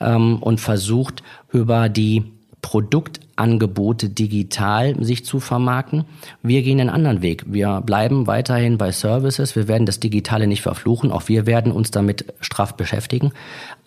ähm, 0.00 0.36
und 0.40 0.60
versucht 0.60 1.24
über 1.52 1.88
die 1.88 2.22
Produktangebote 2.60 4.08
digital 4.08 5.02
sich 5.02 5.24
zu 5.24 5.40
vermarkten. 5.40 6.04
Wir 6.44 6.62
gehen 6.62 6.78
einen 6.78 6.90
anderen 6.90 7.22
Weg. 7.22 7.42
Wir 7.48 7.80
bleiben 7.80 8.28
weiterhin 8.28 8.78
bei 8.78 8.92
Services. 8.92 9.56
Wir 9.56 9.66
werden 9.66 9.84
das 9.84 9.98
Digitale 9.98 10.46
nicht 10.46 10.62
verfluchen. 10.62 11.10
Auch 11.10 11.26
wir 11.26 11.46
werden 11.46 11.72
uns 11.72 11.90
damit 11.90 12.32
straff 12.40 12.76
beschäftigen. 12.76 13.32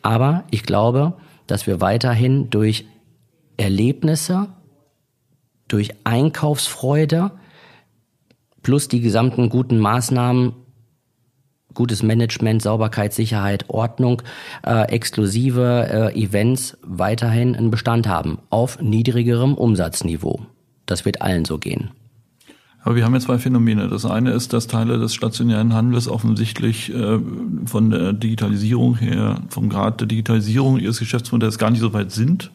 Aber 0.01 0.43
ich 0.51 0.63
glaube, 0.63 1.13
dass 1.47 1.67
wir 1.67 1.79
weiterhin 1.79 2.49
durch 2.49 2.83
Erlebnisse, 3.57 4.49
durch 5.67 5.91
Einkaufsfreude 6.03 7.31
plus 8.61 8.87
die 8.87 9.01
gesamten 9.01 9.49
guten 9.49 9.79
Maßnahmen, 9.79 10.53
gutes 11.73 12.01
Management, 12.01 12.61
Sauberkeit, 12.61 13.13
Sicherheit, 13.13 13.65
Ordnung, 13.67 14.21
äh, 14.65 14.89
exklusive 14.89 16.11
äh, 16.15 16.19
Events 16.19 16.77
weiterhin 16.81 17.55
einen 17.55 17.69
Bestand 17.69 18.07
haben 18.07 18.39
auf 18.49 18.81
niedrigerem 18.81 19.53
Umsatzniveau. 19.53 20.41
Das 20.85 21.05
wird 21.05 21.21
allen 21.21 21.45
so 21.45 21.57
gehen. 21.57 21.91
Aber 22.81 22.95
wir 22.95 23.03
haben 23.03 23.13
ja 23.13 23.19
zwei 23.19 23.39
Phänomene. 23.39 23.87
Das 23.87 24.05
eine 24.05 24.31
ist, 24.31 24.53
dass 24.53 24.67
Teile 24.67 24.99
des 24.99 25.15
stationären 25.15 25.73
Handels 25.73 26.07
offensichtlich 26.07 26.93
äh, 26.93 27.19
von 27.65 27.89
der 27.89 28.13
Digitalisierung 28.13 28.97
her, 28.97 29.41
vom 29.49 29.69
Grad 29.69 30.01
der 30.01 30.07
Digitalisierung 30.07 30.77
ihres 30.77 30.99
Geschäftsmodells 30.99 31.57
gar 31.57 31.71
nicht 31.71 31.81
so 31.81 31.93
weit 31.93 32.11
sind. 32.11 32.51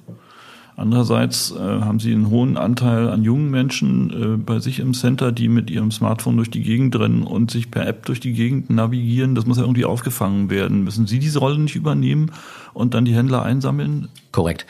Andererseits 0.81 1.51
äh, 1.51 1.59
haben 1.59 2.01
sie 2.01 2.11
einen 2.11 2.31
hohen 2.31 2.57
Anteil 2.57 3.11
an 3.11 3.23
jungen 3.23 3.51
Menschen 3.51 4.11
äh, 4.11 4.37
bei 4.39 4.61
sich 4.61 4.81
im 4.81 4.95
Center, 4.95 5.31
die 5.31 5.51
mit 5.51 5.69
ihrem 5.69 5.91
Smartphone 5.91 6.39
durch 6.39 6.49
die 6.49 6.63
Gegend 6.63 6.99
rennen 6.99 7.23
und 7.23 7.51
sich 7.51 7.71
per 7.71 7.87
App 7.87 8.07
durch 8.07 8.19
die 8.19 8.33
Gegend 8.33 8.71
navigieren. 8.71 9.35
Das 9.35 9.45
muss 9.45 9.59
ja 9.59 9.65
irgendwie 9.65 9.85
aufgefangen 9.85 10.49
werden. 10.49 10.83
Müssen 10.83 11.07
Sie 11.07 11.19
diese 11.19 11.39
Rolle 11.39 11.59
nicht 11.59 11.77
übernehmen 11.77 12.33
und 12.73 12.95
dann 12.95 13.05
die 13.05 13.15
Händler 13.15 13.43
einsammeln? 13.43 14.09
Korrekt. 14.33 14.65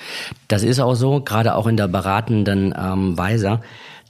Das 0.49 0.65
ist 0.65 0.81
auch 0.81 0.97
so, 0.97 1.21
gerade 1.21 1.55
auch 1.55 1.69
in 1.69 1.77
der 1.77 1.87
beratenden 1.87 2.75
ähm, 2.77 3.17
Weise. 3.17 3.61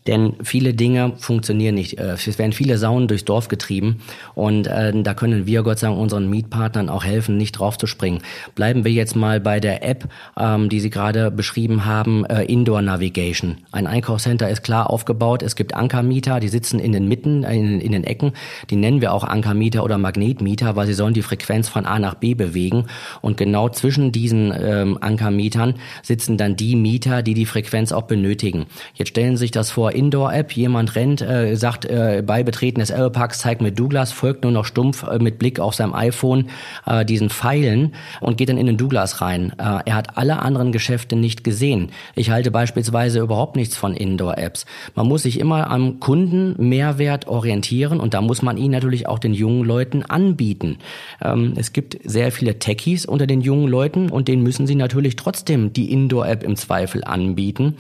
Denn 0.07 0.35
viele 0.43 0.73
Dinge 0.73 1.13
funktionieren 1.19 1.75
nicht. 1.75 1.99
Äh, 1.99 2.13
es 2.15 2.39
werden 2.39 2.53
viele 2.53 2.79
Saunen 2.79 3.07
durchs 3.07 3.25
Dorf 3.25 3.49
getrieben 3.49 4.01
und 4.35 4.67
äh, 4.67 4.93
da 5.03 5.15
können 5.15 5.47
wir, 5.47 5.63
Gott 5.63 5.79
sei 5.79 5.89
Dank, 5.89 5.99
unseren 5.99 6.31
Mietpartnern 6.31 6.89
auch 6.89 7.05
helfen, 7.05 7.37
nicht 7.37 7.53
draufzuspringen. 7.53 8.23
Bleiben 8.55 8.85
wir 8.85 8.93
jetzt 8.93 9.15
mal 9.15 9.41
bei 9.41 9.61
der 9.61 9.87
App, 9.87 10.09
ähm, 10.39 10.69
die 10.69 10.81
Sie 10.81 10.91
gerade 10.91 11.31
beschrieben 11.31 11.85
haben, 11.85 12.25
äh, 12.25 12.45
Indoor 12.45 12.81
Navigation. 12.81 13.59
Ein 13.73 13.87
Einkaufscenter 13.87 14.49
ist 14.49 14.63
klar 14.63 14.89
aufgebaut. 14.89 15.43
Es 15.43 15.55
gibt 15.55 15.75
Ankermieter, 15.75 16.41
die 16.41 16.49
sitzen 16.49 16.81
in 16.81 16.93
den 16.93 17.07
Mitten, 17.07 17.45
äh, 17.45 17.55
in, 17.55 17.81
in 17.81 17.93
den 17.93 18.05
Ecken. 18.05 18.33
Die 18.71 18.77
nennen 18.77 19.03
wir 19.03 19.13
auch 19.13 19.25
Ankermieter 19.25 19.85
oder 19.85 19.99
Magnetmieter, 19.99 20.77
weil 20.77 20.87
sie 20.87 20.95
sollen 20.95 21.15
die 21.15 21.23
Frequenz 21.23 21.69
von 21.69 21.85
A 21.85 21.99
nach 21.99 22.15
B 22.15 22.35
bewegen. 22.35 22.87
Und 23.21 23.37
genau 23.37 23.69
zwischen 23.69 24.13
diesen 24.13 24.53
ähm, 24.59 24.99
Ankermietern 25.01 25.75
sitzen 26.03 26.39
dann 26.39 26.57
die 26.57 26.75
Mieter, 26.75 27.23
die 27.23 27.35
die 27.35 27.47
Frequenz 27.47 27.93
auch 27.93 28.03
benötigen. 28.03 28.67
Jetzt 28.95 29.09
stellen 29.09 29.37
Sie 29.37 29.43
sich 29.43 29.51
das 29.51 29.71
vor, 29.71 29.90
Outdoor-Indoor-App. 29.91 30.53
Jemand 30.53 30.95
rennt, 30.95 31.21
äh, 31.21 31.57
sagt 31.57 31.85
äh, 31.85 32.23
bei 32.25 32.43
Betreten 32.43 32.81
des 32.81 32.91
Elbeparks, 32.91 33.39
zeigt 33.39 33.61
mir 33.61 33.73
Douglas, 33.73 34.13
folgt 34.13 34.43
nur 34.43 34.53
noch 34.53 34.65
stumpf 34.65 35.03
äh, 35.03 35.19
mit 35.19 35.39
Blick 35.39 35.61
auf 35.61 35.75
seinem 35.75 35.95
iPhone 35.95 36.49
äh, 36.87 37.05
diesen 37.05 37.31
Pfeilen 37.31 37.95
und 38.21 38.37
geht 38.37 38.49
dann 38.49 38.59
in 38.59 38.67
den 38.67 38.77
Douglas 38.77 39.21
rein. 39.21 39.53
Äh, 39.59 39.81
er 39.85 39.95
hat 39.95 40.17
alle 40.17 40.41
anderen 40.41 40.73
Geschäfte 40.73 41.17
nicht 41.17 41.45
gesehen. 41.45 41.91
Ich 42.15 42.31
halte 42.31 42.51
beispielsweise 42.51 43.21
überhaupt 43.21 43.57
nichts 43.57 43.77
von 43.77 43.95
Indoor-Apps. 43.95 44.67
Man 44.95 45.07
muss 45.07 45.23
sich 45.23 45.39
immer 45.39 45.71
am 45.71 46.01
Kundenmehrwert 46.01 47.27
orientieren 47.27 48.01
und 48.01 48.15
da 48.15 48.21
muss 48.21 48.43
man 48.43 48.57
ihn 48.57 48.71
natürlich 48.71 49.07
auch 49.09 49.19
den 49.19 49.35
jungen 49.35 49.65
Leuten 49.65 50.03
anbieten. 50.03 50.79
Ähm, 51.23 51.55
es 51.57 51.73
gibt 51.73 51.99
sehr 52.05 52.33
viele 52.33 52.59
Techies 52.59 53.07
unter 53.07 53.27
den 53.27 53.41
jungen 53.41 53.69
Leuten 53.69 54.11
und 54.11 54.29
denen 54.29 54.43
müssen 54.43 54.67
sie 54.67 54.75
natürlich 54.75 55.17
trotzdem 55.17 55.73
die 55.73 55.93
Indoor-App 55.93 56.43
im 56.43 56.57
Zweifel 56.57 57.05
anbieten. 57.05 57.77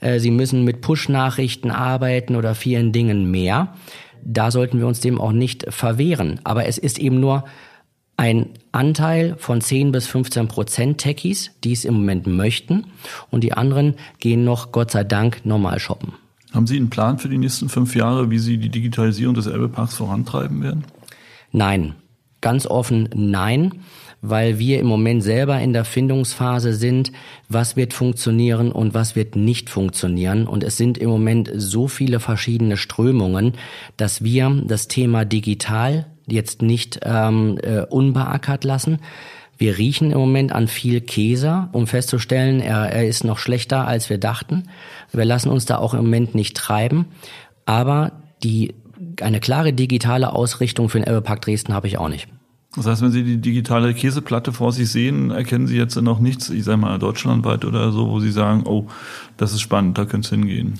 Äh, 0.00 0.20
sie 0.20 0.30
müssen 0.30 0.64
mit 0.64 0.80
Push-Nachrichten 0.80 1.47
arbeiten 1.70 2.36
oder 2.36 2.54
vielen 2.54 2.92
Dingen 2.92 3.30
mehr. 3.30 3.74
Da 4.24 4.50
sollten 4.50 4.78
wir 4.78 4.86
uns 4.86 5.00
dem 5.00 5.20
auch 5.20 5.32
nicht 5.32 5.66
verwehren. 5.72 6.40
Aber 6.44 6.66
es 6.66 6.78
ist 6.78 6.98
eben 6.98 7.20
nur 7.20 7.44
ein 8.16 8.50
Anteil 8.72 9.36
von 9.38 9.60
10 9.60 9.92
bis 9.92 10.06
15 10.08 10.48
Prozent 10.48 10.98
Techies, 10.98 11.52
die 11.62 11.72
es 11.72 11.84
im 11.84 11.94
Moment 11.94 12.26
möchten. 12.26 12.86
Und 13.30 13.44
die 13.44 13.52
anderen 13.52 13.94
gehen 14.18 14.44
noch, 14.44 14.72
Gott 14.72 14.90
sei 14.90 15.04
Dank, 15.04 15.44
normal 15.44 15.78
shoppen. 15.78 16.14
Haben 16.52 16.66
Sie 16.66 16.76
einen 16.76 16.90
Plan 16.90 17.18
für 17.18 17.28
die 17.28 17.38
nächsten 17.38 17.68
fünf 17.68 17.94
Jahre, 17.94 18.30
wie 18.30 18.38
Sie 18.38 18.58
die 18.58 18.70
Digitalisierung 18.70 19.34
des 19.34 19.46
Elbeparks 19.46 19.94
vorantreiben 19.94 20.62
werden? 20.62 20.84
Nein. 21.52 21.94
Ganz 22.40 22.66
offen 22.66 23.08
nein 23.14 23.72
weil 24.20 24.58
wir 24.58 24.80
im 24.80 24.86
Moment 24.86 25.22
selber 25.22 25.60
in 25.60 25.72
der 25.72 25.84
Findungsphase 25.84 26.72
sind, 26.72 27.12
was 27.48 27.76
wird 27.76 27.92
funktionieren 27.92 28.72
und 28.72 28.94
was 28.94 29.14
wird 29.14 29.36
nicht 29.36 29.70
funktionieren. 29.70 30.46
Und 30.46 30.64
es 30.64 30.76
sind 30.76 30.98
im 30.98 31.08
Moment 31.08 31.50
so 31.54 31.88
viele 31.88 32.20
verschiedene 32.20 32.76
Strömungen, 32.76 33.52
dass 33.96 34.24
wir 34.24 34.62
das 34.66 34.88
Thema 34.88 35.24
digital 35.24 36.06
jetzt 36.26 36.62
nicht 36.62 37.00
ähm, 37.04 37.58
äh, 37.62 37.82
unbeackert 37.82 38.64
lassen. 38.64 38.98
Wir 39.56 39.78
riechen 39.78 40.12
im 40.12 40.18
Moment 40.18 40.52
an 40.52 40.68
viel 40.68 41.00
Käse, 41.00 41.68
um 41.72 41.86
festzustellen, 41.86 42.60
er, 42.60 42.92
er 42.92 43.06
ist 43.06 43.24
noch 43.24 43.38
schlechter, 43.38 43.88
als 43.88 44.08
wir 44.08 44.18
dachten. 44.18 44.68
Wir 45.12 45.24
lassen 45.24 45.50
uns 45.50 45.64
da 45.64 45.78
auch 45.78 45.94
im 45.94 46.04
Moment 46.04 46.34
nicht 46.34 46.56
treiben. 46.56 47.06
Aber 47.66 48.12
die, 48.44 48.74
eine 49.20 49.40
klare 49.40 49.72
digitale 49.72 50.32
Ausrichtung 50.32 50.88
für 50.88 50.98
den 50.98 51.06
Elbepark 51.06 51.42
Dresden 51.42 51.74
habe 51.74 51.88
ich 51.88 51.98
auch 51.98 52.08
nicht. 52.08 52.28
Das 52.76 52.86
heißt, 52.86 53.02
wenn 53.02 53.10
Sie 53.10 53.24
die 53.24 53.38
digitale 53.38 53.94
Käseplatte 53.94 54.52
vor 54.52 54.72
sich 54.72 54.90
sehen, 54.90 55.30
erkennen 55.30 55.66
Sie 55.66 55.76
jetzt 55.76 55.96
noch 55.96 56.20
nichts, 56.20 56.50
ich 56.50 56.64
sage 56.64 56.76
mal 56.76 56.98
deutschlandweit 56.98 57.64
oder 57.64 57.92
so, 57.92 58.08
wo 58.08 58.20
Sie 58.20 58.30
sagen, 58.30 58.64
oh, 58.66 58.86
das 59.36 59.52
ist 59.52 59.62
spannend, 59.62 59.96
da 59.96 60.04
könnte 60.04 60.26
es 60.26 60.30
hingehen. 60.30 60.74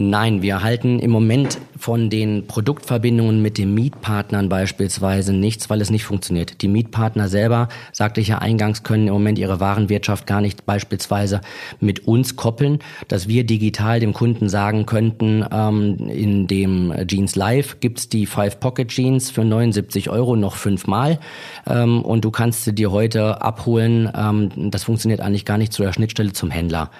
Nein, 0.00 0.42
wir 0.42 0.62
halten 0.62 1.00
im 1.00 1.10
Moment 1.10 1.58
von 1.76 2.08
den 2.08 2.46
Produktverbindungen 2.46 3.42
mit 3.42 3.58
den 3.58 3.74
Mietpartnern 3.74 4.48
beispielsweise 4.48 5.32
nichts, 5.32 5.70
weil 5.70 5.80
es 5.80 5.90
nicht 5.90 6.04
funktioniert. 6.04 6.62
Die 6.62 6.68
Mietpartner 6.68 7.26
selber, 7.26 7.68
sagte 7.90 8.20
ich 8.20 8.28
ja 8.28 8.38
eingangs, 8.38 8.84
können 8.84 9.08
im 9.08 9.12
Moment 9.12 9.40
ihre 9.40 9.58
Warenwirtschaft 9.58 10.24
gar 10.24 10.40
nicht 10.40 10.66
beispielsweise 10.66 11.40
mit 11.80 12.06
uns 12.06 12.36
koppeln, 12.36 12.78
dass 13.08 13.26
wir 13.26 13.42
digital 13.42 13.98
dem 13.98 14.12
Kunden 14.12 14.48
sagen 14.48 14.86
könnten, 14.86 15.44
ähm, 15.50 15.96
in 16.08 16.46
dem 16.46 16.94
Jeans 17.08 17.34
Live 17.34 17.80
gibt's 17.80 18.08
die 18.08 18.26
Five 18.26 18.60
Pocket 18.60 18.86
Jeans 18.86 19.32
für 19.32 19.44
79 19.44 20.10
Euro 20.10 20.36
noch 20.36 20.54
fünfmal 20.54 21.18
ähm, 21.66 22.02
und 22.02 22.24
du 22.24 22.30
kannst 22.30 22.62
sie 22.62 22.72
dir 22.72 22.92
heute 22.92 23.42
abholen. 23.42 24.08
Ähm, 24.14 24.70
das 24.70 24.84
funktioniert 24.84 25.20
eigentlich 25.20 25.44
gar 25.44 25.58
nicht 25.58 25.72
zu 25.72 25.82
der 25.82 25.92
Schnittstelle 25.92 26.32
zum 26.32 26.52
Händler. 26.52 26.92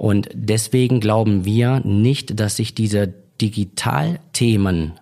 Und 0.00 0.30
deswegen 0.32 0.98
glauben 0.98 1.44
wir 1.44 1.80
nicht, 1.80 2.40
dass 2.40 2.56
sich 2.56 2.74
diese 2.74 3.12
Digitalthemen 3.38 4.92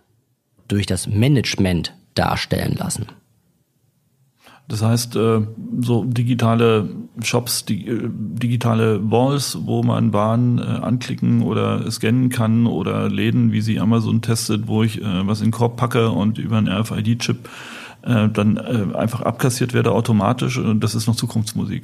durch 0.67 0.87
das 0.87 1.07
Management 1.07 1.95
darstellen 2.17 2.75
lassen. 2.77 3.07
Das 4.67 4.83
heißt, 4.83 5.15
äh, 5.15 5.43
so 5.81 6.03
digitale 6.03 6.89
Shops, 7.23 7.65
äh, 7.71 8.09
digitale 8.11 9.09
Walls, 9.09 9.57
wo 9.63 9.85
man 9.85 10.13
Waren 10.13 10.59
äh, 10.59 10.63
anklicken 10.63 11.43
oder 11.43 11.89
scannen 11.93 12.29
kann 12.29 12.67
oder 12.67 13.09
Läden, 13.09 13.53
wie 13.53 13.61
sie 13.61 13.79
Amazon 13.79 14.21
testet, 14.21 14.67
wo 14.67 14.83
ich 14.83 15.01
was 15.01 15.39
in 15.39 15.47
den 15.47 15.53
Korb 15.53 15.77
packe 15.77 16.11
und 16.11 16.39
über 16.39 16.59
einen 16.59 16.67
RFID-Chip 16.67 17.49
äh, 18.03 18.29
dann 18.29 18.57
äh, 18.57 18.97
einfach 18.97 19.23
abkassiert 19.23 19.75
werde 19.75 19.91
automatisch 19.91 20.57
und 20.57 20.81
das 20.85 20.95
ist 20.95 21.09
noch 21.09 21.17
Zukunftsmusik. 21.17 21.83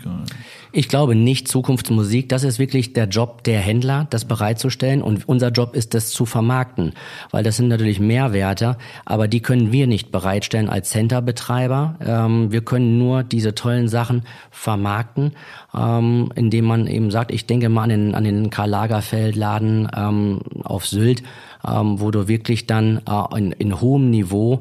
Ich 0.71 0.89
glaube 0.89 1.17
nicht 1.17 1.49
Zukunftsmusik. 1.49 2.29
Das 2.29 2.45
ist 2.45 2.61
wirklich 2.61 2.93
der 2.93 3.07
Job 3.09 3.43
der 3.43 3.59
Händler, 3.59 4.07
das 4.11 4.25
bereitzustellen 4.25 5.03
und 5.03 5.29
unser 5.29 5.49
Job 5.49 5.75
ist 5.75 5.93
das 5.93 6.11
zu 6.11 6.25
vermarkten, 6.25 6.93
weil 7.33 7.43
das 7.43 7.57
sind 7.57 7.67
natürlich 7.67 7.99
Mehrwerte, 7.99 8.77
aber 9.05 9.27
die 9.27 9.41
können 9.41 9.73
wir 9.73 9.89
nicht 9.89 10.13
bereitstellen 10.13 10.69
als 10.69 10.91
Centerbetreiber. 10.91 11.97
Ähm, 12.01 12.53
wir 12.53 12.61
können 12.61 12.97
nur 12.97 13.25
diese 13.25 13.57
tollen 13.57 13.89
Sachen 13.89 14.23
vermarkten, 14.53 15.33
ähm, 15.77 16.31
indem 16.37 16.67
man 16.67 16.87
eben 16.87 17.11
sagt, 17.11 17.33
ich 17.33 17.47
denke 17.47 17.69
mal 17.69 17.83
an 17.83 17.89
den, 17.89 18.15
an 18.15 18.23
den 18.23 18.51
Karl 18.51 18.71
Lagerfeld 18.71 19.35
Laden 19.35 19.89
ähm, 19.97 20.41
auf 20.63 20.87
Sylt, 20.87 21.25
wo 21.67 22.11
du 22.11 22.29
wirklich 22.29 22.67
dann 22.67 23.01
äh, 23.09 23.39
in, 23.39 23.53
in 23.53 23.81
hohem 23.81 24.11
Niveau 24.11 24.61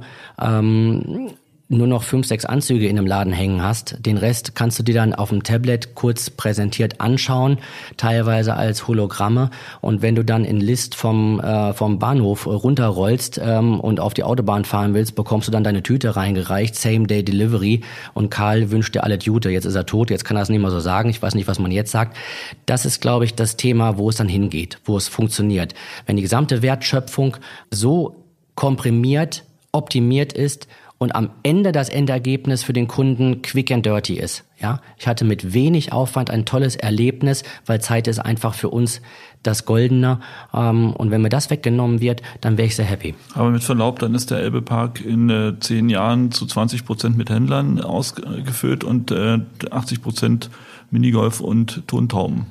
nur 1.77 1.87
noch 1.87 2.03
fünf, 2.03 2.27
sechs 2.27 2.45
Anzüge 2.45 2.87
in 2.87 2.97
einem 2.97 3.07
Laden 3.07 3.33
hängen 3.33 3.61
hast. 3.61 3.97
Den 4.05 4.17
Rest 4.17 4.55
kannst 4.55 4.79
du 4.79 4.83
dir 4.83 4.95
dann 4.95 5.13
auf 5.13 5.29
dem 5.29 5.43
Tablet 5.43 5.95
kurz 5.95 6.29
präsentiert 6.29 7.01
anschauen, 7.01 7.57
teilweise 7.97 8.55
als 8.55 8.87
Hologramme. 8.87 9.49
Und 9.81 10.01
wenn 10.01 10.15
du 10.15 10.23
dann 10.23 10.45
in 10.45 10.59
List 10.59 10.95
vom, 10.95 11.39
äh, 11.39 11.73
vom 11.73 11.99
Bahnhof 11.99 12.47
runterrollst 12.47 13.39
ähm, 13.43 13.79
und 13.79 13.99
auf 13.99 14.13
die 14.13 14.23
Autobahn 14.23 14.65
fahren 14.65 14.93
willst, 14.93 15.15
bekommst 15.15 15.47
du 15.47 15.51
dann 15.51 15.63
deine 15.63 15.83
Tüte 15.83 16.15
reingereicht, 16.15 16.75
Same-Day 16.75 17.23
Delivery. 17.23 17.81
Und 18.13 18.29
Karl 18.29 18.71
wünscht 18.71 18.95
dir 18.95 19.03
alle 19.03 19.19
Tüte. 19.19 19.49
Jetzt 19.49 19.65
ist 19.65 19.75
er 19.75 19.85
tot, 19.85 20.09
jetzt 20.09 20.25
kann 20.25 20.37
er 20.37 20.43
es 20.43 20.49
nicht 20.49 20.61
mehr 20.61 20.71
so 20.71 20.79
sagen. 20.79 21.09
Ich 21.09 21.21
weiß 21.21 21.35
nicht, 21.35 21.47
was 21.47 21.59
man 21.59 21.71
jetzt 21.71 21.91
sagt. 21.91 22.17
Das 22.65 22.85
ist, 22.85 23.01
glaube 23.01 23.25
ich, 23.25 23.35
das 23.35 23.57
Thema, 23.57 23.97
wo 23.97 24.09
es 24.09 24.15
dann 24.15 24.29
hingeht, 24.29 24.79
wo 24.85 24.97
es 24.97 25.07
funktioniert. 25.07 25.73
Wenn 26.05 26.15
die 26.15 26.21
gesamte 26.21 26.61
Wertschöpfung 26.61 27.37
so 27.71 28.23
komprimiert, 28.55 29.43
optimiert 29.71 30.33
ist 30.33 30.67
und 31.03 31.13
am 31.15 31.29
Ende 31.43 31.73
das 31.73 31.89
Endergebnis 31.89 32.63
für 32.63 32.71
den 32.71 32.87
Kunden 32.87 33.41
quick 33.41 33.71
and 33.71 33.85
dirty 33.85 34.15
ist. 34.15 34.45
Ja, 34.59 34.79
ich 34.97 35.05
hatte 35.05 35.25
mit 35.25 35.53
wenig 35.53 35.91
Aufwand 35.91 36.31
ein 36.31 36.45
tolles 36.45 36.77
Erlebnis, 36.77 37.43
weil 37.65 37.81
Zeit 37.81 38.07
ist 38.07 38.19
einfach 38.19 38.53
für 38.53 38.69
uns 38.69 39.01
das 39.43 39.65
Goldene. 39.65 40.21
Ähm, 40.53 40.93
und 40.93 41.11
wenn 41.11 41.21
mir 41.21 41.27
das 41.27 41.49
weggenommen 41.49 41.99
wird, 41.99 42.21
dann 42.39 42.57
wäre 42.57 42.67
ich 42.67 42.77
sehr 42.77 42.85
happy. 42.85 43.15
Aber 43.33 43.49
mit 43.49 43.63
Verlaub, 43.63 43.99
dann 43.99 44.15
ist 44.15 44.31
der 44.31 44.39
Elbepark 44.39 45.03
in 45.03 45.29
äh, 45.29 45.59
zehn 45.59 45.89
Jahren 45.89 46.31
zu 46.31 46.45
20 46.45 46.85
Prozent 46.85 47.17
mit 47.17 47.29
Händlern 47.29 47.81
ausgefüllt 47.81 48.85
und 48.85 49.11
äh, 49.11 49.39
80 49.69 50.01
Prozent 50.01 50.49
Minigolf 50.89 51.41
und 51.41 51.85
Tontauben. 51.87 52.45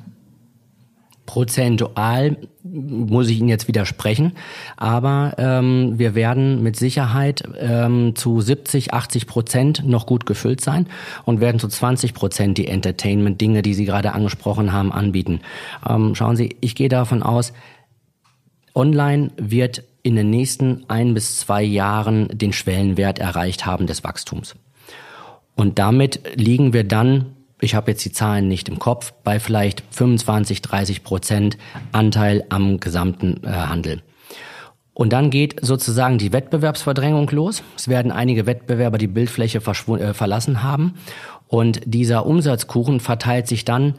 Prozentual 1.33 2.37
muss 2.63 3.27
ich 3.27 3.39
Ihnen 3.39 3.49
jetzt 3.49 3.67
widersprechen, 3.67 4.33
aber 4.77 5.33
ähm, 5.39 5.97
wir 5.97 6.13
werden 6.13 6.61
mit 6.61 6.75
Sicherheit 6.75 7.43
ähm, 7.59 8.15
zu 8.15 8.39
70, 8.39 8.93
80 8.93 9.25
Prozent 9.25 9.83
noch 9.83 10.05
gut 10.05 10.27
gefüllt 10.27 10.61
sein 10.61 10.85
und 11.25 11.41
werden 11.41 11.57
zu 11.57 11.67
20 11.67 12.13
Prozent 12.13 12.59
die 12.59 12.67
Entertainment-Dinge, 12.67 13.63
die 13.63 13.73
Sie 13.73 13.85
gerade 13.85 14.11
angesprochen 14.11 14.73
haben, 14.73 14.91
anbieten. 14.91 15.39
Ähm, 15.89 16.13
schauen 16.13 16.35
Sie, 16.35 16.55
ich 16.61 16.75
gehe 16.75 16.87
davon 16.87 17.23
aus, 17.23 17.51
online 18.75 19.31
wird 19.35 19.81
in 20.03 20.15
den 20.15 20.29
nächsten 20.29 20.85
ein 20.87 21.15
bis 21.15 21.39
zwei 21.39 21.63
Jahren 21.63 22.27
den 22.27 22.53
Schwellenwert 22.53 23.17
erreicht 23.17 23.65
haben 23.65 23.87
des 23.87 24.03
Wachstums. 24.03 24.53
Und 25.55 25.79
damit 25.79 26.19
liegen 26.35 26.73
wir 26.73 26.83
dann 26.83 27.33
ich 27.63 27.75
habe 27.75 27.91
jetzt 27.91 28.05
die 28.05 28.11
Zahlen 28.11 28.47
nicht 28.47 28.69
im 28.69 28.79
Kopf, 28.79 29.13
bei 29.23 29.39
vielleicht 29.39 29.83
25, 29.91 30.61
30 30.61 31.03
Prozent 31.03 31.57
Anteil 31.91 32.43
am 32.49 32.79
gesamten 32.79 33.41
äh, 33.43 33.49
Handel. 33.49 34.01
Und 34.93 35.11
dann 35.11 35.31
geht 35.31 35.59
sozusagen 35.65 36.19
die 36.19 36.33
Wettbewerbsverdrängung 36.33 37.27
los. 37.31 37.63
Es 37.75 37.87
werden 37.87 38.11
einige 38.11 38.45
Wettbewerber 38.45 38.99
die 38.99 39.07
Bildfläche 39.07 39.57
äh, 39.57 40.13
verlassen 40.13 40.61
haben. 40.61 40.95
Und 41.47 41.81
dieser 41.85 42.25
Umsatzkuchen 42.25 42.99
verteilt 42.99 43.47
sich 43.47 43.65
dann 43.65 43.95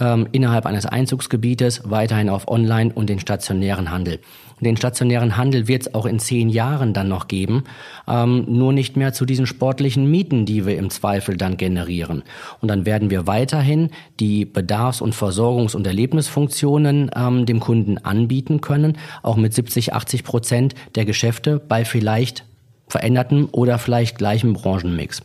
ähm, 0.00 0.28
innerhalb 0.32 0.66
eines 0.66 0.86
Einzugsgebietes 0.86 1.82
weiterhin 1.84 2.28
auf 2.28 2.48
Online 2.48 2.92
und 2.92 3.08
den 3.08 3.20
stationären 3.20 3.90
Handel. 3.90 4.20
Den 4.60 4.76
stationären 4.76 5.36
Handel 5.36 5.68
wird 5.68 5.82
es 5.82 5.94
auch 5.94 6.06
in 6.06 6.18
zehn 6.18 6.48
Jahren 6.48 6.92
dann 6.92 7.08
noch 7.08 7.28
geben, 7.28 7.64
ähm, 8.08 8.44
nur 8.48 8.72
nicht 8.72 8.96
mehr 8.96 9.12
zu 9.12 9.24
diesen 9.24 9.46
sportlichen 9.46 10.10
Mieten, 10.10 10.46
die 10.46 10.66
wir 10.66 10.76
im 10.76 10.90
Zweifel 10.90 11.36
dann 11.36 11.56
generieren. 11.56 12.22
Und 12.60 12.68
dann 12.68 12.84
werden 12.84 13.10
wir 13.10 13.26
weiterhin 13.26 13.90
die 14.18 14.44
Bedarfs- 14.44 15.00
und 15.00 15.14
Versorgungs- 15.14 15.76
und 15.76 15.86
Erlebnisfunktionen 15.86 17.10
ähm, 17.14 17.46
dem 17.46 17.60
Kunden 17.60 17.98
anbieten 17.98 18.60
können, 18.60 18.98
auch 19.22 19.36
mit 19.36 19.54
70, 19.54 19.94
80 19.94 20.24
Prozent 20.24 20.74
der 20.96 21.04
Geschäfte 21.04 21.60
bei 21.60 21.84
vielleicht 21.84 22.44
verändertem 22.88 23.48
oder 23.52 23.78
vielleicht 23.78 24.18
gleichem 24.18 24.54
Branchenmix. 24.54 25.22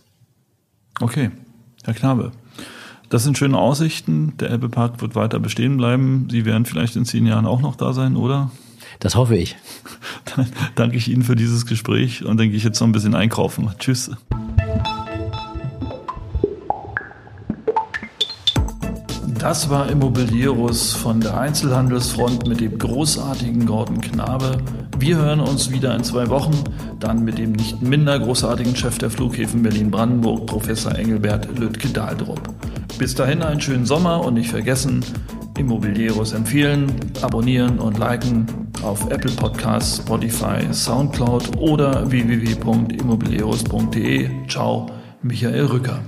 Okay, 0.99 1.32
Herr 1.84 1.93
Knabe. 1.93 2.32
Das 3.14 3.24
sind 3.24 3.38
schöne 3.38 3.59
Aussichten. 3.59 4.34
Der 4.39 4.49
Elbepark 4.49 4.99
wird 4.99 5.14
weiter 5.14 5.39
bestehen 5.39 5.78
bleiben. 5.78 6.28
Sie 6.32 6.45
werden 6.45 6.66
vielleicht 6.66 6.95
in 6.95 7.05
zehn 7.05 7.28
Jahren 7.28 7.45
auch 7.45 7.61
noch 7.61 7.76
da 7.76 7.93
sein, 7.93 8.16
oder? 8.16 8.49
Das 8.99 9.14
hoffe 9.14 9.38
ich. 9.38 9.55
Dann 10.36 10.47
danke 10.74 10.97
ich 10.97 11.09
Ihnen 11.09 11.22
für 11.22 11.36
dieses 11.36 11.68
Gespräch 11.68 12.26
und 12.26 12.39
denke 12.39 12.55
ich 12.55 12.64
jetzt 12.64 12.80
noch 12.80 12.88
ein 12.88 12.91
bisschen 12.91 13.14
einkaufen. 13.14 13.70
Tschüss. 13.78 14.09
Das 19.43 19.69
war 19.69 19.91
Immobilieros 19.91 20.93
von 20.93 21.19
der 21.19 21.37
Einzelhandelsfront 21.37 22.47
mit 22.47 22.61
dem 22.61 22.79
großartigen 22.79 23.65
Gordon 23.65 23.99
Knabe. 23.99 24.55
Wir 24.97 25.17
hören 25.17 25.41
uns 25.41 25.69
wieder 25.69 25.93
in 25.93 26.05
zwei 26.05 26.29
Wochen, 26.29 26.53
dann 27.01 27.25
mit 27.25 27.39
dem 27.39 27.51
nicht 27.51 27.81
minder 27.81 28.17
großartigen 28.17 28.73
Chef 28.73 28.99
der 28.99 29.09
Flughäfen 29.09 29.61
Berlin-Brandenburg, 29.61 30.45
Professor 30.45 30.95
Engelbert 30.95 31.59
Lüttke-Dahldrup. 31.59 32.39
Bis 32.97 33.15
dahin 33.15 33.41
einen 33.41 33.59
schönen 33.59 33.85
Sommer 33.85 34.23
und 34.23 34.35
nicht 34.35 34.49
vergessen, 34.49 35.03
Immobilieros 35.57 36.31
empfehlen, 36.31 36.93
abonnieren 37.21 37.79
und 37.79 37.99
liken 37.99 38.47
auf 38.81 39.11
Apple 39.11 39.33
Podcasts, 39.33 39.97
Spotify, 39.97 40.71
Soundcloud 40.71 41.57
oder 41.57 42.09
www.immobilieros.de. 42.09 44.29
Ciao, 44.47 44.85
Michael 45.21 45.65
Rücker. 45.65 45.99